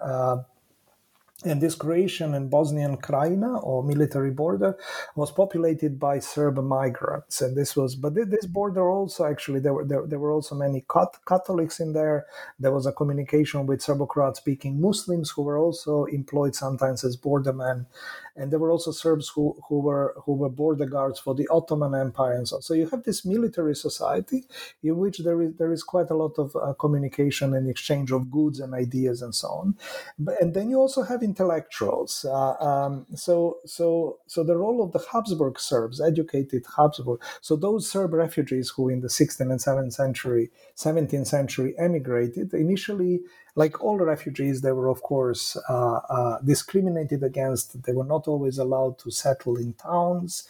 And 1.44 1.60
this 1.60 1.74
Croatian 1.74 2.34
and 2.34 2.50
Bosnian 2.50 2.96
Krajina, 2.96 3.62
or 3.62 3.84
military 3.84 4.30
border, 4.30 4.78
was 5.14 5.30
populated 5.30 6.00
by 6.00 6.18
Serb 6.18 6.56
migrants. 6.56 7.42
And 7.42 7.54
this 7.54 7.76
was, 7.76 7.94
but 7.94 8.14
this 8.14 8.46
border 8.46 8.90
also 8.90 9.26
actually 9.26 9.60
there 9.60 9.74
were 9.74 9.84
there, 9.84 10.06
there 10.06 10.18
were 10.18 10.32
also 10.32 10.54
many 10.54 10.86
Catholics 11.28 11.78
in 11.78 11.92
there. 11.92 12.24
There 12.58 12.72
was 12.72 12.86
a 12.86 12.92
communication 12.92 13.66
with 13.66 13.82
Serbo-Croat 13.82 14.38
speaking 14.38 14.80
Muslims 14.80 15.30
who 15.30 15.42
were 15.42 15.58
also 15.58 16.04
employed 16.06 16.54
sometimes 16.54 17.04
as 17.04 17.18
bordermen 17.18 17.84
and 18.36 18.50
there 18.50 18.58
were 18.58 18.70
also 18.70 18.90
Serbs 18.90 19.28
who, 19.28 19.56
who 19.68 19.80
were 19.80 20.14
who 20.24 20.34
were 20.34 20.48
border 20.48 20.86
guards 20.86 21.18
for 21.18 21.34
the 21.34 21.48
Ottoman 21.48 21.94
Empire 21.94 22.32
and 22.32 22.46
so 22.46 22.56
on. 22.56 22.62
So 22.62 22.74
you 22.74 22.88
have 22.88 23.04
this 23.04 23.24
military 23.24 23.74
society 23.74 24.44
in 24.82 24.96
which 24.96 25.18
there 25.18 25.40
is 25.42 25.54
there 25.56 25.72
is 25.72 25.82
quite 25.82 26.10
a 26.10 26.14
lot 26.14 26.38
of 26.38 26.54
uh, 26.56 26.74
communication 26.74 27.54
and 27.54 27.68
exchange 27.68 28.12
of 28.12 28.30
goods 28.30 28.60
and 28.60 28.74
ideas 28.74 29.22
and 29.22 29.34
so 29.34 29.48
on. 29.48 29.76
But, 30.18 30.40
and 30.40 30.54
then 30.54 30.70
you 30.70 30.78
also 30.78 31.02
have 31.02 31.22
intellectuals. 31.22 32.24
Uh, 32.24 32.54
um, 32.62 33.06
so 33.14 33.58
so 33.64 34.18
so 34.26 34.44
the 34.44 34.56
role 34.56 34.82
of 34.82 34.92
the 34.92 35.04
Habsburg 35.10 35.58
Serbs, 35.58 36.00
educated 36.00 36.64
Habsburg. 36.76 37.20
So 37.40 37.56
those 37.56 37.90
Serb 37.90 38.12
refugees 38.12 38.70
who 38.70 38.88
in 38.88 39.00
the 39.00 39.08
16th 39.08 39.40
and 39.40 39.60
17th 39.60 39.92
century 39.92 40.50
17th 40.76 41.26
century 41.26 41.74
emigrated 41.78 42.52
initially 42.54 43.20
like 43.56 43.82
all 43.82 43.98
refugees, 43.98 44.62
they 44.62 44.72
were, 44.72 44.88
of 44.88 45.02
course, 45.02 45.56
uh, 45.70 45.96
uh, 46.10 46.38
discriminated 46.44 47.24
against. 47.24 47.82
They 47.84 47.92
were 47.94 48.04
not 48.04 48.28
always 48.28 48.58
allowed 48.58 48.98
to 49.00 49.10
settle 49.10 49.56
in 49.58 49.74
towns 49.74 50.48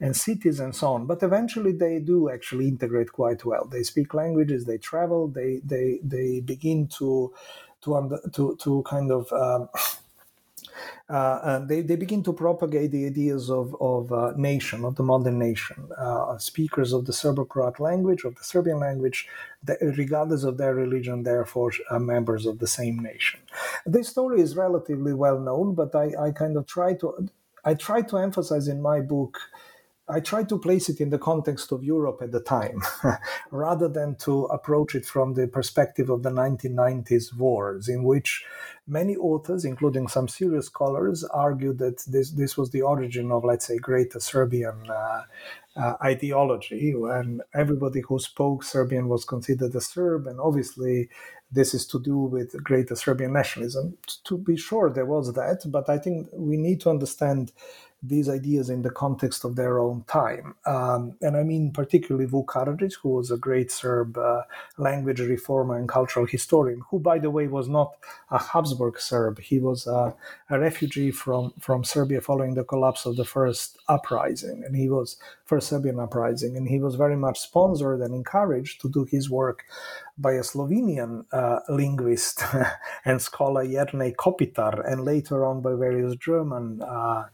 and 0.00 0.16
cities 0.16 0.60
and 0.60 0.74
so 0.74 0.94
on. 0.94 1.06
But 1.06 1.22
eventually, 1.22 1.72
they 1.72 2.00
do 2.00 2.30
actually 2.30 2.68
integrate 2.68 3.12
quite 3.12 3.44
well. 3.44 3.66
They 3.70 3.84
speak 3.84 4.14
languages, 4.14 4.64
they 4.66 4.78
travel, 4.78 5.28
they 5.28 5.60
they 5.64 6.00
they 6.02 6.40
begin 6.40 6.88
to 6.98 7.34
to 7.82 8.18
to 8.34 8.56
to 8.62 8.82
kind 8.84 9.12
of. 9.12 9.32
Um, 9.32 9.68
uh, 11.08 11.60
they, 11.60 11.80
they 11.80 11.96
begin 11.96 12.22
to 12.22 12.32
propagate 12.32 12.90
the 12.90 13.06
ideas 13.06 13.50
of, 13.50 13.74
of 13.80 14.12
uh, 14.12 14.32
nation, 14.36 14.84
of 14.84 14.96
the 14.96 15.02
modern 15.02 15.38
nation. 15.38 15.88
Uh, 15.96 16.36
speakers 16.38 16.92
of 16.92 17.06
the 17.06 17.12
Serbo-Croat 17.12 17.80
language, 17.80 18.24
of 18.24 18.34
the 18.36 18.44
Serbian 18.44 18.78
language, 18.78 19.28
regardless 19.80 20.44
of 20.44 20.58
their 20.58 20.74
religion, 20.74 21.22
therefore 21.22 21.72
are 21.90 22.00
members 22.00 22.46
of 22.46 22.58
the 22.58 22.66
same 22.66 22.98
nation. 22.98 23.40
This 23.86 24.08
story 24.08 24.40
is 24.40 24.56
relatively 24.56 25.14
well 25.14 25.38
known, 25.38 25.74
but 25.74 25.94
I, 25.94 26.12
I 26.18 26.30
kind 26.30 26.56
of 26.56 26.66
try 26.66 26.94
to 26.94 27.28
I 27.64 27.74
try 27.74 28.02
to 28.02 28.18
emphasize 28.18 28.68
in 28.68 28.80
my 28.80 29.00
book 29.00 29.38
I 30.10 30.20
try 30.20 30.42
to 30.44 30.58
place 30.58 30.88
it 30.88 31.00
in 31.00 31.10
the 31.10 31.18
context 31.18 31.70
of 31.70 31.84
Europe 31.84 32.20
at 32.22 32.32
the 32.32 32.40
time, 32.40 32.80
rather 33.50 33.88
than 33.88 34.16
to 34.16 34.44
approach 34.46 34.94
it 34.94 35.04
from 35.04 35.34
the 35.34 35.46
perspective 35.46 36.08
of 36.08 36.22
the 36.22 36.30
1990s 36.30 37.36
wars, 37.36 37.88
in 37.88 38.04
which 38.04 38.44
many 38.86 39.16
authors, 39.16 39.64
including 39.66 40.08
some 40.08 40.26
serious 40.26 40.66
scholars, 40.66 41.24
argue 41.24 41.74
that 41.74 42.04
this, 42.06 42.30
this 42.30 42.56
was 42.56 42.70
the 42.70 42.80
origin 42.82 43.30
of, 43.30 43.44
let's 43.44 43.66
say, 43.66 43.76
greater 43.76 44.18
Serbian 44.18 44.88
uh, 44.88 45.22
uh, 45.76 45.94
ideology, 46.02 46.94
when 46.94 47.40
everybody 47.54 48.00
who 48.00 48.18
spoke 48.18 48.64
Serbian 48.64 49.08
was 49.08 49.24
considered 49.24 49.74
a 49.74 49.80
Serb, 49.80 50.26
and 50.26 50.40
obviously 50.40 51.10
this 51.50 51.72
is 51.72 51.86
to 51.86 52.00
do 52.00 52.16
with 52.16 52.62
greater 52.62 52.94
Serbian 52.94 53.32
nationalism. 53.32 53.96
To 54.24 54.36
be 54.36 54.56
sure, 54.56 54.90
there 54.90 55.06
was 55.06 55.32
that, 55.34 55.62
but 55.66 55.88
I 55.88 55.98
think 55.98 56.28
we 56.32 56.56
need 56.56 56.80
to 56.82 56.90
understand 56.90 57.52
these 58.02 58.28
ideas 58.28 58.70
in 58.70 58.82
the 58.82 58.90
context 58.90 59.44
of 59.44 59.56
their 59.56 59.80
own 59.80 60.04
time. 60.06 60.54
Um, 60.66 61.16
and 61.20 61.36
I 61.36 61.42
mean 61.42 61.72
particularly 61.72 62.28
Vuk 62.28 62.46
Karadžić, 62.46 62.94
who 63.02 63.10
was 63.10 63.30
a 63.30 63.36
great 63.36 63.72
Serb 63.72 64.16
uh, 64.16 64.42
language 64.76 65.20
reformer 65.20 65.76
and 65.76 65.88
cultural 65.88 66.24
historian, 66.24 66.82
who, 66.90 67.00
by 67.00 67.18
the 67.18 67.30
way, 67.30 67.48
was 67.48 67.68
not 67.68 67.94
a 68.30 68.38
Habsburg 68.38 69.00
Serb. 69.00 69.40
He 69.40 69.58
was 69.58 69.86
a, 69.88 70.14
a 70.48 70.58
refugee 70.60 71.10
from, 71.10 71.52
from 71.58 71.82
Serbia 71.82 72.20
following 72.20 72.54
the 72.54 72.64
collapse 72.64 73.04
of 73.04 73.16
the 73.16 73.24
first 73.24 73.78
uprising, 73.88 74.62
and 74.64 74.76
he 74.76 74.88
was 74.88 75.16
first 75.44 75.68
Serbian 75.68 75.98
uprising, 75.98 76.56
and 76.56 76.68
he 76.68 76.78
was 76.78 76.94
very 76.94 77.16
much 77.16 77.40
sponsored 77.40 78.00
and 78.00 78.14
encouraged 78.14 78.80
to 78.82 78.88
do 78.88 79.04
his 79.10 79.28
work 79.28 79.64
by 80.16 80.32
a 80.32 80.42
Slovenian 80.42 81.24
uh, 81.32 81.60
linguist 81.68 82.44
and 83.04 83.20
scholar 83.20 83.64
Jernej 83.64 84.14
Kopitar, 84.14 84.88
and 84.88 85.04
later 85.04 85.44
on 85.44 85.62
by 85.62 85.74
various 85.74 86.14
German 86.16 86.82
uh, 86.82 87.24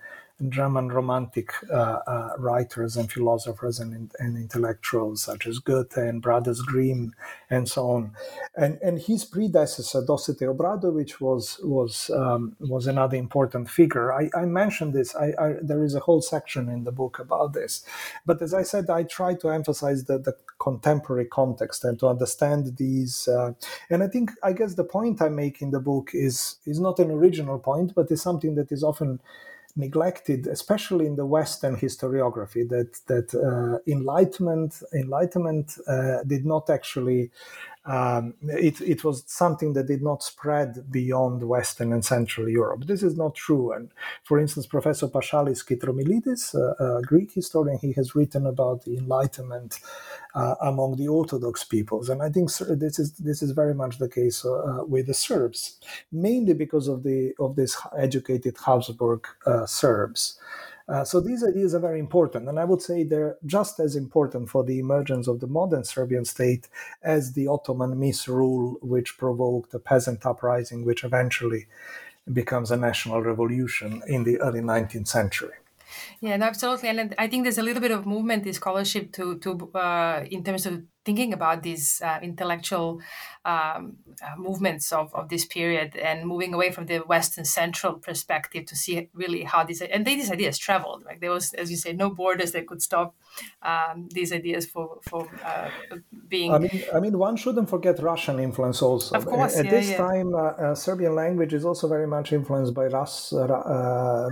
German 0.49 0.89
Romantic 0.89 1.53
uh, 1.71 2.01
uh, 2.07 2.31
writers 2.39 2.97
and 2.97 3.11
philosophers 3.11 3.79
and, 3.79 4.13
and, 4.19 4.37
intellectuals 4.37 5.23
such 5.23 5.47
as 5.47 5.61
Goethe 5.61 5.97
and 5.97 6.21
Brothers 6.21 6.61
Grimm 6.61 7.15
and 7.51 7.69
so 7.69 7.91
on. 7.91 8.13
And, 8.57 8.79
and 8.83 8.99
his 8.99 9.25
predecessor, 9.25 10.03
Dositej 10.03 10.57
Obradović, 10.57 11.21
was 11.21 11.61
was 11.63 12.11
um, 12.11 12.57
was 12.59 12.89
another 12.89 13.17
important 13.17 13.71
figure. 13.71 14.13
I, 14.13 14.29
I 14.35 14.45
mentioned 14.45 14.93
this. 14.93 15.15
I, 15.15 15.35
I, 15.39 15.55
there 15.63 15.85
is 15.85 15.95
a 15.95 16.01
whole 16.01 16.21
section 16.21 16.69
in 16.69 16.83
the 16.83 16.93
book 16.93 17.21
about 17.21 17.53
this. 17.53 17.85
But 18.27 18.43
as 18.43 18.53
I 18.53 18.65
said, 18.65 18.91
I 18.91 19.05
try 19.05 19.35
to 19.35 19.51
emphasize 19.51 20.05
the, 20.05 20.19
the 20.19 20.37
contemporary 20.59 21.27
context 21.27 21.85
and 21.85 21.97
to 22.01 22.09
understand 22.09 22.77
these. 22.77 23.29
Uh, 23.29 23.53
and 23.89 24.03
I 24.03 24.09
think, 24.09 24.33
I 24.43 24.53
guess, 24.53 24.75
the 24.75 24.85
point 24.85 25.23
I 25.23 25.29
make 25.29 25.63
in 25.63 25.71
the 25.71 25.81
book 25.81 26.11
is 26.13 26.57
is 26.67 26.81
not 26.81 26.99
an 26.99 27.13
original 27.13 27.61
point, 27.61 27.95
but 27.95 28.11
is 28.11 28.21
something 28.21 28.57
that 28.57 28.73
is 28.73 28.83
often 28.83 29.21
neglected, 29.77 30.47
especially 30.47 31.07
in 31.07 31.17
the 31.17 31.27
Western 31.27 31.77
historiography, 31.77 32.69
that 32.69 33.01
that 33.07 33.35
uh, 33.35 33.79
enlightenment 33.91 34.83
enlightenment 34.95 35.79
uh, 35.89 36.23
did 36.27 36.47
not 36.47 36.71
actually 36.71 37.31
um, 37.87 38.35
it, 38.43 38.81
it 38.81 39.05
was 39.05 39.25
something 39.27 39.75
that 39.75 39.87
did 39.87 40.03
not 40.03 40.23
spread 40.23 40.91
beyond 40.91 41.43
Western 41.43 41.93
and 41.93 42.05
Central 42.05 42.49
Europe. 42.49 42.87
This 42.87 43.03
is 43.03 43.17
not 43.17 43.35
true. 43.35 43.73
And 43.73 43.91
for 44.23 44.39
instance, 44.39 44.67
Professor 44.67 45.07
Paschalis 45.07 45.63
Kitromilides, 45.63 46.55
a, 46.55 46.99
a 46.99 47.03
Greek 47.03 47.33
historian, 47.33 47.79
he 47.79 47.93
has 47.93 48.15
written 48.15 48.47
about 48.47 48.85
the 48.85 48.97
Enlightenment 48.97 49.81
uh, 50.35 50.55
among 50.63 50.97
the 50.97 51.09
Orthodox 51.09 51.63
peoples, 51.63 52.09
and 52.09 52.23
I 52.23 52.29
think 52.29 52.51
this 52.53 52.99
is 52.99 53.13
this 53.19 53.43
is 53.43 53.53
very 53.53 53.75
much 53.75 53.99
the 53.99 54.09
case 54.09 54.45
uh, 54.45 54.85
with 54.87 55.07
the 55.07 55.15
Serbs, 55.15 55.79
mainly 56.11 56.55
because 56.55 56.89
of 56.89 57.03
the 57.05 57.35
of 57.39 57.55
this 57.55 57.77
educated 57.97 58.57
Habsburg 58.65 59.27
uh, 59.47 59.67
Serbs. 59.67 60.39
Uh, 60.87 61.03
so 61.03 61.19
these 61.21 61.43
ideas 61.43 61.75
are 61.75 61.81
very 61.81 61.99
important, 61.99 62.49
and 62.49 62.61
I 62.61 62.65
would 62.65 62.83
say 62.83 63.05
they're 63.05 63.39
just 63.47 63.81
as 63.81 63.97
important 63.97 64.51
for 64.51 64.63
the 64.65 64.79
emergence 64.79 65.27
of 65.29 65.41
the 65.41 65.47
modern 65.47 65.83
Serbian 65.85 66.27
state 66.27 66.69
as 67.03 67.33
the 67.33 67.49
Ottoman 67.49 67.99
misrule, 67.99 68.79
which 68.83 69.17
provoked 69.17 69.73
a 69.73 69.79
peasant 69.79 70.27
uprising, 70.27 70.85
which 70.85 71.03
eventually 71.03 71.67
becomes 72.31 72.71
a 72.71 72.77
national 72.77 73.23
revolution 73.23 74.03
in 74.07 74.25
the 74.25 74.39
early 74.41 74.61
19th 74.61 75.09
century. 75.09 75.55
Yeah, 76.21 76.37
no, 76.37 76.47
absolutely, 76.47 76.91
and 76.91 77.15
I 77.19 77.29
think 77.29 77.45
there's 77.45 77.59
a 77.59 77.63
little 77.63 77.81
bit 77.81 77.91
of 77.91 78.05
movement 78.05 78.47
in 78.47 78.53
scholarship 78.53 79.13
to 79.13 79.39
to 79.39 79.71
uh, 79.75 80.25
in 80.31 80.43
terms 80.43 80.67
of 80.67 80.83
thinking 81.05 81.33
about 81.33 81.63
these 81.63 82.01
uh, 82.03 82.19
intellectual 82.23 83.01
um, 83.45 83.97
uh, 84.23 84.37
movements 84.37 84.93
of, 84.93 85.15
of 85.15 85.29
this 85.29 85.45
period 85.45 85.97
and 85.97 86.27
moving 86.27 86.55
away 86.55 86.71
from 86.71 86.87
the 86.87 86.99
Western 86.99 87.45
central 87.45 87.95
perspective 87.95 88.65
to 88.67 88.77
see 88.77 89.09
really 89.13 89.43
how 89.43 89.63
these 89.65 89.83
and 89.83 90.07
these 90.07 90.31
ideas 90.31 90.57
traveled. 90.57 91.05
Like 91.05 91.21
there 91.21 91.31
was, 91.31 91.53
as 91.55 91.71
you 91.71 91.77
say, 91.77 91.93
no 91.93 92.11
borders 92.11 92.53
that 92.53 92.67
could 92.67 92.83
stop 92.83 93.15
um, 93.63 94.09
these 94.11 94.33
ideas 94.33 94.67
for 94.67 94.99
for 95.09 95.29
uh, 95.45 95.69
being. 96.29 96.53
I 96.53 96.59
mean, 96.59 96.85
I 96.95 97.01
mean, 97.01 97.19
one 97.19 97.37
shouldn't 97.37 97.69
forget 97.69 98.03
Russian 98.03 98.39
influence 98.39 98.81
also. 98.81 99.17
Of 99.17 99.27
course, 99.27 99.57
at 99.57 99.67
yeah, 99.67 99.71
this 99.71 99.91
yeah. 99.91 99.97
time, 99.99 100.35
uh, 100.35 100.39
uh, 100.39 100.75
Serbian 100.75 101.15
language 101.15 101.53
is 101.53 101.65
also 101.65 101.87
very 101.89 102.07
much 102.07 102.33
influenced 102.33 102.75
by 102.75 102.87
Rus, 102.87 103.33
uh, 103.33 103.47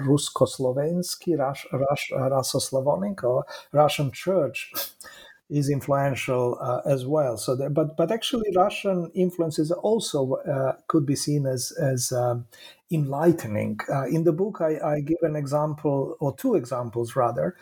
Rusko-Slovensky, 0.01 1.39
Rus, 1.39 1.67
Rus, 1.73 2.11
Russo-Slavonic, 2.13 3.23
or 3.25 3.45
Russian 3.73 4.11
Church 4.11 4.73
is 5.51 5.69
influential 5.69 6.57
uh, 6.61 6.81
as 6.89 7.05
well. 7.05 7.37
So, 7.37 7.69
but 7.71 7.97
but 7.97 8.11
actually, 8.11 8.51
Russian 8.57 9.11
influences 9.15 9.71
also 9.71 10.35
uh, 10.35 10.77
could 10.89 11.05
be 11.05 11.17
seen 11.17 11.47
as 11.47 11.73
as 11.73 12.13
um, 12.13 12.47
enlightening. 12.91 13.79
Uh, 13.89 14.07
in 14.07 14.25
the 14.25 14.33
book, 14.33 14.61
I, 14.61 14.79
I, 14.85 15.01
give 15.01 15.19
an 15.23 15.37
example 15.37 16.17
or 16.21 16.35
two 16.37 16.55
examples 16.55 17.17
rather. 17.17 17.57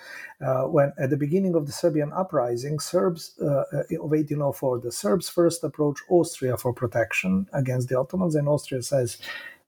Uh, 0.45 0.62
when 0.62 0.93
at 0.99 1.11
the 1.11 1.16
beginning 1.16 1.55
of 1.55 1.66
the 1.66 1.72
Serbian 1.72 2.12
uprising, 2.12 2.81
Serbs 2.81 3.35
uh, 3.41 3.64
of 3.72 4.11
1804, 4.11 4.81
the 4.81 4.93
Serbs 4.93 5.28
first 5.28 5.62
approach 5.64 5.99
Austria 6.09 6.57
for 6.57 6.72
protection 6.72 7.47
against 7.53 7.89
the 7.89 7.99
Ottomans, 7.99 8.35
and 8.35 8.49
Austria 8.49 8.83
says 8.83 9.18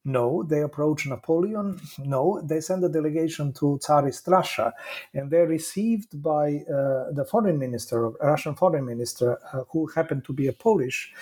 no, 0.04 0.42
they 0.42 0.62
approach 0.62 1.06
Napoleon. 1.06 1.80
No, 1.98 2.40
they 2.42 2.60
send 2.60 2.84
a 2.84 2.88
delegation 2.88 3.52
to 3.54 3.78
Tsarist 3.78 4.26
Russia, 4.28 4.74
and 5.14 5.30
they're 5.30 5.46
received 5.46 6.22
by 6.22 6.64
uh, 6.68 7.12
the 7.12 7.26
foreign 7.30 7.58
minister, 7.58 8.10
Russian 8.20 8.54
foreign 8.56 8.84
minister, 8.86 9.38
uh, 9.52 9.64
who 9.70 9.86
happened 9.88 10.24
to 10.24 10.32
be 10.32 10.48
a 10.48 10.52
Polish 10.52 11.12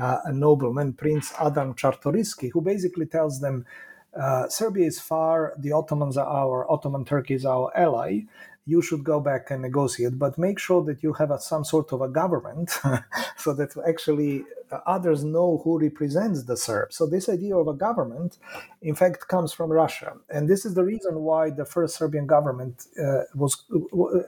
uh, 0.00 0.18
a 0.24 0.32
nobleman, 0.32 0.94
Prince 0.94 1.32
Adam 1.40 1.74
Czartoryski, 1.74 2.50
who 2.52 2.60
basically 2.62 3.06
tells 3.06 3.40
them. 3.40 3.66
Uh, 4.14 4.48
Serbia 4.48 4.86
is 4.86 5.00
far, 5.00 5.54
the 5.58 5.72
Ottomans 5.72 6.16
are 6.16 6.26
our, 6.26 6.68
Ottoman 6.70 7.04
Turkey 7.04 7.34
is 7.34 7.46
our 7.46 7.70
ally 7.76 8.22
you 8.70 8.80
should 8.82 9.04
go 9.04 9.18
back 9.20 9.50
and 9.50 9.60
negotiate, 9.62 10.18
but 10.24 10.38
make 10.38 10.58
sure 10.58 10.82
that 10.84 11.02
you 11.04 11.12
have 11.20 11.30
a, 11.30 11.38
some 11.40 11.64
sort 11.64 11.88
of 11.92 12.00
a 12.00 12.08
government 12.08 12.68
so 13.36 13.52
that 13.58 13.70
actually 13.92 14.44
others 14.86 15.24
know 15.24 15.60
who 15.64 15.78
represents 15.78 16.44
the 16.44 16.56
Serbs. 16.56 16.96
So 16.96 17.06
this 17.06 17.28
idea 17.28 17.56
of 17.56 17.68
a 17.68 17.74
government, 17.74 18.38
in 18.82 18.94
fact, 18.94 19.28
comes 19.28 19.52
from 19.52 19.70
Russia, 19.70 20.12
and 20.28 20.48
this 20.48 20.64
is 20.64 20.74
the 20.74 20.84
reason 20.84 21.20
why 21.20 21.50
the 21.50 21.64
first 21.64 21.96
Serbian 21.96 22.26
government 22.26 22.86
uh, 22.98 23.22
was 23.34 23.64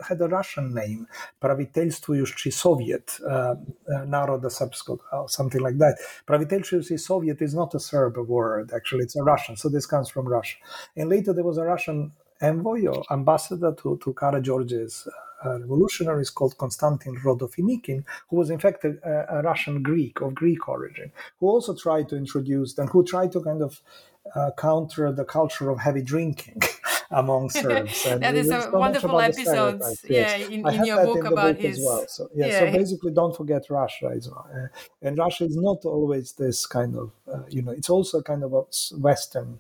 had 0.09 0.21
a 0.21 0.29
Russian 0.29 0.75
name, 0.75 1.07
Praviteljstvujući 1.41 2.51
Soviet, 2.51 3.21
uh, 3.21 3.31
uh, 3.31 3.57
Naroda 4.07 4.51
Srpskog, 4.51 4.99
something 5.29 5.63
like 5.63 5.79
that. 5.79 5.95
Praviteljstvujući 6.27 6.99
Soviet 6.99 7.43
is 7.43 7.55
not 7.55 7.75
a 7.75 7.79
Serb 7.79 8.17
word, 8.29 8.73
actually, 8.73 9.05
it's 9.05 9.17
a 9.17 9.25
Russian. 9.25 9.57
So 9.57 9.69
this 9.69 9.87
comes 9.87 10.13
from 10.13 10.27
Russia, 10.29 10.59
and 10.97 11.11
later 11.11 11.33
there 11.35 11.45
was 11.45 11.59
a 11.59 11.65
Russian 11.65 12.13
envoy 12.43 12.87
or 12.87 13.05
ambassador 13.11 13.73
to, 13.83 13.99
to 14.03 14.13
Karageorge's 14.13 15.09
uh, 15.45 15.59
revolutionaries 15.61 16.31
called 16.31 16.57
Konstantin 16.59 17.17
Rodofinikin, 17.17 18.05
who 18.29 18.37
was 18.37 18.51
in 18.51 18.59
fact 18.59 18.85
a, 18.85 19.27
a, 19.29 19.43
Russian 19.43 19.83
Greek 19.83 20.21
of 20.21 20.35
Greek 20.35 20.69
origin, 20.69 21.11
who 21.39 21.49
also 21.49 21.75
tried 21.75 22.09
to 22.11 22.17
introduce 22.17 22.79
and 22.79 22.89
who 22.91 23.05
tried 23.05 23.33
to 23.33 23.41
kind 23.41 23.63
of 23.63 23.81
uh, 24.37 24.51
counter 24.57 25.11
the 25.11 25.25
culture 25.25 25.71
of 25.71 25.81
heavy 25.81 26.03
drinking. 26.03 26.61
among 27.13 27.51
Serbs. 27.51 28.07
And 28.07 28.23
that 28.23 28.35
is 28.35 28.51
a 28.51 28.71
wonderful 28.73 29.21
episode, 29.21 29.81
yeah, 30.09 30.37
in, 30.37 30.67
in 30.67 30.85
your 30.85 31.05
book 31.05 31.19
in 31.19 31.27
about 31.27 31.57
book 31.57 31.63
his. 31.63 31.81
Well. 31.85 32.05
So, 32.09 32.29
yeah, 32.35 32.47
yeah, 32.47 32.59
so 32.61 32.73
basically, 32.73 33.13
don't 33.13 33.37
forget 33.37 33.69
Russia 33.71 34.11
well. 34.11 34.47
Uh, 34.53 35.07
and 35.07 35.19
Russia 35.19 35.45
is 35.45 35.57
not 35.57 35.85
always 35.85 36.33
this 36.33 36.67
kind 36.67 36.97
of, 36.97 37.13
uh, 37.33 37.43
you 37.49 37.63
know, 37.63 37.73
it's 37.73 37.91
also 37.91 38.23
kind 38.23 38.43
of 38.43 38.53
a 38.53 38.63
Western 38.97 39.59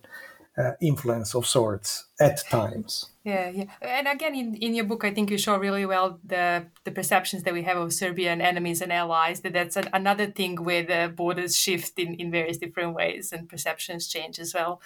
uh, 0.57 0.73
influence 0.81 1.35
of 1.35 1.47
sorts 1.47 2.07
at 2.21 2.43
times. 2.51 3.07
Yeah, 3.25 3.49
yeah. 3.49 3.65
And 3.81 4.09
again, 4.09 4.35
in, 4.35 4.55
in 4.57 4.75
your 4.75 4.85
book, 4.85 5.05
I 5.05 5.15
think 5.15 5.31
you 5.31 5.39
show 5.39 5.57
really 5.57 5.87
well 5.87 6.19
the 6.25 6.67
the 6.85 6.91
perceptions 6.91 7.45
that 7.45 7.55
we 7.55 7.63
have 7.63 7.77
of 7.77 7.93
Serbian 7.93 8.41
enemies 8.41 8.83
and 8.83 8.93
allies. 8.93 9.41
That 9.41 9.53
that's 9.53 9.77
an, 9.77 9.89
another 9.93 10.27
thing 10.27 10.57
where 10.65 10.83
the 10.83 11.13
borders 11.15 11.57
shift 11.57 11.99
in, 11.99 12.15
in 12.15 12.31
various 12.31 12.59
different 12.59 12.95
ways 12.95 13.33
and 13.33 13.49
perceptions 13.49 14.09
change 14.09 14.39
as 14.39 14.53
well. 14.55 14.81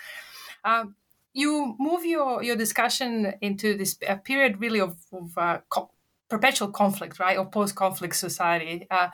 Um, 0.64 0.94
you 1.32 1.76
move 1.78 2.06
your, 2.06 2.42
your 2.42 2.56
discussion 2.56 3.34
into 3.42 3.76
this 3.76 3.98
a 4.08 4.16
period 4.16 4.58
really 4.58 4.80
of, 4.80 4.96
of 5.12 5.36
uh, 5.36 5.58
perpetual 6.28 6.68
conflict, 6.68 7.18
right, 7.18 7.38
or 7.38 7.46
post-conflict 7.46 8.16
society. 8.16 8.86
Uh, 8.90 9.08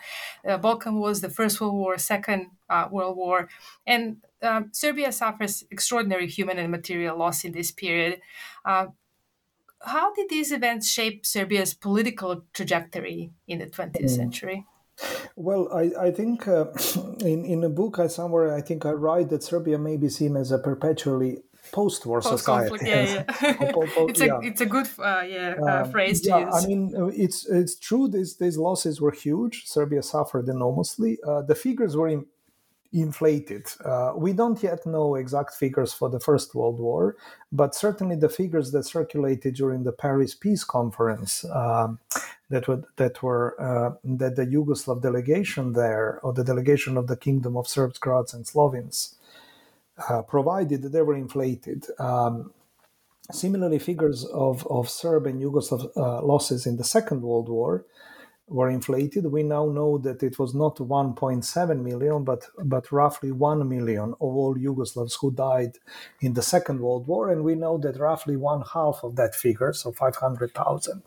uh, 0.49 0.57
Balkan 0.59 0.99
was 0.99 1.21
the 1.21 1.29
First 1.29 1.61
World 1.61 1.75
War, 1.75 1.99
Second 1.99 2.49
uh, 2.71 2.89
World 2.91 3.17
War, 3.17 3.49
and 3.87 4.19
um, 4.43 4.71
Serbia 4.73 5.13
suffers 5.13 5.65
extraordinary 5.71 6.27
human 6.27 6.59
and 6.59 6.71
material 6.71 7.17
loss 7.17 7.45
in 7.45 7.53
this 7.53 7.71
period. 7.71 8.21
Uh, 8.65 8.87
how 9.85 10.15
did 10.15 10.29
these 10.29 10.53
events 10.53 10.89
shape 10.89 11.27
Serbia's 11.27 11.75
political 11.75 12.45
trajectory 12.53 13.33
in 13.47 13.59
the 13.59 13.67
20th 13.67 14.05
mm. 14.05 14.11
century? 14.11 14.67
Well, 15.37 15.69
I, 15.73 16.07
I 16.07 16.11
think 16.11 16.47
uh, 16.47 16.67
in, 17.21 17.45
in 17.45 17.65
a 17.65 17.69
book 17.69 17.99
I 17.99 18.07
somewhere 18.07 18.55
I 18.55 18.61
think 18.61 18.87
I 18.87 18.93
write 18.93 19.31
that 19.31 19.43
Serbia 19.43 19.79
may 19.79 19.97
be 19.97 20.09
seen 20.09 20.37
as 20.37 20.53
a 20.53 20.59
perpetually 20.59 21.43
post-war 21.73 22.23
society. 22.23 22.77
Yeah, 22.87 23.03
yeah. 23.03 23.25
it's 24.11 24.21
a 24.21 24.27
yeah. 24.27 24.41
it's 24.43 24.61
a 24.61 24.67
good 24.67 24.87
uh, 24.99 25.25
yeah 25.27 25.55
uh, 25.61 25.83
um, 25.83 25.91
phrase 25.91 26.21
to 26.23 26.29
yeah, 26.29 26.45
use. 26.47 26.65
I 26.65 26.67
mean, 26.67 27.13
it's 27.15 27.49
it's 27.49 27.75
true. 27.75 28.09
These 28.09 28.37
these 28.37 28.57
losses 28.57 29.01
were 29.01 29.11
huge. 29.11 29.67
Serbia 29.67 30.03
suffered 30.03 30.49
enormously. 30.49 31.19
Uh, 31.27 31.43
the 31.43 31.55
figures 31.55 31.97
were 31.97 32.09
in, 32.09 32.27
inflated. 32.93 33.67
Uh, 33.85 34.13
we 34.17 34.33
don't 34.33 34.63
yet 34.63 34.85
know 34.87 35.15
exact 35.15 35.55
figures 35.55 35.93
for 35.93 36.11
the 36.11 36.21
First 36.21 36.55
World 36.55 36.79
War, 36.79 37.17
but 37.51 37.75
certainly 37.75 38.17
the 38.17 38.29
figures 38.29 38.71
that 38.73 38.85
circulated 38.85 39.55
during 39.55 39.83
the 39.83 39.93
Paris 39.93 40.35
Peace 40.35 40.65
Conference 40.65 41.45
um, 41.47 41.99
that 42.51 42.69
were 42.69 42.83
that 42.97 43.23
were 43.23 43.61
uh, 43.61 43.97
that 44.05 44.37
the 44.37 44.47
Yugoslav 44.47 45.01
delegation 45.03 45.73
there, 45.73 46.21
or 46.23 46.33
the 46.33 46.45
delegation 46.45 46.97
of 46.97 47.07
the 47.07 47.17
Kingdom 47.17 47.57
of 47.57 47.67
Serbs, 47.67 47.99
Croats, 47.99 48.35
and 48.35 48.47
Slovenes, 48.47 49.17
uh, 50.09 50.23
provided, 50.23 50.83
they 50.83 51.03
were 51.03 51.17
inflated. 51.17 51.87
Um, 51.99 52.53
similarly, 53.31 53.79
figures 53.79 54.25
of, 54.27 54.67
of 54.69 54.89
Serb 54.89 55.27
and 55.27 55.41
Yugoslav 55.41 55.97
uh, 55.97 56.23
losses 56.23 56.67
in 56.67 56.77
the 56.77 56.85
Second 56.85 57.23
World 57.23 57.49
War 57.49 57.85
were 58.49 58.69
inflated. 58.71 59.27
We 59.27 59.43
now 59.43 59.67
know 59.67 59.99
that 59.99 60.23
it 60.23 60.39
was 60.39 60.55
not 60.55 60.77
1.7 60.77 61.83
million, 61.83 62.25
but 62.25 62.47
but 62.63 62.93
roughly 62.93 63.33
1 63.33 63.69
million 63.69 64.11
of 64.13 64.17
all 64.21 64.57
Yugoslavs 64.57 65.17
who 65.21 65.31
died 65.31 65.79
in 66.21 66.35
the 66.35 66.43
Second 66.43 66.81
World 66.81 67.07
War, 67.07 67.31
and 67.31 67.45
we 67.45 67.55
know 67.55 67.79
that 67.79 67.99
roughly 67.99 68.37
one 68.37 68.63
half 68.75 69.01
of 69.03 69.17
that 69.17 69.35
figure, 69.35 69.73
so 69.73 69.93
500,000, 69.93 71.03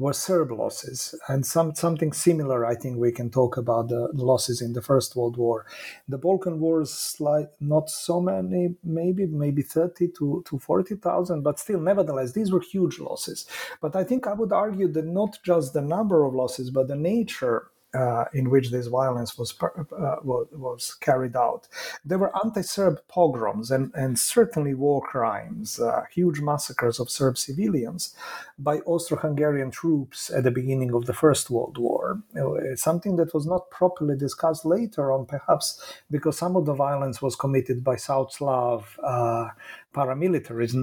were 0.00 0.14
Serb 0.14 0.50
losses, 0.50 1.14
and 1.28 1.44
some 1.44 1.74
something 1.74 2.12
similar. 2.12 2.64
I 2.64 2.74
think 2.74 2.96
we 2.96 3.12
can 3.12 3.30
talk 3.30 3.58
about 3.58 3.88
the 3.88 4.08
losses 4.14 4.62
in 4.62 4.72
the 4.72 4.80
First 4.80 5.14
World 5.14 5.36
War. 5.36 5.66
The 6.08 6.16
Balkan 6.16 6.58
Wars, 6.58 6.90
slight, 6.90 7.48
not 7.60 7.90
so 7.90 8.20
many, 8.20 8.76
maybe 8.82 9.26
maybe 9.26 9.62
thirty 9.62 10.08
to 10.18 10.42
to 10.48 10.58
forty 10.58 10.96
thousand, 10.96 11.42
but 11.42 11.58
still, 11.58 11.80
nevertheless, 11.80 12.32
these 12.32 12.50
were 12.50 12.62
huge 12.62 12.98
losses. 12.98 13.46
But 13.82 13.94
I 13.94 14.04
think 14.04 14.26
I 14.26 14.32
would 14.32 14.52
argue 14.52 14.88
that 14.88 15.06
not 15.06 15.38
just 15.44 15.74
the 15.74 15.82
number 15.82 16.24
of 16.24 16.34
losses, 16.34 16.70
but 16.70 16.88
the 16.88 16.96
nature 16.96 17.70
uh, 17.94 18.24
in 18.32 18.50
which 18.50 18.70
this 18.70 18.86
violence 18.86 19.36
was, 19.36 19.54
uh, 19.60 20.16
was 20.22 20.94
carried 21.00 21.36
out. 21.36 21.68
There 22.04 22.18
were 22.18 22.32
anti-Serb 22.44 23.00
pogroms 23.08 23.70
and, 23.70 23.92
and 23.94 24.18
certainly 24.18 24.74
war 24.74 25.02
crimes, 25.02 25.80
uh, 25.80 26.04
huge 26.12 26.40
massacres 26.40 27.00
of 27.00 27.10
Serb 27.10 27.36
civilians 27.36 28.14
by 28.58 28.78
Austro-Hungarian 28.78 29.70
troops 29.70 30.30
at 30.30 30.44
the 30.44 30.50
beginning 30.50 30.94
of 30.94 31.06
the 31.06 31.12
First 31.12 31.50
World 31.50 31.78
War. 31.78 32.22
Uh, 32.38 32.76
something 32.76 33.16
that 33.16 33.34
was 33.34 33.46
not 33.46 33.70
properly 33.70 34.16
discussed 34.16 34.64
later 34.64 35.12
on, 35.12 35.26
perhaps 35.26 35.82
because 36.10 36.38
some 36.38 36.56
of 36.56 36.66
the 36.66 36.74
violence 36.74 37.20
was 37.20 37.36
committed 37.36 37.82
by 37.82 37.96
South 37.96 38.32
Slav 38.32 38.98
uh, 39.94 39.98
paramilitaries, 39.98 40.74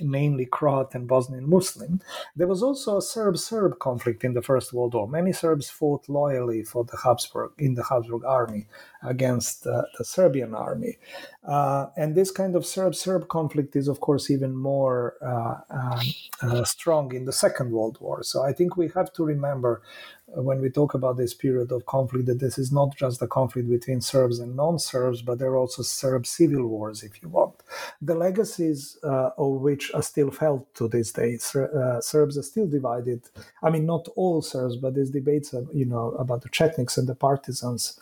mainly 0.00 0.46
Croat 0.46 0.94
and 0.94 1.08
Bosnian 1.08 1.48
Muslim. 1.48 2.00
There 2.34 2.46
was 2.46 2.62
also 2.62 2.98
a 2.98 3.02
Serb-Serb 3.02 3.78
conflict 3.78 4.24
in 4.24 4.34
the 4.34 4.42
First 4.42 4.72
World 4.72 4.94
War. 4.94 5.08
Many 5.08 5.32
Serbs 5.32 5.70
fought 5.70 6.08
loyally 6.08 6.62
for 6.62 6.84
the 6.84 6.98
Habsburg 7.04 7.52
in 7.58 7.74
the 7.74 7.84
Habsburg 7.84 8.24
army 8.24 8.66
against 9.02 9.66
uh, 9.66 9.82
the 9.98 10.04
Serbian 10.04 10.54
army, 10.54 10.98
uh, 11.46 11.86
and 11.96 12.14
this 12.14 12.30
kind 12.30 12.56
of 12.56 12.66
Serb-Serb 12.66 13.28
conflict 13.28 13.76
is, 13.76 13.88
of 13.88 14.00
course, 14.00 14.30
even 14.30 14.56
more 14.56 15.14
uh, 15.22 15.56
um, 15.70 16.00
uh 16.42 16.64
strong 16.64 17.14
in 17.14 17.24
the 17.24 17.32
Second 17.32 17.70
World 17.70 17.98
War. 18.00 18.22
So 18.22 18.42
I 18.42 18.52
think 18.52 18.76
we 18.76 18.88
have 18.94 19.12
to 19.14 19.24
remember 19.24 19.82
when 20.28 20.60
we 20.60 20.68
talk 20.68 20.94
about 20.94 21.16
this 21.16 21.34
period 21.34 21.70
of 21.70 21.86
conflict 21.86 22.26
that 22.26 22.40
this 22.40 22.58
is 22.58 22.72
not 22.72 22.96
just 22.96 23.22
a 23.22 23.26
conflict 23.26 23.68
between 23.70 24.00
Serbs 24.00 24.40
and 24.40 24.56
non-Serbs, 24.56 25.22
but 25.22 25.38
there 25.38 25.50
are 25.50 25.56
also 25.56 25.82
Serb 25.82 26.26
civil 26.26 26.66
wars, 26.66 27.02
if 27.02 27.22
you 27.22 27.28
want. 27.28 27.62
The 28.02 28.14
legacies 28.14 28.98
uh, 29.04 29.30
of 29.38 29.60
which 29.60 29.92
are 29.94 30.02
still 30.02 30.30
felt 30.30 30.72
to 30.74 30.88
this 30.88 31.12
day. 31.12 31.38
Uh, 31.54 32.00
Serbs 32.00 32.36
are 32.36 32.42
still 32.42 32.66
divided. 32.66 33.22
I 33.62 33.70
mean, 33.70 33.86
not 33.86 34.08
all 34.16 34.42
Serbs, 34.42 34.76
but 34.76 34.94
these 34.94 35.10
debates, 35.10 35.54
are, 35.54 35.64
you 35.72 35.84
know, 35.86 36.10
about 36.18 36.42
the 36.42 36.48
Chetniks 36.48 36.98
and 36.98 37.08
the 37.08 37.14
partisans. 37.14 37.98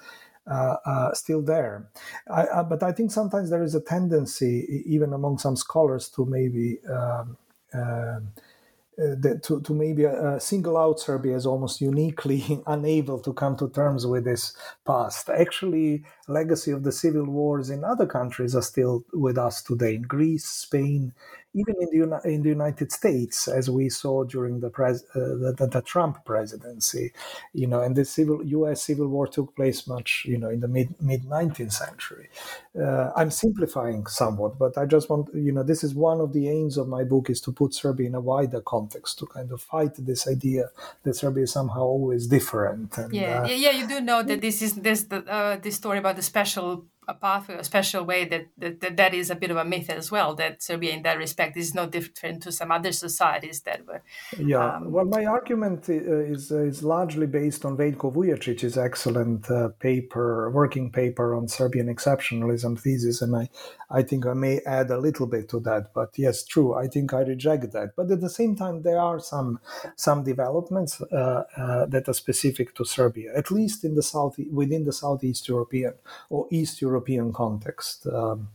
Uh, 0.47 0.77
uh, 0.85 1.15
still 1.15 1.41
there. 1.41 1.89
I, 2.29 2.43
uh, 2.43 2.63
but 2.65 2.83
I 2.83 2.93
think 2.93 3.11
sometimes 3.11 3.49
there 3.49 3.63
is 3.63 3.75
a 3.75 3.81
tendency, 3.81 4.83
even 4.85 5.15
among 5.15 5.39
some 5.39 5.57
scholars, 5.57 6.11
to 6.11 6.27
maybe 6.27 6.81
um 6.87 7.39
uh, 8.99 9.17
to, 9.43 9.61
to 9.61 9.75
maybe 9.75 10.07
uh, 10.07 10.39
single 10.39 10.77
out 10.77 11.01
Serbia 11.01 11.35
as 11.35 11.47
almost 11.47 11.81
uniquely 11.81 12.63
unable 12.67 13.19
to 13.21 13.33
come 13.33 13.57
to 13.57 13.69
terms 13.69 14.07
with 14.07 14.25
this 14.25 14.55
past. 14.87 15.29
Actually, 15.29 16.05
legacy 16.29 16.71
of 16.71 16.83
the 16.83 16.93
civil 16.93 17.25
wars 17.25 17.71
in 17.71 17.85
other 17.85 18.07
countries 18.07 18.55
are 18.55 18.63
still 18.63 19.05
with 19.13 19.39
us 19.39 19.63
today 19.63 19.95
in 19.95 20.03
Greece, 20.03 20.45
Spain, 20.45 21.13
even 21.55 21.77
in 21.81 21.89
the, 21.91 22.21
in 22.25 22.43
the 22.43 22.49
United 22.49 22.91
States, 22.91 23.47
as 23.47 23.71
we 23.71 23.89
saw 23.89 24.25
during 24.25 24.59
the, 24.59 24.71
pres, 24.71 25.05
uh, 25.15 25.53
the, 25.55 25.69
the, 25.71 25.83
Trump 25.83 26.25
presidency, 26.25 27.13
you 27.53 27.67
know, 27.67 27.81
and 27.81 27.95
the 27.95 28.05
civil 28.05 28.45
U.S. 28.45 28.83
civil 28.83 29.07
war 29.07 29.29
took 29.29 29.55
place 29.55 29.87
much, 29.87 30.25
you 30.27 30.37
know, 30.37 30.49
in 30.49 30.61
the 30.61 30.69
mid 30.69 31.01
mid 31.01 31.23
19th 31.25 31.73
century. 31.73 32.29
Uh, 32.77 33.13
I'm 33.15 33.31
simplifying 33.31 34.07
somewhat, 34.07 34.59
but 34.59 34.77
I 34.77 34.85
just 34.87 35.09
want, 35.09 35.33
you 35.33 35.53
know, 35.53 35.63
this 35.63 35.85
is 35.85 35.95
one 35.95 36.21
of 36.21 36.33
the 36.33 36.49
aims 36.49 36.77
of 36.77 36.89
my 36.89 37.05
book 37.05 37.31
is 37.31 37.41
to 37.43 37.53
put 37.53 37.73
Serbia 37.73 38.09
in 38.09 38.17
a 38.17 38.21
wider 38.21 38.61
context 38.61 39.21
to 39.21 39.27
kind 39.27 39.53
of 39.53 39.61
fight 39.61 39.93
this 39.97 40.27
idea 40.27 40.71
that 41.05 41.15
Serbia 41.15 41.45
is 41.45 41.53
somehow 41.53 41.83
always 41.83 42.27
different. 42.27 42.99
And, 42.99 43.15
yeah, 43.15 43.43
uh, 43.43 43.47
yeah, 43.47 43.71
you 43.71 43.87
do 43.87 44.01
know 44.01 44.25
that 44.25 44.41
this 44.41 44.61
is 44.61 44.75
this 44.75 45.05
the 45.05 45.19
uh, 45.31 45.57
this 45.59 45.77
story 45.77 45.99
about 45.99 46.14
the 46.17 46.23
special 46.23 46.87
a 47.07 47.15
pathway, 47.15 47.57
a 47.57 47.65
special 47.65 48.05
way 48.05 48.25
that, 48.25 48.47
that, 48.59 48.81
that 48.81 48.97
that 48.97 49.15
is 49.15 49.31
a 49.31 49.35
bit 49.35 49.51
of 49.51 49.57
a 49.57 49.65
myth 49.65 49.91
as 49.91 50.11
well. 50.11 50.35
That 50.35 50.63
Serbia, 50.63 50.93
in 50.93 51.03
that 51.03 51.19
respect, 51.19 51.57
is 51.57 51.75
no 51.75 51.87
different 51.87 52.43
to 52.45 52.53
some 52.53 52.71
other 52.71 52.93
societies 52.93 53.61
that 53.63 53.87
were. 53.87 54.03
Yeah, 54.39 54.77
um, 54.77 54.91
well, 54.91 55.05
my 55.05 55.25
argument 55.25 55.89
uh, 55.89 55.93
is 55.93 56.51
uh, 56.51 56.59
is 56.59 56.83
largely 56.83 57.27
based 57.27 57.65
on 57.65 57.77
Veljko 57.77 58.13
Vujacic's 58.15 58.79
excellent 58.79 59.51
uh, 59.51 59.69
paper, 59.79 60.51
working 60.51 60.91
paper 60.91 61.35
on 61.35 61.49
Serbian 61.49 61.95
exceptionalism 61.95 62.79
thesis, 62.79 63.21
and 63.23 63.37
I, 63.37 63.49
I 63.91 64.03
think 64.03 64.27
I 64.27 64.35
may 64.35 64.61
add 64.67 64.91
a 64.91 64.99
little 64.99 65.27
bit 65.27 65.49
to 65.51 65.61
that. 65.61 65.93
But 65.95 66.11
yes, 66.17 66.45
true, 66.45 66.75
I 66.75 66.87
think 66.87 67.13
I 67.13 67.21
reject 67.21 67.73
that. 67.73 67.91
But 67.97 68.11
at 68.11 68.21
the 68.21 68.31
same 68.31 68.57
time, 68.57 68.83
there 68.83 68.99
are 68.99 69.21
some 69.21 69.61
some 69.97 70.25
developments 70.25 71.01
uh, 71.01 71.45
uh, 71.57 71.87
that 71.87 72.09
are 72.09 72.15
specific 72.15 72.75
to 72.77 72.85
Serbia, 72.85 73.33
at 73.37 73.51
least 73.51 73.85
in 73.85 73.95
the 73.95 74.03
south 74.03 74.37
within 74.51 74.85
the 74.85 74.93
Southeast 74.93 75.49
European 75.49 75.95
or 76.31 76.47
East 76.51 76.81
European 76.81 76.94
European 76.95 77.33
context. 77.33 78.07
Um, 78.07 78.49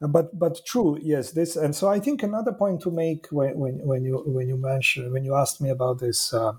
but 0.00 0.38
but 0.38 0.60
true, 0.66 0.98
yes. 1.00 1.32
This 1.32 1.56
and 1.56 1.74
so 1.74 1.88
I 1.88 2.00
think 2.00 2.22
another 2.22 2.52
point 2.52 2.82
to 2.82 2.90
make 2.90 3.22
when 3.30 3.56
when, 3.62 3.74
when 3.90 4.04
you 4.04 4.22
when 4.26 4.46
you 4.48 4.58
mention 4.58 5.12
when 5.12 5.24
you 5.24 5.34
asked 5.34 5.60
me 5.62 5.70
about 5.70 6.00
this 6.00 6.34
uh, 6.34 6.52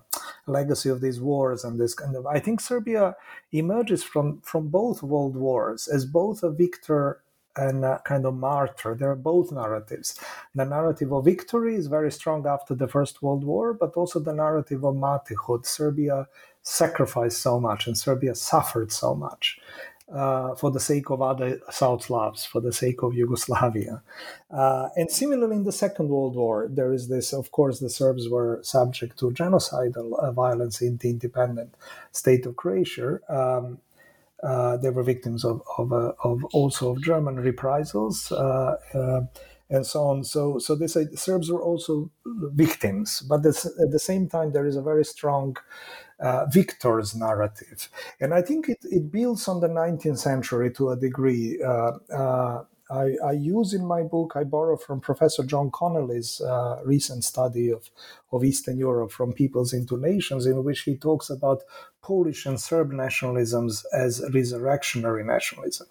legacy 0.47 0.89
of 0.89 1.01
these 1.01 1.19
wars 1.21 1.63
and 1.63 1.79
this 1.79 1.93
kind 1.93 2.15
of 2.15 2.25
I 2.25 2.39
think 2.39 2.61
Serbia 2.61 3.15
emerges 3.51 4.03
from 4.03 4.41
from 4.41 4.69
both 4.69 5.03
world 5.03 5.35
wars 5.35 5.87
as 5.87 6.03
both 6.05 6.41
a 6.43 6.49
victor 6.49 7.21
and 7.55 7.85
a 7.85 8.01
kind 8.05 8.25
of 8.25 8.33
martyr. 8.33 8.95
There 8.95 9.11
are 9.11 9.23
both 9.31 9.51
narratives. 9.51 10.19
The 10.55 10.65
narrative 10.65 11.11
of 11.13 11.25
victory 11.25 11.75
is 11.75 11.87
very 11.87 12.11
strong 12.11 12.45
after 12.47 12.75
the 12.75 12.87
First 12.87 13.21
World 13.23 13.43
War, 13.43 13.73
but 13.73 13.93
also 13.97 14.19
the 14.19 14.33
narrative 14.33 14.83
of 14.83 14.95
martyrhood. 14.95 15.65
Serbia 15.65 16.27
sacrificed 16.61 17.41
so 17.41 17.59
much 17.59 17.87
and 17.87 17.97
Serbia 17.97 18.35
suffered 18.35 18.91
so 18.91 19.15
much 19.15 19.59
uh, 20.13 20.55
for 20.55 20.71
the 20.71 20.79
sake 20.79 21.09
of 21.09 21.21
other 21.21 21.59
South 21.69 22.05
Slavs, 22.05 22.45
for 22.45 22.61
the 22.61 22.71
sake 22.71 23.03
of 23.03 23.13
Yugoslavia. 23.13 24.01
Uh, 24.49 24.89
and 24.95 25.11
similarly, 25.11 25.57
in 25.57 25.63
the 25.63 25.71
Second 25.71 26.09
World 26.09 26.35
War, 26.35 26.67
there 26.69 26.93
is 26.93 27.09
this, 27.09 27.33
of 27.33 27.51
course, 27.51 27.79
the 27.79 27.89
Serbs 27.89 28.29
were 28.29 28.59
subject 28.63 29.19
to 29.19 29.31
genocidal 29.31 30.17
uh, 30.19 30.31
violence 30.31 30.81
in 30.81 30.97
the 30.97 31.09
independent 31.09 31.75
state 32.11 32.45
of 32.45 32.55
Croatia. 32.55 33.19
Um, 33.27 33.79
uh, 34.43 34.77
they 34.77 34.91
were 34.91 35.03
victims 35.03 35.43
of, 35.43 35.61
of, 35.77 35.91
uh, 35.91 36.13
of, 36.23 36.45
also 36.53 36.91
of 36.91 37.03
German 37.03 37.35
reprisals 37.37 38.31
and 39.69 39.85
so 39.85 40.03
on. 40.03 40.23
So, 40.23 40.59
so 40.59 40.75
they 40.75 40.87
say 40.87 41.03
the 41.03 41.17
Serbs 41.17 41.51
were 41.51 41.61
also 41.61 42.09
victims, 42.25 43.21
but 43.21 43.45
at 43.45 43.91
the 43.91 43.99
same 43.99 44.29
time, 44.29 44.51
there 44.51 44.65
is 44.65 44.75
a 44.75 44.81
very 44.81 45.03
strong 45.03 45.57
uh, 46.19 46.45
victor's 46.47 47.15
narrative. 47.15 47.89
And 48.19 48.33
I 48.33 48.41
think 48.41 48.69
it, 48.69 48.79
it 48.83 49.11
builds 49.11 49.47
on 49.47 49.59
the 49.59 49.67
19th 49.67 50.19
century 50.19 50.71
to 50.73 50.91
a 50.91 50.95
degree. 50.95 51.61
Uh, 51.61 51.91
uh, 52.13 52.63
I, 52.89 53.15
I, 53.23 53.31
use 53.33 53.73
in 53.73 53.85
my 53.85 54.03
book, 54.03 54.33
I 54.35 54.45
borrow 54.45 54.77
from 54.77 55.01
Professor 55.01 55.43
John 55.43 55.71
Connelly's 55.71 56.39
uh, 56.39 56.79
recent 56.85 57.25
study 57.25 57.69
of, 57.69 57.89
of 58.31 58.43
Eastern 58.43 58.77
Europe, 58.77 59.11
from 59.11 59.33
peoples 59.33 59.73
into 59.73 59.97
nations, 59.97 60.45
in 60.45 60.63
which 60.63 60.81
he 60.81 60.95
talks 60.95 61.29
about 61.29 61.61
Polish 62.07 62.45
and 62.45 62.59
Serb 62.59 62.91
nationalisms 62.91 63.83
as 63.93 64.23
resurrectionary 64.33 65.25
nationalism, 65.25 65.87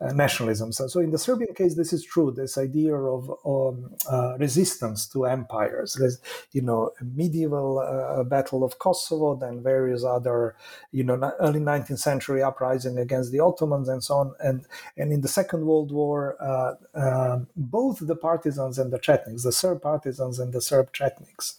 uh, 0.00 0.10
nationalism. 0.12 0.72
So, 0.72 1.00
in 1.00 1.10
the 1.10 1.18
Serbian 1.18 1.54
case, 1.54 1.74
this 1.74 1.92
is 1.92 2.02
true. 2.02 2.30
This 2.30 2.56
idea 2.56 2.94
of 2.94 3.30
um, 3.44 3.90
uh, 4.10 4.38
resistance 4.38 5.06
to 5.08 5.26
empires, 5.26 5.96
There's, 6.00 6.18
you 6.52 6.62
know, 6.62 6.92
medieval 7.02 7.80
uh, 7.80 8.24
battle 8.24 8.64
of 8.64 8.78
Kosovo, 8.78 9.36
then 9.36 9.62
various 9.62 10.02
other, 10.02 10.56
you 10.92 11.04
know, 11.04 11.32
early 11.40 11.60
19th 11.60 11.98
century 11.98 12.42
uprising 12.42 12.96
against 12.98 13.30
the 13.30 13.40
Ottomans 13.40 13.88
and 13.88 14.02
so 14.02 14.14
on, 14.14 14.34
and 14.42 14.64
and 14.96 15.12
in 15.12 15.20
the 15.20 15.28
Second 15.28 15.66
World 15.66 15.92
War, 15.92 16.36
uh, 16.40 16.74
um, 16.94 17.48
both 17.54 17.98
the 18.00 18.16
partisans 18.16 18.78
and 18.78 18.90
the 18.90 18.98
Chetniks, 18.98 19.42
the 19.42 19.52
Serb 19.52 19.82
partisans 19.82 20.38
and 20.38 20.54
the 20.54 20.62
Serb 20.62 20.92
Chetniks, 20.94 21.58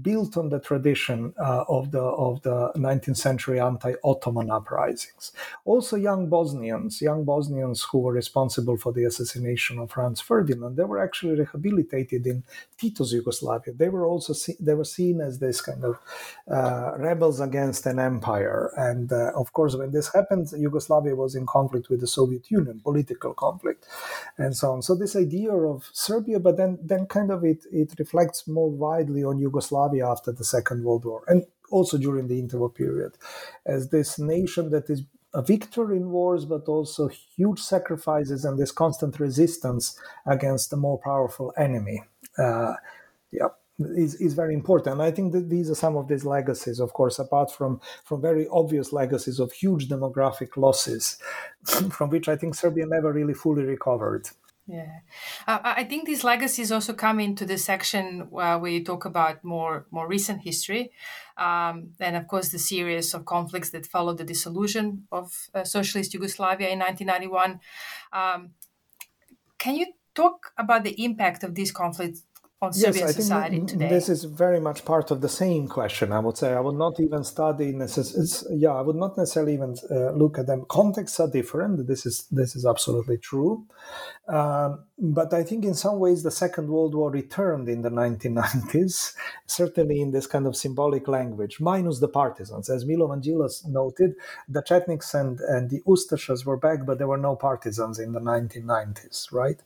built 0.00 0.36
on 0.36 0.48
the 0.48 0.58
tradition 0.58 1.34
uh, 1.38 1.64
of 1.68 1.90
the 1.90 2.00
of 2.00 2.42
the 2.42 2.72
19th 2.76 3.16
century 3.16 3.60
anti-Ottoman 3.60 4.50
uprisings. 4.50 5.32
Also, 5.64 5.96
young 5.96 6.28
Bosnians, 6.28 7.02
young 7.02 7.24
Bosnians 7.24 7.82
who 7.82 7.98
were 7.98 8.12
responsible 8.12 8.76
for 8.78 8.92
the 8.92 9.04
assassination 9.04 9.78
of 9.78 9.90
Franz 9.90 10.20
Ferdinand, 10.20 10.76
they 10.76 10.84
were 10.84 11.02
actually 11.02 11.38
rehabilitated 11.38 12.26
in 12.26 12.42
Tito's 12.78 13.12
Yugoslavia. 13.12 13.74
They 13.74 13.90
were 13.90 14.06
also 14.06 14.32
see, 14.32 14.56
they 14.58 14.74
were 14.74 14.84
seen 14.84 15.20
as 15.20 15.38
this 15.38 15.60
kind 15.60 15.84
of 15.84 15.98
uh, 16.50 16.92
rebels 16.96 17.40
against 17.40 17.84
an 17.86 17.98
empire. 17.98 18.72
And 18.76 19.12
uh, 19.12 19.32
of 19.34 19.52
course, 19.52 19.76
when 19.76 19.92
this 19.92 20.12
happened, 20.14 20.48
Yugoslavia 20.56 21.14
was 21.14 21.34
in 21.34 21.46
conflict 21.46 21.90
with 21.90 22.00
the 22.00 22.06
Soviet 22.06 22.50
Union, 22.50 22.80
political 22.82 23.34
conflict, 23.34 23.86
and 24.38 24.56
so 24.56 24.72
on. 24.72 24.82
So 24.82 24.94
this 24.94 25.16
idea 25.16 25.52
of 25.52 25.90
Serbia, 25.92 26.40
but 26.40 26.56
then 26.56 26.78
then 26.82 27.06
kind 27.06 27.30
of 27.30 27.44
it 27.44 27.64
it 27.70 27.92
reflects 27.98 28.48
more 28.48 28.70
widely 28.70 29.22
on 29.22 29.38
Yugoslavia 29.38 29.81
Yugoslavia 29.82 30.10
after 30.10 30.32
the 30.32 30.44
Second 30.44 30.84
World 30.84 31.04
War, 31.04 31.24
and 31.28 31.44
also 31.70 31.98
during 31.98 32.28
the 32.28 32.40
interwar 32.40 32.74
period, 32.74 33.12
as 33.66 33.90
this 33.90 34.18
nation 34.18 34.70
that 34.70 34.90
is 34.90 35.02
a 35.34 35.42
victor 35.42 35.94
in 35.94 36.10
wars, 36.10 36.44
but 36.44 36.68
also 36.68 37.08
huge 37.08 37.58
sacrifices 37.58 38.44
and 38.44 38.58
this 38.58 38.72
constant 38.72 39.18
resistance 39.18 39.98
against 40.26 40.72
a 40.72 40.76
more 40.76 40.98
powerful 40.98 41.52
enemy. 41.56 42.02
Uh, 42.38 42.74
yeah. 43.30 43.48
Is, 43.78 44.14
is 44.20 44.34
very 44.34 44.54
important. 44.54 45.00
I 45.00 45.10
think 45.10 45.32
that 45.32 45.48
these 45.48 45.70
are 45.70 45.74
some 45.74 45.96
of 45.96 46.06
these 46.06 46.24
legacies, 46.24 46.78
of 46.78 46.92
course, 46.92 47.18
apart 47.18 47.50
from, 47.50 47.80
from 48.04 48.20
very 48.20 48.46
obvious 48.48 48.92
legacies 48.92 49.40
of 49.40 49.50
huge 49.50 49.88
demographic 49.88 50.56
losses, 50.56 51.18
from 51.90 52.10
which 52.10 52.28
I 52.28 52.36
think 52.36 52.54
Serbia 52.54 52.86
never 52.86 53.12
really 53.12 53.34
fully 53.34 53.64
recovered. 53.64 54.28
Yeah, 54.64 55.00
uh, 55.48 55.58
I 55.64 55.82
think 55.82 56.06
these 56.06 56.22
legacies 56.22 56.70
also 56.70 56.92
come 56.92 57.18
into 57.18 57.44
the 57.44 57.58
section 57.58 58.30
where 58.30 58.64
you 58.68 58.84
talk 58.84 59.04
about 59.04 59.42
more 59.42 59.86
more 59.90 60.06
recent 60.06 60.42
history, 60.42 60.92
um, 61.36 61.94
and 61.98 62.14
of 62.14 62.28
course 62.28 62.50
the 62.50 62.60
series 62.60 63.12
of 63.12 63.24
conflicts 63.24 63.70
that 63.70 63.86
followed 63.86 64.18
the 64.18 64.24
dissolution 64.24 65.08
of 65.10 65.48
uh, 65.52 65.64
socialist 65.64 66.14
Yugoslavia 66.14 66.68
in 66.68 66.78
1991. 66.78 67.58
Um, 68.12 68.52
can 69.58 69.76
you 69.76 69.86
talk 70.14 70.52
about 70.56 70.84
the 70.84 71.02
impact 71.04 71.42
of 71.44 71.54
these 71.54 71.72
conflicts 71.72 72.22
on 72.62 72.72
Serbian 72.72 73.06
yes, 73.08 73.16
society 73.16 73.60
today? 73.60 73.88
This 73.88 74.08
is 74.08 74.24
very 74.24 74.60
much 74.60 74.84
part 74.84 75.10
of 75.10 75.20
the 75.20 75.28
same 75.28 75.66
question. 75.66 76.12
I 76.12 76.20
would 76.20 76.38
say 76.38 76.52
I 76.52 76.60
would 76.60 76.76
not 76.76 77.00
even 77.00 77.24
study. 77.24 77.72
Necess- 77.72 78.44
yeah, 78.50 78.74
I 78.74 78.80
would 78.80 78.96
not 78.96 79.18
necessarily 79.18 79.54
even 79.54 79.74
uh, 79.90 80.12
look 80.12 80.38
at 80.38 80.46
them. 80.46 80.64
Contexts 80.68 81.18
are 81.18 81.28
different. 81.28 81.86
This 81.88 82.06
is 82.06 82.26
this 82.30 82.54
is 82.54 82.64
absolutely 82.64 83.18
true. 83.18 83.66
Um, 84.28 84.84
but 84.98 85.34
I 85.34 85.42
think 85.42 85.64
in 85.64 85.74
some 85.74 85.98
ways 85.98 86.22
the 86.22 86.30
Second 86.30 86.68
World 86.68 86.94
War 86.94 87.10
returned 87.10 87.68
in 87.68 87.82
the 87.82 87.90
1990s, 87.90 89.14
certainly 89.46 90.00
in 90.00 90.12
this 90.12 90.28
kind 90.28 90.46
of 90.46 90.54
symbolic 90.54 91.08
language, 91.08 91.60
minus 91.60 91.98
the 91.98 92.06
partisans. 92.06 92.70
As 92.70 92.84
Milovan 92.84 93.20
Djilas 93.20 93.66
noted, 93.66 94.14
the 94.48 94.62
Chetniks 94.62 95.12
and, 95.12 95.40
and 95.40 95.70
the 95.70 95.80
Ustashas 95.88 96.44
were 96.44 96.56
back, 96.56 96.86
but 96.86 96.98
there 96.98 97.08
were 97.08 97.18
no 97.18 97.34
partisans 97.34 97.98
in 97.98 98.12
the 98.12 98.20
1990s, 98.20 99.32
right? 99.32 99.60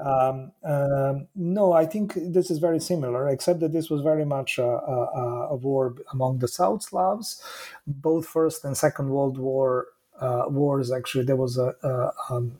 Um, 0.00 0.52
um, 0.64 1.28
no, 1.36 1.72
I 1.72 1.84
think 1.84 2.14
this 2.38 2.50
is 2.50 2.58
very 2.58 2.80
similar, 2.80 3.28
except 3.28 3.60
that 3.60 3.72
this 3.72 3.90
was 3.90 4.02
very 4.02 4.24
much 4.24 4.58
a, 4.58 4.70
a, 4.94 5.48
a 5.50 5.56
war 5.56 5.94
among 6.12 6.38
the 6.38 6.48
South 6.48 6.82
Slavs. 6.82 7.42
Both 7.86 8.26
First 8.26 8.64
and 8.64 8.76
Second 8.76 9.08
World 9.10 9.38
War 9.38 9.86
uh, 10.20 10.44
wars, 10.48 10.90
actually, 10.92 11.24
there 11.24 11.42
was 11.46 11.58
a, 11.58 11.74
a 11.82 12.12
um, 12.30 12.58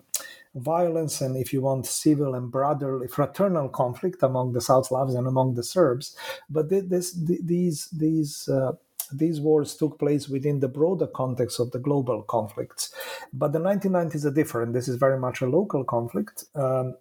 violence 0.54 1.20
and, 1.20 1.36
if 1.36 1.52
you 1.52 1.60
want, 1.60 1.86
civil 1.86 2.34
and 2.34 2.50
brotherly, 2.50 3.08
fraternal 3.08 3.68
conflict 3.68 4.22
among 4.22 4.52
the 4.52 4.60
South 4.60 4.86
Slavs 4.86 5.14
and 5.14 5.26
among 5.26 5.54
the 5.54 5.62
Serbs. 5.62 6.16
But 6.50 6.68
this, 6.70 7.12
these 7.12 7.88
these 8.04 8.48
uh, 8.48 8.72
these 9.12 9.40
wars 9.40 9.76
took 9.76 9.98
place 9.98 10.28
within 10.28 10.60
the 10.60 10.68
broader 10.68 11.06
context 11.06 11.60
of 11.60 11.70
the 11.70 11.78
global 11.78 12.22
conflicts. 12.22 12.92
But 13.32 13.52
the 13.52 13.58
1990s 13.60 14.24
are 14.24 14.34
different. 14.40 14.74
This 14.74 14.88
is 14.88 14.96
very 14.96 15.18
much 15.18 15.40
a 15.40 15.46
local 15.46 15.84
conflict. 15.84 16.44
Um, 16.54 16.94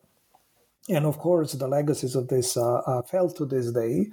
and 0.89 1.05
of 1.05 1.17
course, 1.17 1.53
the 1.53 1.67
legacies 1.67 2.15
of 2.15 2.29
this 2.29 2.55
uh, 2.55 2.77
uh, 2.77 3.01
fell 3.01 3.29
to 3.31 3.45
this 3.45 3.71
day. 3.71 4.07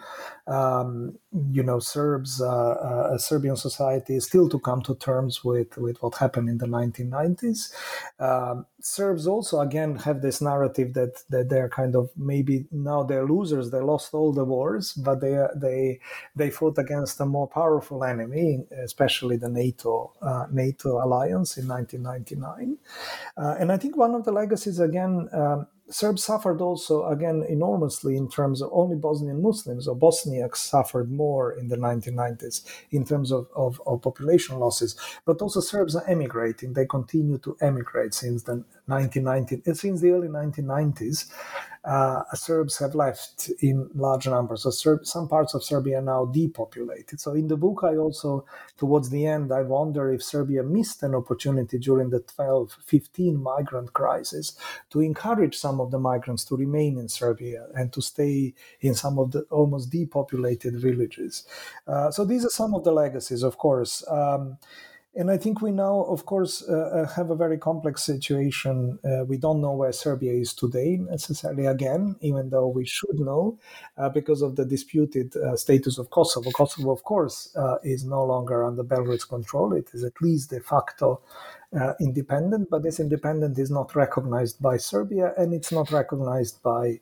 Um, 0.46 1.18
you 1.50 1.62
know, 1.62 1.78
Serbs, 1.78 2.40
uh, 2.40 2.72
uh, 2.72 3.18
Serbian 3.18 3.56
society 3.56 4.16
is 4.16 4.26
still 4.26 4.48
to 4.48 4.58
come 4.58 4.82
to 4.82 4.94
terms 4.96 5.44
with, 5.44 5.76
with 5.78 6.02
what 6.02 6.16
happened 6.16 6.48
in 6.48 6.58
the 6.58 6.66
1990s. 6.66 7.72
Um, 8.18 8.66
Serbs 8.80 9.26
also, 9.26 9.60
again, 9.60 9.96
have 9.96 10.20
this 10.20 10.40
narrative 10.40 10.94
that, 10.94 11.22
that 11.30 11.48
they're 11.48 11.68
kind 11.68 11.94
of 11.94 12.10
maybe 12.16 12.66
now 12.72 13.04
they're 13.04 13.24
losers. 13.26 13.70
They 13.70 13.80
lost 13.80 14.12
all 14.12 14.32
the 14.32 14.44
wars, 14.44 14.92
but 14.92 15.20
they 15.20 15.46
they 15.56 16.00
they 16.36 16.50
fought 16.50 16.76
against 16.78 17.20
a 17.20 17.24
more 17.24 17.48
powerful 17.48 18.04
enemy, 18.04 18.66
especially 18.82 19.36
the 19.36 19.48
NATO 19.48 20.12
uh, 20.20 20.46
NATO 20.50 21.02
alliance 21.02 21.56
in 21.56 21.66
1999. 21.66 22.76
Uh, 23.36 23.56
and 23.58 23.72
I 23.72 23.76
think 23.78 23.96
one 23.96 24.14
of 24.14 24.24
the 24.24 24.32
legacies, 24.32 24.80
again. 24.80 25.28
Um, 25.32 25.66
Serbs 25.90 26.24
suffered 26.24 26.60
also, 26.60 27.04
again, 27.06 27.44
enormously 27.48 28.16
in 28.16 28.28
terms 28.28 28.62
of 28.62 28.70
only 28.72 28.96
Bosnian 28.96 29.42
Muslims 29.42 29.86
or 29.86 29.94
Bosniaks 29.94 30.56
suffered 30.56 31.10
more 31.10 31.52
in 31.52 31.68
the 31.68 31.76
1990s 31.76 32.64
in 32.90 33.04
terms 33.04 33.30
of, 33.30 33.48
of, 33.54 33.80
of 33.86 34.00
population 34.00 34.58
losses. 34.58 34.96
But 35.26 35.42
also 35.42 35.60
Serbs 35.60 35.94
are 35.94 36.08
emigrating. 36.08 36.72
They 36.72 36.86
continue 36.86 37.38
to 37.38 37.56
emigrate 37.60 38.14
since 38.14 38.44
the 38.44 38.64
1990, 38.86 39.74
since 39.74 40.00
the 40.00 40.10
early 40.10 40.28
1990s 40.28 41.30
uh, 41.84 42.22
Serbs 42.34 42.78
have 42.78 42.94
left 42.94 43.50
in 43.60 43.90
large 43.94 44.26
numbers. 44.26 44.62
So 44.62 44.70
Serb, 44.70 45.06
some 45.06 45.28
parts 45.28 45.52
of 45.54 45.62
Serbia 45.62 45.98
are 45.98 46.02
now 46.02 46.24
depopulated. 46.24 47.20
So 47.20 47.34
in 47.34 47.48
the 47.48 47.58
book, 47.58 47.80
I 47.82 47.96
also, 47.96 48.46
towards 48.78 49.10
the 49.10 49.26
end, 49.26 49.52
I 49.52 49.62
wonder 49.62 50.10
if 50.10 50.22
Serbia 50.22 50.62
missed 50.62 51.02
an 51.02 51.14
opportunity 51.14 51.78
during 51.78 52.08
the 52.08 52.20
12, 52.20 52.78
15 52.84 53.42
migrant 53.42 53.92
crisis 53.92 54.56
to 54.90 55.00
encourage 55.00 55.56
some 55.56 55.78
of 55.80 55.90
the 55.90 55.98
migrants 55.98 56.44
to 56.46 56.56
remain 56.56 56.98
in 56.98 57.08
Serbia 57.08 57.66
and 57.74 57.92
to 57.92 58.00
stay 58.00 58.54
in 58.80 58.94
some 58.94 59.18
of 59.18 59.32
the 59.32 59.40
almost 59.50 59.90
depopulated 59.90 60.80
villages. 60.80 61.44
Uh, 61.86 62.10
so 62.10 62.24
these 62.24 62.46
are 62.46 62.50
some 62.50 62.74
of 62.74 62.84
the 62.84 62.92
legacies, 62.92 63.42
of 63.42 63.58
course. 63.58 64.02
Um, 64.08 64.56
and 65.16 65.30
I 65.30 65.36
think 65.36 65.62
we 65.62 65.70
now, 65.70 66.02
of 66.02 66.26
course, 66.26 66.64
uh, 66.68 66.72
uh, 66.72 67.06
have 67.14 67.30
a 67.30 67.36
very 67.36 67.56
complex 67.56 68.02
situation. 68.02 68.98
Uh, 69.04 69.24
we 69.24 69.36
don't 69.36 69.60
know 69.60 69.72
where 69.72 69.92
Serbia 69.92 70.32
is 70.32 70.52
today 70.52 70.96
necessarily 70.96 71.66
again, 71.66 72.16
even 72.20 72.50
though 72.50 72.66
we 72.66 72.84
should 72.84 73.20
know 73.20 73.58
uh, 73.96 74.08
because 74.08 74.42
of 74.42 74.56
the 74.56 74.64
disputed 74.64 75.36
uh, 75.36 75.54
status 75.56 75.98
of 75.98 76.10
Kosovo. 76.10 76.50
Kosovo, 76.50 76.90
of 76.90 77.04
course, 77.04 77.54
uh, 77.56 77.76
is 77.84 78.04
no 78.04 78.24
longer 78.24 78.64
under 78.64 78.82
Belgrade's 78.82 79.24
control. 79.24 79.72
It 79.72 79.90
is 79.92 80.02
at 80.02 80.20
least 80.20 80.50
de 80.50 80.60
facto 80.60 81.20
independent, 81.98 82.70
but 82.70 82.84
this 82.84 83.00
independence 83.00 83.58
is 83.58 83.70
not 83.70 83.96
recognized 83.96 84.62
by 84.62 84.76
Serbia 84.76 85.32
and 85.36 85.52
it's 85.52 85.72
not 85.72 85.90
recognized 85.90 86.62
by 86.62 87.00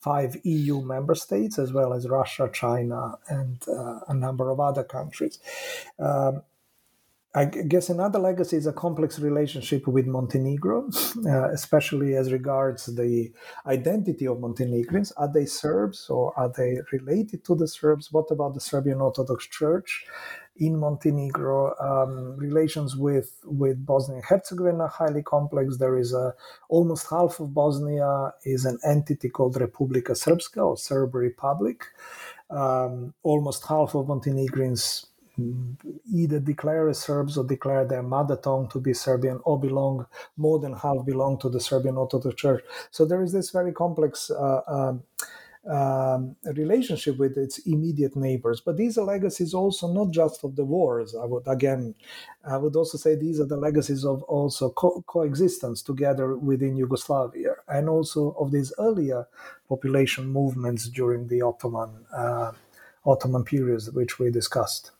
five 0.00 0.36
EU 0.42 0.80
member 0.80 1.14
states, 1.14 1.56
as 1.56 1.72
well 1.72 1.92
as 1.92 2.08
Russia, 2.08 2.50
China, 2.52 3.16
and 3.28 3.64
a 3.68 4.14
number 4.14 4.50
of 4.50 4.58
other 4.58 4.82
countries. 4.82 5.38
Um, 6.00 6.42
I 7.34 7.44
guess 7.44 7.90
another 7.90 8.18
legacy 8.18 8.56
is 8.56 8.66
a 8.66 8.72
complex 8.72 9.18
relationship 9.18 9.86
with 9.86 10.06
Montenegro, 10.06 10.88
uh, 11.26 11.50
especially 11.50 12.14
as 12.14 12.32
regards 12.32 12.86
the 12.86 13.30
identity 13.66 14.26
of 14.26 14.40
Montenegrins. 14.40 15.12
Are 15.12 15.30
they 15.30 15.44
Serbs 15.44 16.08
or 16.08 16.32
are 16.38 16.50
they 16.56 16.78
related 16.90 17.44
to 17.44 17.54
the 17.54 17.68
Serbs? 17.68 18.10
What 18.12 18.30
about 18.30 18.54
the 18.54 18.60
Serbian 18.60 19.02
Orthodox 19.02 19.46
Church 19.46 20.06
in 20.56 20.78
Montenegro? 20.78 21.74
Um, 21.78 22.34
relations 22.38 22.96
with, 22.96 23.38
with 23.44 23.84
Bosnia 23.84 24.16
and 24.16 24.24
Herzegovina 24.24 24.84
are 24.84 24.88
highly 24.88 25.22
complex. 25.22 25.76
There 25.76 25.98
is 25.98 26.14
a 26.14 26.34
almost 26.70 27.10
half 27.10 27.40
of 27.40 27.52
Bosnia 27.52 28.32
is 28.46 28.64
an 28.64 28.78
entity 28.86 29.28
called 29.28 29.56
Republika 29.56 30.12
Srpska 30.12 30.64
or 30.64 30.78
Serb 30.78 31.14
Republic. 31.14 31.84
Um, 32.48 33.12
almost 33.22 33.66
half 33.66 33.94
of 33.94 34.08
Montenegrins 34.08 35.04
either 36.12 36.40
declare 36.40 36.88
as 36.88 36.98
Serbs 36.98 37.38
or 37.38 37.44
declare 37.44 37.84
their 37.84 38.02
mother 38.02 38.36
tongue 38.36 38.68
to 38.68 38.80
be 38.80 38.92
Serbian 38.94 39.40
or 39.44 39.58
belong, 39.58 40.06
more 40.36 40.58
than 40.58 40.74
half 40.74 41.04
belong 41.04 41.38
to 41.38 41.48
the 41.48 41.60
Serbian 41.60 41.96
Orthodox 41.96 42.34
Church. 42.34 42.64
So 42.90 43.04
there 43.04 43.22
is 43.22 43.32
this 43.32 43.50
very 43.50 43.72
complex 43.72 44.30
uh, 44.30 44.62
um, 44.66 45.02
um, 45.68 46.36
relationship 46.54 47.18
with 47.18 47.36
its 47.36 47.58
immediate 47.58 48.16
neighbors. 48.16 48.60
But 48.60 48.76
these 48.76 48.96
are 48.96 49.04
legacies 49.04 49.54
also 49.54 49.92
not 49.92 50.10
just 50.10 50.44
of 50.44 50.56
the 50.56 50.64
wars. 50.64 51.14
I 51.14 51.24
would 51.24 51.46
again, 51.46 51.94
I 52.44 52.56
would 52.56 52.74
also 52.76 52.96
say 52.98 53.14
these 53.14 53.40
are 53.40 53.44
the 53.44 53.56
legacies 53.56 54.04
of 54.04 54.22
also 54.24 54.70
co- 54.70 55.02
coexistence 55.06 55.82
together 55.82 56.36
within 56.36 56.76
Yugoslavia, 56.76 57.56
and 57.68 57.88
also 57.88 58.30
of 58.38 58.50
these 58.50 58.72
earlier 58.78 59.26
population 59.68 60.26
movements 60.26 60.88
during 60.88 61.28
the 61.28 61.42
Ottoman 61.42 62.06
uh, 62.12 62.52
Ottoman 63.04 63.44
periods, 63.44 63.90
which 63.90 64.18
we 64.18 64.30
discussed. 64.30 64.92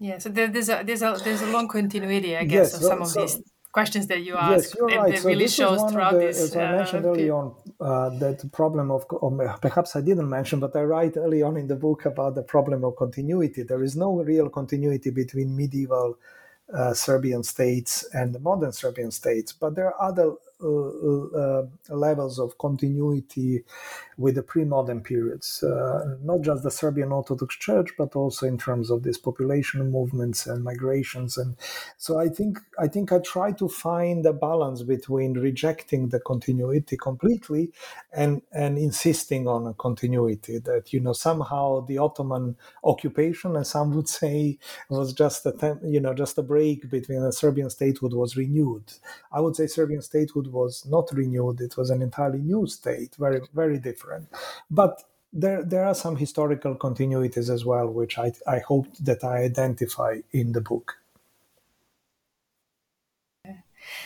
Yeah, 0.00 0.16
so 0.16 0.30
there's 0.30 0.70
a 0.70 0.82
there's 0.82 1.02
a 1.02 1.16
there's 1.22 1.42
a 1.42 1.50
long 1.52 1.68
continuity, 1.68 2.34
I 2.34 2.44
guess, 2.44 2.72
yes, 2.72 2.74
of 2.74 2.82
some 2.82 3.04
so, 3.04 3.22
of 3.22 3.28
these 3.28 3.42
questions 3.70 4.06
that 4.06 4.22
you 4.22 4.34
ask. 4.34 4.50
Yes, 4.50 4.74
you're 4.74 4.86
right. 4.86 5.18
so 5.18 5.28
really 5.28 5.44
this 5.44 5.54
shows 5.54 5.92
throughout 5.92 6.14
the, 6.14 6.20
this. 6.20 6.40
As 6.40 6.56
I 6.56 6.64
uh, 6.64 6.76
mentioned 6.78 7.04
early 7.04 7.30
on, 7.30 7.54
uh, 7.80 8.08
that 8.18 8.50
problem 8.50 8.90
of, 8.90 9.04
or 9.10 9.58
perhaps 9.60 9.96
I 9.96 10.00
didn't 10.00 10.28
mention, 10.28 10.58
but 10.58 10.74
I 10.74 10.82
write 10.82 11.18
early 11.18 11.42
on 11.42 11.58
in 11.58 11.66
the 11.66 11.76
book 11.76 12.06
about 12.06 12.34
the 12.34 12.42
problem 12.42 12.82
of 12.82 12.96
continuity. 12.96 13.62
There 13.62 13.82
is 13.82 13.94
no 13.94 14.22
real 14.22 14.48
continuity 14.48 15.10
between 15.10 15.54
medieval 15.54 16.18
uh, 16.72 16.94
Serbian 16.94 17.42
states 17.42 18.08
and 18.14 18.34
the 18.34 18.40
modern 18.40 18.72
Serbian 18.72 19.10
states, 19.10 19.52
but 19.52 19.74
there 19.74 19.88
are 19.94 20.08
other 20.10 20.28
uh, 20.28 20.32
uh, 20.32 20.49
Uh, 20.62 20.68
uh, 20.68 21.26
uh, 21.40 21.66
levels 21.88 22.38
of 22.38 22.58
continuity 22.58 23.64
with 24.18 24.34
the 24.34 24.42
pre-modern 24.42 25.00
periods, 25.00 25.62
uh, 25.62 26.16
not 26.22 26.42
just 26.42 26.62
the 26.62 26.70
Serbian 26.70 27.12
Orthodox 27.12 27.56
Church, 27.56 27.90
but 27.96 28.14
also 28.14 28.46
in 28.46 28.58
terms 28.58 28.90
of 28.90 29.02
these 29.02 29.16
population 29.16 29.90
movements 29.90 30.46
and 30.46 30.62
migrations. 30.62 31.38
And 31.38 31.56
so 31.96 32.18
I 32.18 32.28
think 32.28 32.58
I 32.78 32.88
think 32.88 33.12
I 33.12 33.18
try 33.20 33.52
to 33.52 33.68
find 33.68 34.24
a 34.26 34.32
balance 34.32 34.82
between 34.82 35.34
rejecting 35.34 36.08
the 36.08 36.20
continuity 36.20 36.96
completely 36.96 37.72
and 38.12 38.42
and 38.52 38.76
insisting 38.78 39.46
on 39.48 39.66
a 39.66 39.74
continuity 39.74 40.58
that 40.58 40.92
you 40.92 41.00
know 41.00 41.12
somehow 41.12 41.80
the 41.86 41.98
Ottoman 41.98 42.56
occupation, 42.84 43.56
and 43.56 43.66
some 43.66 43.94
would 43.94 44.08
say, 44.08 44.58
was 44.88 45.12
just 45.12 45.46
a 45.46 45.78
you 45.84 46.00
know 46.00 46.14
just 46.14 46.38
a 46.38 46.42
break 46.42 46.90
between 46.90 47.22
the 47.22 47.32
Serbian 47.32 47.70
statehood 47.70 48.12
was 48.12 48.36
renewed. 48.36 48.84
I 49.32 49.40
would 49.40 49.56
say 49.56 49.66
Serbian 49.66 50.02
statehood 50.02 50.48
was 50.50 50.86
not 50.86 51.10
renewed; 51.12 51.60
it 51.60 51.76
was 51.76 51.90
an 51.90 52.02
entirely 52.02 52.38
new 52.38 52.66
state, 52.66 53.14
very 53.18 53.40
very 53.54 53.78
different. 53.78 54.28
But 54.70 55.04
there 55.32 55.62
there 55.62 55.84
are 55.84 55.94
some 55.94 56.16
historical 56.16 56.74
continuities 56.74 57.48
as 57.50 57.64
well, 57.64 57.88
which 57.88 58.18
I 58.18 58.32
I 58.46 58.58
hope 58.58 58.86
that 58.98 59.24
I 59.24 59.44
identify 59.44 60.20
in 60.32 60.52
the 60.52 60.60
book. 60.60 61.00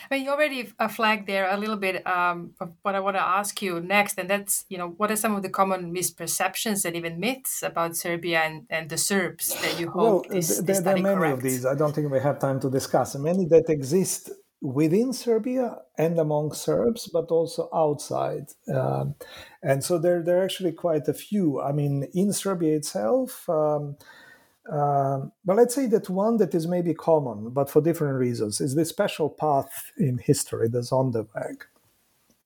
I 0.09 0.15
mean, 0.15 0.25
you 0.25 0.31
already 0.31 0.71
uh, 0.79 0.87
flagged 0.87 1.27
there 1.27 1.49
a 1.49 1.57
little 1.57 1.75
bit 1.75 2.05
um, 2.07 2.53
of 2.59 2.71
what 2.81 2.95
I 2.95 2.99
want 2.99 3.17
to 3.17 3.21
ask 3.21 3.61
you 3.61 3.79
next, 3.79 4.17
and 4.17 4.29
that's 4.29 4.65
you 4.69 4.77
know 4.77 4.89
what 4.97 5.11
are 5.11 5.15
some 5.15 5.35
of 5.35 5.41
the 5.41 5.49
common 5.49 5.93
misperceptions 5.93 6.85
and 6.85 6.95
even 6.95 7.19
myths 7.19 7.63
about 7.63 7.95
Serbia 7.95 8.41
and, 8.41 8.65
and 8.69 8.89
the 8.89 8.97
Serbs 8.97 9.53
that 9.61 9.79
you 9.79 9.89
hope 9.89 10.29
well, 10.29 10.41
there, 10.41 10.81
there 10.81 10.95
are 10.95 11.01
many 11.01 11.15
correct? 11.15 11.33
of 11.33 11.43
these. 11.43 11.65
I 11.65 11.75
don't 11.75 11.93
think 11.93 12.11
we 12.11 12.19
have 12.19 12.39
time 12.39 12.59
to 12.61 12.69
discuss. 12.69 13.15
Many 13.15 13.45
that 13.45 13.69
exist 13.69 14.31
within 14.61 15.13
Serbia 15.13 15.77
and 15.97 16.17
among 16.19 16.53
Serbs, 16.53 17.07
but 17.07 17.29
also 17.29 17.69
outside. 17.73 18.47
Um, 18.73 19.15
and 19.61 19.83
so 19.83 19.97
there, 19.97 20.21
there 20.23 20.41
are 20.41 20.43
actually 20.43 20.71
quite 20.71 21.07
a 21.07 21.13
few. 21.13 21.61
I 21.61 21.71
mean, 21.71 22.07
in 22.13 22.33
Serbia 22.33 22.75
itself, 22.75 23.47
um, 23.49 23.97
um, 24.71 25.31
but 25.43 25.57
let's 25.57 25.75
say 25.75 25.85
that 25.87 26.09
one 26.09 26.37
that 26.37 26.55
is 26.55 26.67
maybe 26.67 26.93
common, 26.93 27.49
but 27.49 27.69
for 27.69 27.81
different 27.81 28.17
reasons, 28.17 28.59
is 28.59 28.73
the 28.73 28.85
special 28.85 29.29
path 29.29 29.91
in 29.97 30.17
history, 30.17 30.67
the 30.67 30.79
Sonderweg. 30.79 31.63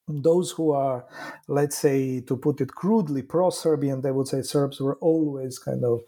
Those 0.07 0.51
who 0.51 0.71
are, 0.71 1.05
let's 1.47 1.77
say, 1.77 2.19
to 2.21 2.35
put 2.35 2.59
it 2.61 2.73
crudely, 2.73 3.21
pro 3.21 3.51
Serbian, 3.51 4.01
they 4.01 4.11
would 4.11 4.27
say 4.27 4.41
Serbs 4.41 4.81
were 4.81 4.95
always 4.95 5.59
kind 5.59 5.85
of 5.85 6.01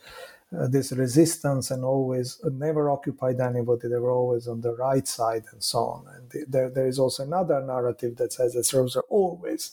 uh, 0.57 0.67
this 0.67 0.91
resistance 0.91 1.71
and 1.71 1.83
always 1.83 2.39
uh, 2.43 2.49
never 2.53 2.89
occupied 2.89 3.39
anybody. 3.39 3.87
They 3.87 3.97
were 3.97 4.11
always 4.11 4.47
on 4.47 4.61
the 4.61 4.75
right 4.75 5.07
side 5.07 5.45
and 5.51 5.63
so 5.63 5.79
on. 5.79 6.05
And 6.15 6.29
the, 6.29 6.45
there, 6.47 6.69
there 6.69 6.87
is 6.87 6.99
also 6.99 7.23
another 7.23 7.61
narrative 7.61 8.17
that 8.17 8.33
says 8.33 8.53
that 8.53 8.65
Serbs 8.65 8.95
are 8.95 9.05
always 9.09 9.71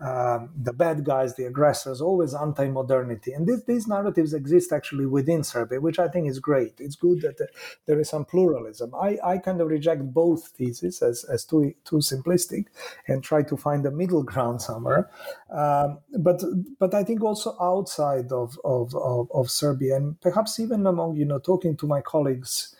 um, 0.00 0.50
the 0.56 0.72
bad 0.72 1.04
guys, 1.04 1.36
the 1.36 1.44
aggressors, 1.44 2.00
always 2.00 2.34
anti-modernity. 2.34 3.32
And 3.32 3.46
this, 3.46 3.62
these 3.64 3.86
narratives 3.86 4.34
exist 4.34 4.72
actually 4.72 5.06
within 5.06 5.44
Serbia, 5.44 5.80
which 5.80 5.98
I 5.98 6.08
think 6.08 6.28
is 6.28 6.40
great. 6.40 6.74
It's 6.78 6.96
good 6.96 7.20
that 7.22 7.48
there 7.86 8.00
is 8.00 8.10
some 8.10 8.24
pluralism. 8.24 8.94
I, 8.94 9.18
I 9.24 9.38
kind 9.38 9.60
of 9.60 9.68
reject 9.68 10.12
both 10.12 10.48
theses 10.48 11.00
as, 11.00 11.24
as 11.24 11.44
too, 11.44 11.74
too 11.84 11.96
simplistic 11.96 12.66
and 13.06 13.22
try 13.22 13.42
to 13.44 13.56
find 13.56 13.86
a 13.86 13.90
middle 13.90 14.22
ground 14.34 14.62
somewhere. 14.62 15.10
Um, 15.50 15.98
but 16.18 16.42
but 16.78 16.94
I 16.94 17.04
think 17.04 17.22
also 17.22 17.56
outside 17.60 18.32
of, 18.32 18.58
of, 18.64 18.94
of, 18.94 19.30
of 19.32 19.50
Serbia 19.50 19.96
and 19.96 20.20
perhaps 20.20 20.58
even 20.58 20.86
among, 20.86 21.16
you 21.16 21.24
know, 21.24 21.38
talking 21.38 21.76
to 21.76 21.86
my 21.86 22.00
colleagues 22.00 22.73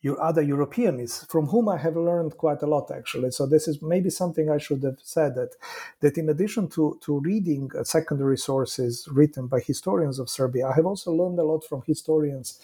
your 0.00 0.20
other 0.22 0.42
Europeans, 0.42 1.26
from 1.28 1.46
whom 1.46 1.68
I 1.68 1.76
have 1.78 1.96
learned 1.96 2.36
quite 2.36 2.62
a 2.62 2.66
lot 2.66 2.90
actually. 2.90 3.30
So 3.32 3.46
this 3.46 3.66
is 3.66 3.82
maybe 3.82 4.10
something 4.10 4.48
I 4.48 4.58
should 4.58 4.82
have 4.84 4.98
said 5.02 5.34
that 5.34 5.56
that 6.00 6.18
in 6.18 6.28
addition 6.28 6.68
to 6.70 6.98
to 7.02 7.20
reading 7.20 7.70
uh, 7.76 7.84
secondary 7.84 8.38
sources 8.38 9.08
written 9.10 9.46
by 9.48 9.60
historians 9.60 10.18
of 10.18 10.30
Serbia, 10.30 10.68
I 10.68 10.74
have 10.74 10.86
also 10.86 11.12
learned 11.12 11.38
a 11.38 11.44
lot 11.44 11.64
from 11.64 11.82
historians 11.86 12.60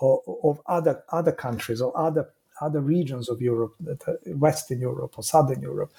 of, 0.00 0.20
of 0.42 0.60
other 0.66 1.04
other 1.10 1.32
countries 1.32 1.80
or 1.80 1.96
other 1.96 2.30
other 2.60 2.80
regions 2.80 3.28
of 3.28 3.40
Europe, 3.40 3.74
that, 3.80 4.06
uh, 4.08 4.14
Western 4.36 4.80
Europe 4.80 5.14
or 5.16 5.22
Southern 5.22 5.62
Europe. 5.62 5.92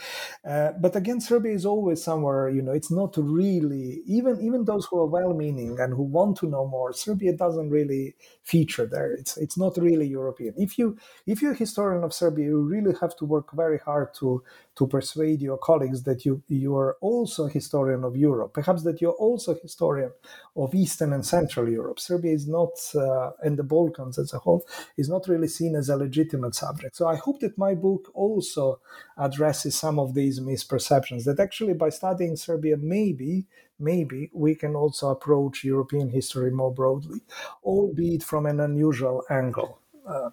Uh, 0.43 0.71
but 0.79 0.95
again, 0.95 1.21
Serbia 1.21 1.53
is 1.53 1.65
always 1.65 2.03
somewhere, 2.03 2.49
you 2.49 2.61
know, 2.61 2.71
it's 2.71 2.91
not 2.91 3.15
really, 3.17 4.01
even, 4.05 4.39
even 4.41 4.65
those 4.65 4.85
who 4.85 4.99
are 4.99 5.05
well 5.05 5.33
meaning 5.33 5.79
and 5.79 5.93
who 5.93 6.03
want 6.03 6.37
to 6.37 6.47
know 6.47 6.67
more, 6.67 6.93
Serbia 6.93 7.33
doesn't 7.33 7.69
really 7.69 8.15
feature 8.43 8.85
there. 8.85 9.11
It's, 9.13 9.37
it's 9.37 9.57
not 9.57 9.77
really 9.77 10.07
European. 10.07 10.53
If, 10.57 10.77
you, 10.77 10.97
if 11.25 11.41
you're 11.41 11.53
a 11.53 11.55
historian 11.55 12.03
of 12.03 12.13
Serbia, 12.13 12.45
you 12.45 12.61
really 12.61 12.95
have 13.01 13.15
to 13.17 13.25
work 13.25 13.53
very 13.53 13.79
hard 13.79 14.13
to, 14.15 14.43
to 14.79 14.87
persuade 14.87 15.41
your 15.41 15.57
colleagues 15.57 16.03
that 16.03 16.23
you, 16.23 16.41
you 16.47 16.73
are 16.73 16.95
also 17.01 17.47
a 17.47 17.49
historian 17.49 18.05
of 18.05 18.15
Europe, 18.15 18.53
perhaps 18.53 18.81
that 18.83 19.01
you're 19.01 19.19
also 19.27 19.53
a 19.53 19.59
historian 19.59 20.09
of 20.55 20.73
Eastern 20.73 21.11
and 21.11 21.25
Central 21.25 21.67
Europe. 21.67 21.99
Serbia 21.99 22.31
is 22.31 22.47
not, 22.47 22.71
uh, 22.95 23.31
and 23.43 23.59
the 23.59 23.63
Balkans 23.63 24.17
as 24.17 24.31
a 24.33 24.39
whole, 24.39 24.65
is 24.95 25.09
not 25.09 25.27
really 25.27 25.49
seen 25.49 25.75
as 25.75 25.89
a 25.89 25.97
legitimate 25.97 26.55
subject. 26.55 26.95
So 26.95 27.09
I 27.09 27.17
hope 27.17 27.41
that 27.41 27.57
my 27.57 27.75
book 27.75 28.09
also 28.13 28.79
addresses 29.17 29.75
some 29.75 29.99
of 29.99 30.13
these 30.13 30.39
misperceptions 30.39 31.25
that 31.25 31.41
actually 31.41 31.73
by 31.73 31.89
studying 31.89 32.37
Serbia, 32.37 32.77
maybe, 32.77 33.47
maybe 33.79 34.31
we 34.33 34.55
can 34.55 34.77
also 34.77 35.09
approach 35.09 35.65
European 35.65 36.07
history 36.07 36.51
more 36.51 36.73
broadly, 36.73 37.19
albeit 37.65 38.23
from 38.23 38.45
an 38.45 38.61
unusual 38.61 39.23
angle. 39.29 39.81
Uh, 40.07 40.29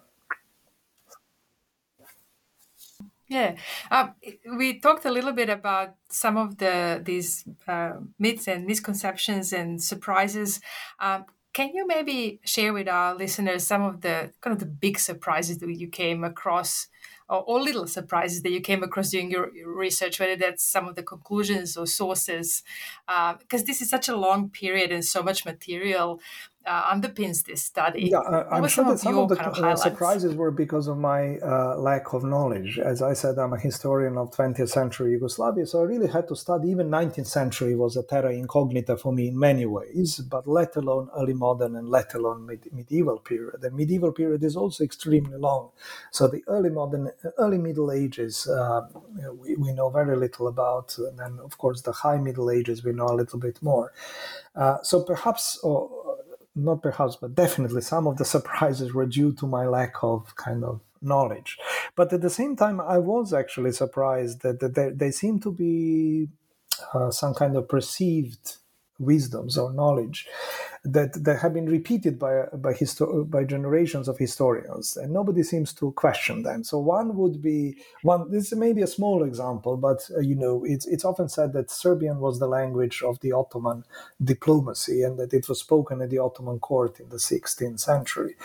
yeah, 3.29 3.55
um, 3.91 4.13
we 4.57 4.79
talked 4.79 5.05
a 5.05 5.11
little 5.11 5.33
bit 5.33 5.49
about 5.49 5.95
some 6.09 6.37
of 6.37 6.57
the 6.57 7.01
these 7.03 7.43
uh, 7.67 7.93
myths 8.17 8.47
and 8.47 8.65
misconceptions 8.65 9.51
and 9.51 9.81
surprises. 9.83 10.61
Um, 10.99 11.25
can 11.53 11.73
you 11.73 11.87
maybe 11.87 12.39
share 12.45 12.71
with 12.71 12.87
our 12.87 13.15
listeners 13.15 13.65
some 13.65 13.81
of 13.81 14.01
the 14.01 14.31
kind 14.41 14.53
of 14.53 14.59
the 14.59 14.65
big 14.67 14.99
surprises 14.99 15.57
that 15.57 15.75
you 15.75 15.87
came 15.87 16.23
across, 16.23 16.87
or, 17.27 17.43
or 17.43 17.59
little 17.59 17.87
surprises 17.87 18.43
that 18.43 18.51
you 18.51 18.61
came 18.61 18.83
across 18.83 19.09
during 19.09 19.31
your, 19.31 19.51
research, 19.65 20.19
whether 20.19 20.35
that's 20.35 20.63
some 20.63 20.87
of 20.87 20.95
the 20.95 21.01
conclusions 21.01 21.75
or 21.75 21.87
sources? 21.87 22.61
Because 23.07 23.63
uh, 23.63 23.65
this 23.65 23.81
is 23.81 23.89
such 23.89 24.07
a 24.07 24.15
long 24.15 24.49
period 24.49 24.91
and 24.91 25.03
so 25.03 25.23
much 25.23 25.45
material 25.45 26.21
uh, 26.67 26.93
underpins 26.93 27.45
this 27.45 27.63
study. 27.63 28.09
Yeah, 28.11 28.19
uh, 28.19 28.47
I'm 28.51 28.67
sure 28.67 28.85
that 28.85 28.99
some 28.99 29.17
of 29.17 29.29
the 29.29 29.41
of 29.43 29.57
uh, 29.57 29.75
surprises 29.75 30.35
were 30.35 30.51
because 30.51 30.87
of 30.87 30.97
my 30.97 31.37
uh, 31.37 31.77
lack 31.77 32.13
of 32.13 32.23
knowledge. 32.23 32.77
As 32.77 33.01
I 33.01 33.13
said, 33.13 33.37
I'm 33.39 33.53
a 33.53 33.59
historian 33.59 34.17
of 34.17 34.31
20th 34.31 34.69
century 34.69 35.11
Yugoslavia, 35.11 35.65
so 35.65 35.81
I 35.81 35.85
really 35.85 36.07
had 36.07 36.27
to 36.27 36.35
study. 36.35 36.69
Even 36.69 36.89
19th 36.89 37.27
century 37.27 37.75
was 37.75 37.95
a 37.95 38.03
terra 38.03 38.33
incognita 38.33 38.97
for 38.97 39.13
me 39.13 39.29
in 39.29 39.39
many 39.39 39.65
ways, 39.65 40.17
but 40.17 40.47
let 40.47 40.75
alone 40.75 41.09
early 41.15 41.33
modern 41.33 41.75
and 41.75 41.89
let 41.89 42.13
alone 42.13 42.45
med- 42.45 42.67
medieval 42.71 43.19
period. 43.19 43.61
The 43.61 43.71
medieval 43.71 44.11
period 44.11 44.43
is 44.43 44.55
also 44.55 44.83
extremely 44.83 45.37
long. 45.37 45.69
So 46.11 46.27
the 46.27 46.43
early 46.47 46.69
modern, 46.69 47.11
early 47.37 47.57
Middle 47.57 47.91
Ages, 47.91 48.47
uh, 48.47 48.81
we, 49.39 49.55
we, 49.55 49.71
know 49.77 49.89
very 49.89 50.17
little 50.17 50.47
about, 50.47 50.97
and 50.97 51.17
then 51.17 51.39
of 51.43 51.57
course 51.57 51.81
the 51.81 51.91
High 51.91 52.17
Middle 52.17 52.51
Ages 52.51 52.83
we 52.83 52.91
know 52.91 53.07
a 53.07 53.15
little 53.15 53.39
bit 53.39 53.61
more. 53.61 53.93
Uh, 54.55 54.77
so 54.81 55.03
perhaps. 55.03 55.59
Oh, 55.63 56.06
not 56.57 56.81
perhaps, 56.81 57.15
but 57.15 57.35
definitely 57.35 57.81
some 57.81 58.07
of 58.07 58.17
the 58.17 58.25
surprises 58.25 58.93
were 58.93 59.05
due 59.05 59.31
to 59.33 59.47
my 59.47 59.65
lack 59.65 59.95
of 60.01 60.35
kind 60.35 60.63
of 60.63 60.81
knowledge. 61.01 61.57
But 61.95 62.11
at 62.13 62.21
the 62.21 62.29
same 62.29 62.55
time, 62.55 62.81
I 62.81 62.97
was 62.97 63.33
actually 63.33 63.71
surprised 63.71 64.41
that, 64.41 64.59
that 64.59 64.75
there, 64.75 64.91
there 64.91 65.11
seemed 65.11 65.43
to 65.43 65.51
be 65.51 66.27
uh, 66.93 67.11
some 67.11 67.33
kind 67.33 67.55
of 67.55 67.67
perceived 67.67 68.57
wisdoms 68.99 69.57
or 69.57 69.71
knowledge 69.71 70.27
that 70.93 71.23
that 71.25 71.39
have 71.39 71.53
been 71.53 71.65
repeated 71.67 72.17
by 72.17 72.45
by 72.53 72.73
histo- 72.73 73.29
by 73.29 73.43
generations 73.43 74.07
of 74.07 74.17
historians, 74.17 74.95
and 74.95 75.11
nobody 75.11 75.43
seems 75.43 75.73
to 75.73 75.91
question 75.91 76.43
them. 76.43 76.63
So 76.63 76.79
one 76.79 77.15
would 77.17 77.41
be 77.41 77.77
one. 78.03 78.31
This 78.31 78.53
may 78.53 78.73
be 78.73 78.81
a 78.81 78.87
small 78.87 79.23
example, 79.23 79.77
but 79.77 80.09
uh, 80.15 80.21
you 80.21 80.35
know, 80.35 80.63
it's 80.65 80.85
it's 80.87 81.05
often 81.05 81.29
said 81.29 81.53
that 81.53 81.69
Serbian 81.69 82.19
was 82.19 82.39
the 82.39 82.47
language 82.47 83.03
of 83.03 83.19
the 83.19 83.33
Ottoman 83.33 83.83
diplomacy, 84.23 85.03
and 85.03 85.19
that 85.19 85.33
it 85.33 85.49
was 85.49 85.59
spoken 85.59 86.01
at 86.01 86.09
the 86.09 86.19
Ottoman 86.19 86.59
court 86.59 86.99
in 86.99 87.09
the 87.09 87.17
16th 87.17 87.79
century. 87.79 88.35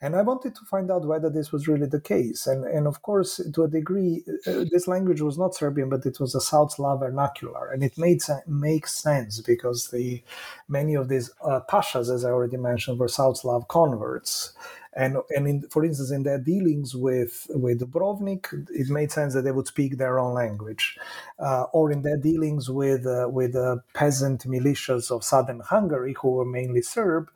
And 0.00 0.16
I 0.16 0.22
wanted 0.22 0.54
to 0.56 0.64
find 0.64 0.90
out 0.90 1.06
whether 1.06 1.30
this 1.30 1.52
was 1.52 1.68
really 1.68 1.86
the 1.86 2.00
case. 2.00 2.46
And 2.46 2.64
and 2.64 2.86
of 2.86 3.02
course, 3.02 3.40
to 3.54 3.62
a 3.62 3.68
degree, 3.68 4.24
uh, 4.46 4.64
this 4.70 4.88
language 4.88 5.20
was 5.20 5.38
not 5.38 5.54
Serbian, 5.54 5.88
but 5.88 6.06
it 6.06 6.18
was 6.18 6.34
a 6.34 6.40
South 6.40 6.72
Slav 6.72 7.00
vernacular, 7.00 7.70
and 7.70 7.82
it 7.84 7.96
made 7.96 8.20
makes 8.46 8.94
sense 8.94 9.40
because 9.40 9.90
the 9.90 10.22
many 10.68 10.94
of 10.94 11.08
these 11.08 11.30
uh, 11.44 11.60
pashas, 11.84 12.14
as 12.14 12.24
I 12.24 12.30
already 12.30 12.56
mentioned, 12.56 12.98
were 12.98 13.08
South 13.08 13.38
Slav 13.38 13.68
converts. 13.68 14.52
And, 14.96 15.16
and 15.30 15.48
in, 15.48 15.62
for 15.70 15.84
instance, 15.84 16.12
in 16.12 16.22
their 16.22 16.38
dealings 16.38 16.94
with, 16.94 17.48
with 17.50 17.80
Dubrovnik, 17.80 18.46
it 18.70 18.88
made 18.88 19.10
sense 19.10 19.34
that 19.34 19.42
they 19.42 19.50
would 19.50 19.66
speak 19.66 19.98
their 19.98 20.20
own 20.20 20.34
language. 20.34 20.96
Uh, 21.38 21.64
or 21.72 21.90
in 21.90 22.02
their 22.02 22.16
dealings 22.16 22.70
with, 22.70 23.04
uh, 23.06 23.28
with 23.28 23.54
the 23.54 23.82
peasant 23.92 24.44
militias 24.46 25.10
of 25.10 25.24
southern 25.24 25.60
Hungary, 25.60 26.14
who 26.20 26.30
were 26.30 26.44
mainly 26.44 26.80
Serb, 26.80 27.28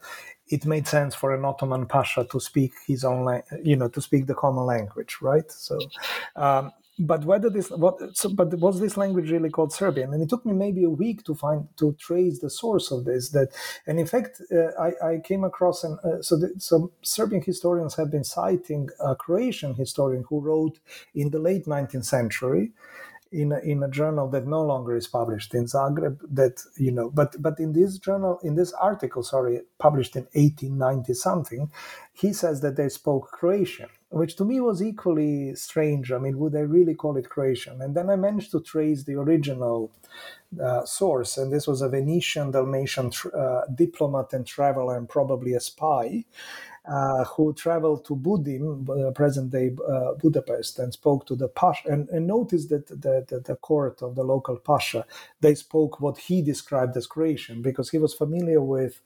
it 0.46 0.66
made 0.66 0.86
sense 0.86 1.14
for 1.14 1.34
an 1.34 1.44
Ottoman 1.44 1.86
pasha 1.86 2.24
to 2.24 2.40
speak 2.40 2.72
his 2.86 3.04
own, 3.04 3.42
you 3.62 3.76
know, 3.76 3.88
to 3.88 4.00
speak 4.00 4.26
the 4.26 4.34
common 4.34 4.64
language, 4.64 5.18
right? 5.20 5.50
So, 5.50 5.78
um, 6.36 6.72
but 6.98 7.24
whether 7.24 7.48
this 7.50 7.70
what 7.70 7.98
so, 8.16 8.28
but 8.28 8.52
was 8.58 8.80
this 8.80 8.96
language 8.96 9.30
really 9.30 9.50
called 9.50 9.72
Serbian? 9.72 10.12
And 10.12 10.22
it 10.22 10.28
took 10.28 10.44
me 10.44 10.52
maybe 10.52 10.84
a 10.84 10.90
week 10.90 11.24
to 11.24 11.34
find 11.34 11.68
to 11.76 11.92
trace 11.98 12.40
the 12.40 12.50
source 12.50 12.90
of 12.90 13.04
this. 13.04 13.30
That 13.30 13.48
and 13.86 13.98
in 13.98 14.06
fact 14.06 14.40
uh, 14.52 14.70
I, 14.80 15.12
I 15.12 15.18
came 15.18 15.44
across 15.44 15.84
and 15.84 15.98
uh, 16.04 16.22
so 16.22 16.36
the, 16.36 16.52
some 16.58 16.90
Serbian 17.02 17.42
historians 17.42 17.94
have 17.96 18.10
been 18.10 18.24
citing 18.24 18.88
a 19.00 19.14
Croatian 19.14 19.74
historian 19.74 20.24
who 20.28 20.40
wrote 20.40 20.78
in 21.14 21.30
the 21.30 21.38
late 21.38 21.66
19th 21.66 22.04
century 22.04 22.72
in 23.30 23.52
a, 23.52 23.58
in 23.58 23.82
a 23.82 23.88
journal 23.88 24.28
that 24.30 24.46
no 24.46 24.62
longer 24.62 24.96
is 24.96 25.06
published 25.06 25.54
in 25.54 25.66
Zagreb 25.66 26.18
that 26.30 26.62
you 26.76 26.90
know 26.90 27.10
but 27.10 27.40
but 27.40 27.60
in 27.60 27.72
this 27.72 27.98
journal 27.98 28.40
in 28.42 28.54
this 28.54 28.72
article 28.72 29.22
sorry 29.22 29.60
published 29.78 30.16
in 30.16 30.22
1890 30.32 31.14
something 31.14 31.70
he 32.12 32.32
says 32.32 32.60
that 32.62 32.76
they 32.76 32.88
spoke 32.88 33.30
Croatian 33.30 33.88
which 34.10 34.36
to 34.36 34.44
me 34.44 34.60
was 34.60 34.82
equally 34.82 35.54
strange. 35.54 36.12
I 36.12 36.18
mean 36.18 36.38
would 36.38 36.52
they 36.52 36.64
really 36.64 36.94
call 36.94 37.16
it 37.16 37.28
Croatian? 37.28 37.82
And 37.82 37.94
then 37.94 38.10
I 38.10 38.16
managed 38.16 38.50
to 38.52 38.60
trace 38.60 39.04
the 39.04 39.16
original 39.16 39.90
uh, 40.62 40.84
source 40.84 41.36
and 41.36 41.52
this 41.52 41.66
was 41.66 41.82
a 41.82 41.88
Venetian 41.88 42.50
Dalmatian 42.50 43.10
tr- 43.10 43.36
uh, 43.36 43.66
diplomat 43.74 44.32
and 44.32 44.46
traveler 44.46 44.96
and 44.96 45.08
probably 45.08 45.52
a 45.52 45.60
spy 45.60 46.24
uh, 46.88 47.24
who 47.24 47.52
traveled 47.52 48.02
to 48.06 48.16
Budim, 48.16 48.88
uh, 48.88 49.10
present 49.10 49.50
day 49.50 49.70
uh, 49.86 50.14
Budapest, 50.14 50.78
and 50.78 50.92
spoke 50.92 51.26
to 51.26 51.36
the 51.36 51.48
Pasha, 51.48 51.86
and, 51.88 52.08
and 52.08 52.26
noticed 52.26 52.70
that 52.70 52.86
the, 52.88 53.26
the, 53.28 53.40
the, 53.40 53.56
court 53.56 54.00
of 54.00 54.14
the 54.14 54.22
local 54.22 54.56
Pasha, 54.56 55.04
they 55.42 55.54
spoke 55.54 56.00
what 56.00 56.16
he 56.16 56.40
described 56.40 56.96
as 56.96 57.06
Croatian, 57.06 57.60
because 57.60 57.90
he 57.90 57.98
was 57.98 58.14
familiar 58.14 58.62
with, 58.62 59.02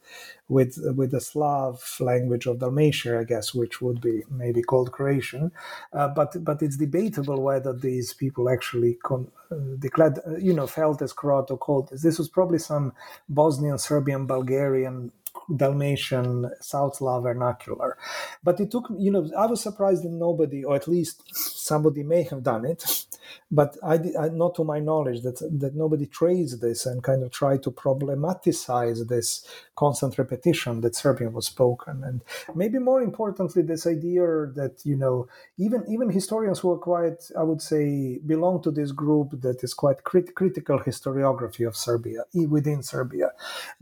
with, 0.47 0.77
with 0.95 1.11
the 1.11 1.19
Slav 1.19 1.83
language 1.99 2.45
of 2.45 2.59
Dalmatia, 2.59 3.19
I 3.19 3.25
guess, 3.25 3.53
which 3.53 3.81
would 3.81 3.99
be 3.99 4.23
maybe 4.29 4.61
called 4.61 4.93
Croatian. 4.93 5.51
But, 5.91 6.41
but 6.43 6.61
it's 6.61 6.77
debatable 6.77 7.41
whether 7.41 7.73
these 7.73 8.13
people 8.13 8.49
actually 8.49 8.97
con- 9.03 9.31
declared, 9.79 10.19
you 10.39 10.53
know, 10.53 10.67
felt 10.67 11.01
as 11.01 11.11
Croat 11.11 11.51
or 11.51 11.57
called. 11.57 11.89
This 11.91 12.17
was 12.17 12.29
probably 12.29 12.59
some 12.59 12.93
Bosnian, 13.27 13.77
Serbian, 13.77 14.25
Bulgarian 14.25 15.11
Dalmatian 15.55 16.51
South 16.61 16.95
Slav 16.97 17.23
vernacular. 17.23 17.97
But 18.43 18.59
it 18.59 18.71
took, 18.71 18.91
you 18.97 19.11
know, 19.11 19.29
I 19.37 19.45
was 19.45 19.61
surprised 19.61 20.03
that 20.03 20.11
nobody, 20.11 20.63
or 20.63 20.75
at 20.75 20.87
least 20.87 21.23
somebody 21.35 22.03
may 22.03 22.23
have 22.23 22.43
done 22.43 22.65
it, 22.65 23.05
but 23.51 23.77
I, 23.83 23.95
I 24.19 24.29
not 24.29 24.55
to 24.55 24.63
my 24.63 24.79
knowledge 24.79 25.21
that 25.21 25.39
that 25.59 25.75
nobody 25.75 26.05
traced 26.05 26.61
this 26.61 26.85
and 26.85 27.03
kind 27.03 27.23
of 27.23 27.31
tried 27.31 27.63
to 27.63 27.71
problematicize 27.71 29.07
this 29.07 29.45
constant 29.75 30.17
repetition 30.17 30.81
that 30.81 30.95
Serbian 30.95 31.33
was 31.33 31.47
spoken, 31.47 32.03
and 32.03 32.21
maybe 32.55 32.79
more 32.79 33.01
importantly, 33.01 33.61
this 33.61 33.87
idea 33.87 34.23
that 34.55 34.81
you 34.83 34.95
know 34.95 35.27
even 35.57 35.83
even 35.87 36.09
historians 36.09 36.59
who 36.59 36.71
are 36.71 36.77
quite, 36.77 37.29
I 37.37 37.43
would 37.43 37.61
say, 37.61 38.19
belong 38.25 38.61
to 38.63 38.71
this 38.71 38.91
group 38.91 39.41
that 39.41 39.63
is 39.63 39.73
quite 39.73 40.03
crit- 40.03 40.35
critical 40.35 40.79
historiography 40.79 41.67
of 41.67 41.75
Serbia 41.75 42.23
within 42.49 42.83
Serbia, 42.83 43.31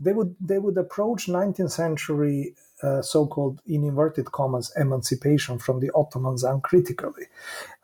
they 0.00 0.12
would 0.12 0.36
they 0.40 0.58
would 0.58 0.76
approach 0.78 1.28
19th 1.62 1.70
century 1.70 2.54
uh, 2.82 3.00
so-called 3.00 3.60
in 3.66 3.84
inverted 3.84 4.32
commas 4.32 4.72
emancipation 4.76 5.56
from 5.58 5.78
the 5.78 5.90
Ottomans 5.94 6.42
uncritically. 6.42 7.26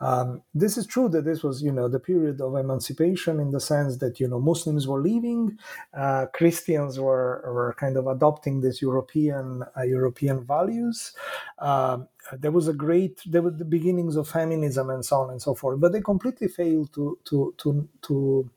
Um, 0.00 0.42
this 0.54 0.76
is 0.76 0.86
true 0.86 1.08
that 1.10 1.24
this 1.24 1.44
was, 1.44 1.62
you 1.62 1.70
know, 1.70 1.88
the 1.88 2.00
period 2.00 2.40
of 2.40 2.56
emancipation 2.56 3.38
in 3.38 3.52
the 3.52 3.60
sense 3.60 3.98
that 3.98 4.18
you 4.18 4.26
know 4.26 4.40
Muslims 4.40 4.88
were 4.88 5.00
leaving, 5.00 5.56
uh, 5.94 6.26
Christians 6.34 6.98
were 6.98 7.42
were 7.46 7.76
kind 7.78 7.96
of 7.96 8.08
adopting 8.08 8.60
these 8.60 8.82
European 8.82 9.62
uh, 9.76 9.82
European 9.82 10.44
values. 10.44 11.12
Um, 11.60 12.08
there 12.32 12.50
was 12.52 12.68
a 12.68 12.74
great 12.74 13.22
there 13.24 13.42
were 13.42 13.52
the 13.52 13.64
beginnings 13.64 14.16
of 14.16 14.28
feminism 14.28 14.90
and 14.90 15.04
so 15.04 15.20
on 15.20 15.30
and 15.30 15.40
so 15.40 15.54
forth, 15.54 15.80
but 15.80 15.92
they 15.92 16.00
completely 16.00 16.48
failed 16.48 16.92
to 16.94 17.18
to 17.24 17.54
to 17.58 17.88
to 18.02 18.50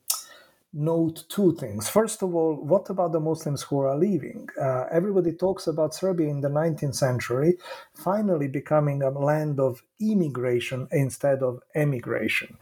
note 0.74 1.24
two 1.30 1.54
things. 1.56 1.90
First 1.90 2.22
of 2.24 2.34
all, 2.34 2.56
what 2.56 2.90
about 2.90 3.12
the 3.12 3.20
Muslims 3.20 3.64
who 3.64 3.80
are 3.80 3.98
leaving? 3.98 4.48
Uh, 4.60 4.86
everybody 4.92 5.34
talks 5.34 5.68
about 5.68 5.94
Serbia 5.94 6.30
in 6.30 6.42
the 6.42 6.50
19th 6.50 6.96
century 6.96 7.58
finally 7.94 8.48
becoming 8.48 9.02
a 9.02 9.10
land 9.10 9.60
of 9.60 9.84
immigration 10.00 10.88
instead 10.92 11.44
of 11.44 11.60
emigration. 11.76 12.58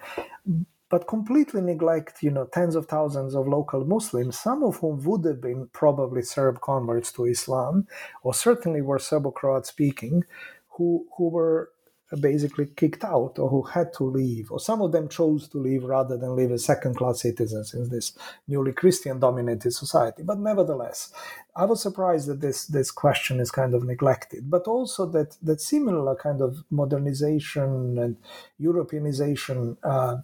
But 0.89 1.07
completely 1.07 1.62
neglect, 1.62 2.24
you 2.24 2.32
know, 2.32 2.45
tens 2.45 2.76
of 2.76 2.88
thousands 2.88 3.36
of 3.36 3.47
local 3.47 3.86
Muslims, 3.86 4.39
some 4.39 4.64
of 4.64 4.78
whom 4.78 5.03
would 5.03 5.24
have 5.26 5.39
been 5.39 5.68
probably 5.72 6.24
Serb 6.24 6.62
converts 6.62 7.12
to 7.12 7.26
Islam, 7.26 7.86
or 8.24 8.34
certainly 8.34 8.82
were 8.82 8.97
Serbo-Croat 8.97 9.68
speaking, 9.68 10.24
who 10.70 11.05
who 11.16 11.30
were 11.30 11.70
basically 12.18 12.66
kicked 12.66 13.03
out 13.03 13.38
or 13.38 13.49
who 13.49 13.62
had 13.62 13.93
to 13.93 14.03
leave, 14.03 14.51
or 14.51 14.60
some 14.60 14.82
of 14.82 14.91
them 14.91 15.07
chose 15.07 15.47
to 15.49 15.57
leave 15.60 15.84
rather 15.84 16.18
than 16.18 16.36
live 16.36 16.51
as 16.51 16.66
second 16.66 16.95
class 16.95 17.22
citizens 17.22 17.74
in 17.74 17.89
this 17.89 18.18
newly 18.47 18.72
Christian 18.72 19.20
dominated 19.20 19.72
society. 19.72 20.24
But 20.24 20.39
nevertheless, 20.39 21.12
I 21.55 21.66
was 21.66 21.82
surprised 21.82 22.28
that 22.28 22.41
this, 22.41 22.66
this 22.66 22.89
question 22.89 23.39
is 23.39 23.51
kind 23.51 23.76
of 23.76 23.84
neglected, 23.84 24.49
but 24.49 24.64
also 24.68 25.05
that, 25.07 25.38
that 25.43 25.62
similar 25.62 26.16
kind 26.16 26.41
of 26.41 26.64
modernization 26.72 27.97
and 27.99 28.18
Europeanization. 28.60 29.78
Uh, 29.84 30.18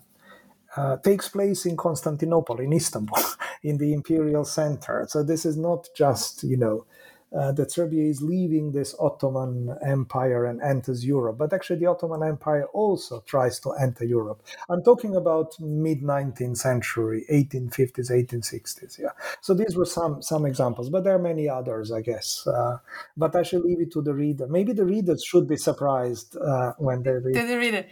uh, 0.77 0.97
takes 0.97 1.29
place 1.29 1.65
in 1.65 1.77
Constantinople, 1.77 2.59
in 2.59 2.73
Istanbul, 2.73 3.17
in 3.63 3.77
the 3.77 3.93
imperial 3.93 4.43
center. 4.43 5.05
So 5.07 5.23
this 5.23 5.45
is 5.45 5.55
not 5.55 5.88
just, 5.95 6.43
you 6.43 6.57
know, 6.57 6.86
uh, 7.34 7.51
that 7.51 7.71
Serbia 7.71 8.03
is 8.09 8.21
leaving 8.21 8.71
this 8.71 8.95
Ottoman 8.99 9.78
Empire 9.86 10.45
and 10.45 10.61
enters 10.61 11.05
Europe. 11.05 11.38
But 11.38 11.53
actually, 11.53 11.80
the 11.80 11.88
Ottoman 11.88 12.23
Empire 12.23 12.65
also 12.73 13.21
tries 13.26 13.59
to 13.61 13.71
enter 13.73 14.05
Europe. 14.05 14.41
I'm 14.69 14.84
talking 14.84 15.15
about 15.15 15.59
mid 15.59 16.01
19th 16.01 16.57
century, 16.57 17.26
1850s, 17.32 18.11
1860s. 18.11 18.99
Yeah. 18.99 19.09
So 19.41 19.53
these 19.53 19.76
were 19.76 19.86
some 19.86 20.21
some 20.21 20.45
examples, 20.45 20.89
but 20.89 21.03
there 21.03 21.15
are 21.15 21.19
many 21.19 21.49
others, 21.49 21.91
I 21.91 22.01
guess. 22.01 22.47
Uh, 22.47 22.78
but 23.17 23.36
I 23.36 23.43
should 23.43 23.63
leave 23.63 23.82
it 23.82 23.91
to 23.93 24.01
the 24.01 24.13
reader. 24.13 24.47
Maybe 24.47 24.73
the 24.73 24.86
readers 24.86 25.23
should 25.23 25.47
be 25.47 25.57
surprised 25.57 26.38
uh, 26.38 26.73
when 26.78 27.03
they 27.03 27.11
read. 27.11 27.36
To 27.36 27.47
the 27.47 27.57
reader. 27.57 27.86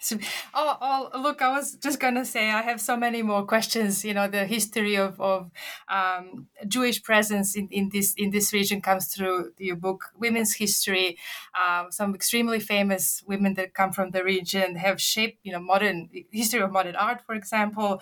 oh, 0.54 0.76
oh, 0.80 1.10
look, 1.20 1.42
I 1.42 1.50
was 1.50 1.74
just 1.74 1.98
going 1.98 2.14
to 2.14 2.24
say 2.24 2.50
I 2.50 2.62
have 2.62 2.80
so 2.80 2.96
many 2.96 3.20
more 3.22 3.44
questions. 3.44 4.04
You 4.04 4.14
know, 4.14 4.28
the 4.28 4.46
history 4.46 4.96
of, 4.96 5.20
of 5.20 5.50
um, 5.88 6.46
Jewish 6.68 7.02
presence 7.02 7.56
in, 7.56 7.68
in 7.70 7.88
this 7.92 8.14
in 8.16 8.30
this 8.30 8.52
region 8.52 8.80
comes 8.80 9.12
through 9.12 9.52
your 9.58 9.76
book, 9.76 10.12
Women's 10.16 10.54
History. 10.54 11.18
Uh, 11.52 11.90
some 11.90 12.14
extremely 12.14 12.60
famous 12.60 13.24
women 13.26 13.54
that 13.54 13.74
come 13.74 13.90
from 13.92 14.10
the 14.10 14.22
region 14.22 14.76
have 14.76 15.00
shaped, 15.00 15.38
you 15.42 15.52
know, 15.52 15.60
modern 15.60 16.08
history 16.30 16.60
of 16.60 16.70
modern 16.70 16.94
art, 16.94 17.20
for 17.26 17.34
example. 17.34 18.00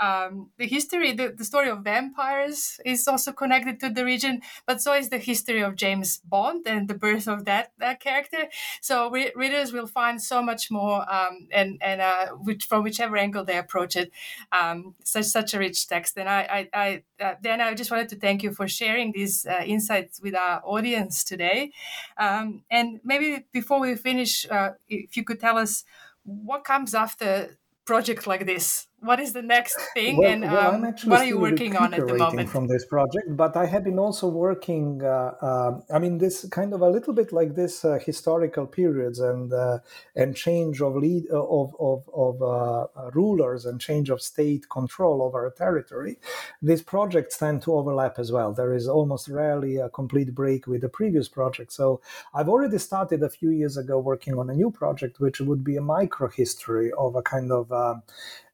Um, 0.00 0.50
the 0.58 0.66
history, 0.66 1.12
the, 1.12 1.34
the 1.36 1.44
story 1.44 1.70
of 1.70 1.82
vampires 1.82 2.78
is 2.84 3.06
also 3.08 3.32
connected 3.32 3.80
to 3.80 3.88
the 3.90 4.04
region, 4.04 4.42
but 4.66 4.82
so 4.82 4.92
is 4.92 5.08
the 5.08 5.18
history 5.18 5.62
of 5.62 5.76
James 5.76 6.18
Bond 6.18 6.66
and 6.66 6.88
the 6.88 6.94
birth 6.94 7.26
of 7.26 7.44
that, 7.46 7.72
that 7.78 8.00
character. 8.00 8.48
So 8.80 9.10
re- 9.10 9.32
readers 9.34 9.72
will 9.72 9.86
find 9.86 10.20
so 10.22 10.42
much 10.42 10.70
more. 10.70 11.10
Um, 11.12 11.37
and 11.52 11.78
and 11.80 12.00
uh, 12.00 12.26
which 12.28 12.64
from 12.64 12.82
whichever 12.82 13.16
angle 13.16 13.44
they 13.44 13.56
approach 13.56 13.96
it, 13.96 14.10
um, 14.52 14.94
such 15.04 15.26
such 15.26 15.54
a 15.54 15.58
rich 15.58 15.86
text. 15.86 16.18
And 16.18 16.28
I, 16.28 16.68
I, 16.74 17.02
I 17.20 17.24
uh, 17.24 17.34
then 17.42 17.60
I 17.60 17.74
just 17.74 17.90
wanted 17.90 18.08
to 18.10 18.16
thank 18.16 18.42
you 18.42 18.52
for 18.52 18.66
sharing 18.66 19.12
these 19.12 19.46
uh, 19.46 19.62
insights 19.64 20.20
with 20.20 20.34
our 20.34 20.60
audience 20.64 21.22
today. 21.24 21.72
Um, 22.16 22.64
and 22.70 23.00
maybe 23.04 23.44
before 23.52 23.80
we 23.80 23.94
finish, 23.94 24.46
uh, 24.50 24.70
if 24.88 25.16
you 25.16 25.24
could 25.24 25.40
tell 25.40 25.56
us 25.56 25.84
what 26.24 26.64
comes 26.64 26.94
after 26.94 27.56
project 27.84 28.26
like 28.26 28.44
this 28.44 28.87
what 29.00 29.20
is 29.20 29.32
the 29.32 29.42
next 29.42 29.78
thing 29.94 30.16
well, 30.16 30.30
and 30.30 30.42
well, 30.42 30.74
um, 30.74 30.82
what 30.82 31.20
are 31.20 31.24
you 31.24 31.38
working 31.38 31.76
on 31.76 31.94
at 31.94 32.06
the 32.06 32.14
moment? 32.14 32.48
from 32.48 32.66
this 32.66 32.84
project 32.84 33.36
but 33.36 33.56
i 33.56 33.64
have 33.64 33.84
been 33.84 33.98
also 33.98 34.26
working 34.26 35.00
uh, 35.04 35.34
uh, 35.40 35.80
i 35.92 35.98
mean 35.98 36.18
this 36.18 36.46
kind 36.50 36.72
of 36.74 36.82
a 36.82 36.88
little 36.88 37.12
bit 37.12 37.32
like 37.32 37.54
this 37.54 37.84
uh, 37.84 37.98
historical 38.04 38.66
periods 38.66 39.20
and 39.20 39.52
uh, 39.52 39.78
and 40.16 40.34
change 40.36 40.80
of 40.80 40.96
lead 40.96 41.24
uh, 41.30 41.42
of 41.42 41.74
of, 41.78 42.08
of 42.12 42.42
uh, 42.42 43.10
rulers 43.12 43.64
and 43.66 43.80
change 43.80 44.10
of 44.10 44.20
state 44.20 44.68
control 44.68 45.22
over 45.22 45.46
a 45.46 45.50
territory. 45.50 46.18
These 46.62 46.82
projects 46.82 47.38
tend 47.38 47.62
to 47.62 47.74
overlap 47.74 48.18
as 48.18 48.32
well. 48.32 48.52
There 48.52 48.74
is 48.74 48.88
almost 48.88 49.28
rarely 49.28 49.76
a 49.76 49.88
complete 49.88 50.34
break 50.34 50.66
with 50.66 50.80
the 50.82 50.88
previous 50.88 51.28
project. 51.28 51.72
So 51.72 52.00
i've 52.34 52.48
already 52.48 52.78
started 52.78 53.22
a 53.22 53.28
few 53.28 53.50
years 53.50 53.76
ago 53.76 53.98
working 53.98 54.34
on 54.38 54.50
a 54.50 54.54
new 54.54 54.70
project 54.70 55.20
which 55.20 55.40
would 55.40 55.62
be 55.64 55.76
a 55.76 55.80
micro 55.80 56.28
history 56.28 56.92
of 56.92 57.14
a 57.14 57.22
kind 57.22 57.50
of 57.52 57.72
um, 57.72 58.02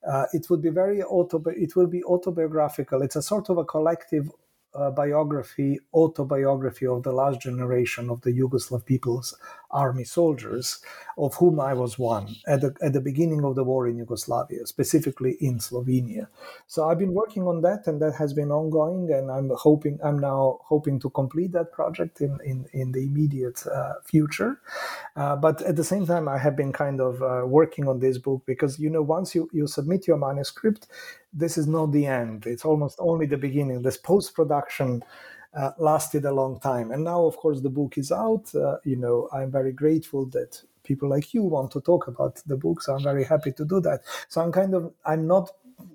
uh, 0.07 0.27
it 0.33 0.51
would 0.51 0.63
be 0.63 0.71
very 0.71 1.01
it 1.01 1.77
will 1.77 1.87
be 1.87 2.05
autobiographical. 2.05 3.03
It's 3.03 3.17
a 3.17 3.23
sort 3.23 3.49
of 3.51 3.59
a 3.59 3.65
collective 3.65 4.31
uh, 4.75 4.91
biography, 4.91 5.79
autobiography 5.93 6.87
of 6.87 7.03
the 7.05 7.13
last 7.13 7.41
generation 7.41 8.11
of 8.11 8.21
the 8.23 8.33
Yugoslav 8.33 8.85
people's 8.85 9.37
army 9.75 10.05
soldiers, 10.05 10.79
of 11.19 11.35
whom 11.35 11.61
I 11.61 11.75
was 11.75 11.99
one 11.99 12.37
at 12.47 12.61
the, 12.61 12.75
at 12.81 12.93
the 12.93 13.01
beginning 13.01 13.45
of 13.45 13.55
the 13.55 13.65
war 13.65 13.87
in 13.87 13.99
Yugoslavia, 13.99 14.67
specifically 14.67 15.37
in 15.41 15.59
Slovenia. 15.59 16.29
So 16.67 16.89
I've 16.89 16.99
been 16.99 17.13
working 17.13 17.47
on 17.47 17.61
that, 17.63 17.87
and 17.87 18.01
that 18.01 18.15
has 18.15 18.33
been 18.33 18.51
ongoing. 18.51 19.13
And 19.13 19.31
I'm 19.31 19.51
hoping 19.55 19.99
I'm 20.03 20.19
now 20.19 20.61
hoping 20.63 20.99
to 21.01 21.11
complete 21.11 21.53
that 21.53 21.73
project 21.73 22.21
in 22.21 22.39
in, 22.45 22.67
in 22.73 22.93
the 22.93 23.05
immediate 23.05 23.67
uh, 23.67 23.95
future. 24.05 24.61
Uh, 25.17 25.37
but 25.37 25.63
at 25.63 25.77
the 25.77 25.85
same 25.85 26.07
time, 26.07 26.29
I 26.29 26.39
have 26.39 26.57
been 26.57 26.73
kind 26.73 27.01
of 27.01 27.23
uh, 27.23 27.47
working 27.47 27.89
on 27.89 28.01
this 28.01 28.19
book 28.19 28.43
because 28.47 28.79
you 28.79 28.91
know 28.91 29.03
once 29.03 29.35
you 29.35 29.49
you 29.53 29.67
submit 29.67 30.07
your 30.07 30.17
manuscript, 30.17 30.89
this 31.33 31.59
is 31.59 31.67
not 31.67 31.93
the 31.93 32.07
end. 32.07 32.47
It's 32.47 32.65
almost 32.65 32.97
only 33.01 33.27
the 33.27 33.37
beginning. 33.37 33.83
This 33.83 33.97
post 33.97 34.35
production 34.35 35.03
uh, 35.57 35.71
lasted 35.79 36.25
a 36.25 36.33
long 36.33 36.61
time. 36.61 36.91
And 36.91 37.05
now, 37.05 37.25
of 37.25 37.37
course, 37.37 37.61
the 37.61 37.71
book 37.71 37.97
is 37.99 38.11
out. 38.13 38.55
Uh, 38.55 38.79
you 38.85 38.97
know, 38.97 39.29
I'm 39.33 39.51
very 39.51 39.73
grateful 39.73 40.27
that 40.27 40.63
people 40.83 41.09
like 41.09 41.33
you 41.35 41.43
want 41.43 41.71
to 41.73 41.81
talk 41.81 42.09
about 42.09 42.43
the 42.47 42.57
book. 42.57 42.83
So 42.83 42.95
I'm 42.95 43.03
very 43.03 43.25
happy 43.25 43.53
to 43.53 43.65
do 43.65 43.81
that. 43.81 44.03
So 44.29 44.41
I'm 44.41 44.53
kind 44.53 44.75
of, 44.75 44.93
I'm 45.05 45.27
not 45.27 45.51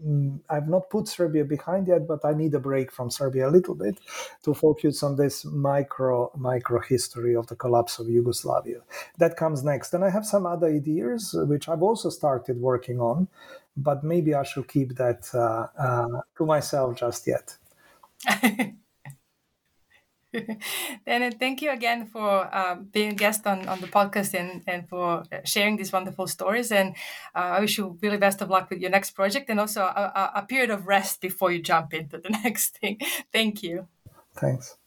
mm, 0.06 0.40
I've 0.50 0.68
not 0.68 0.90
put 0.90 1.08
Serbia 1.08 1.46
behind 1.46 1.88
yet, 1.88 2.08
but 2.08 2.24
I 2.26 2.34
need 2.34 2.54
a 2.54 2.60
break 2.60 2.92
from 2.92 3.10
Serbia 3.10 3.48
a 3.50 3.52
little 3.52 3.76
bit 3.76 3.98
to 4.44 4.54
focus 4.54 5.04
on 5.04 5.16
this 5.16 5.46
micro 5.46 6.32
micro 6.36 6.80
history 6.82 7.36
of 7.36 7.48
the 7.48 7.56
collapse 7.56 8.00
of 8.00 8.10
Yugoslavia. 8.10 8.82
That 9.18 9.38
comes 9.38 9.64
next, 9.64 9.94
and 9.94 10.04
I 10.04 10.10
have 10.10 10.26
some 10.26 10.46
other 10.46 10.68
ideas 10.68 11.36
which 11.48 11.68
I've 11.70 11.84
also 11.84 12.10
started 12.10 12.60
working 12.60 13.00
on, 13.00 13.28
but 13.78 14.04
maybe 14.04 14.34
I 14.34 14.44
should 14.44 14.68
keep 14.68 14.96
that 14.96 15.30
uh, 15.34 15.68
uh, 15.78 16.22
to 16.38 16.46
myself 16.46 16.96
just 16.98 17.28
yet. 17.28 17.58
then 21.06 21.24
uh, 21.24 21.32
thank 21.40 21.62
you 21.62 21.72
again 21.72 22.06
for 22.06 22.54
uh, 22.54 22.76
being 22.76 23.12
a 23.12 23.16
guest 23.16 23.48
on, 23.48 23.68
on 23.68 23.82
the 23.82 23.88
podcast 23.88 24.34
and, 24.34 24.64
and 24.68 24.88
for 24.88 25.24
uh, 25.32 25.40
sharing 25.44 25.78
these 25.78 25.92
wonderful 25.92 26.28
stories. 26.28 26.72
And 26.72 26.96
uh, 27.36 27.58
I 27.58 27.60
wish 27.62 27.78
you 27.78 27.98
really 28.02 28.18
best 28.18 28.42
of 28.42 28.50
luck 28.50 28.70
with 28.70 28.80
your 28.80 28.92
next 28.92 29.12
project 29.12 29.50
and 29.50 29.60
also 29.60 29.82
a, 29.82 30.32
a 30.36 30.42
period 30.44 30.70
of 30.70 30.88
rest 30.88 31.22
before 31.22 31.52
you 31.52 31.62
jump 31.62 31.94
into 31.94 32.18
the 32.18 32.30
next 32.44 32.78
thing. 32.78 33.00
thank 33.34 33.64
you. 33.64 33.88
Thanks. 34.36 34.78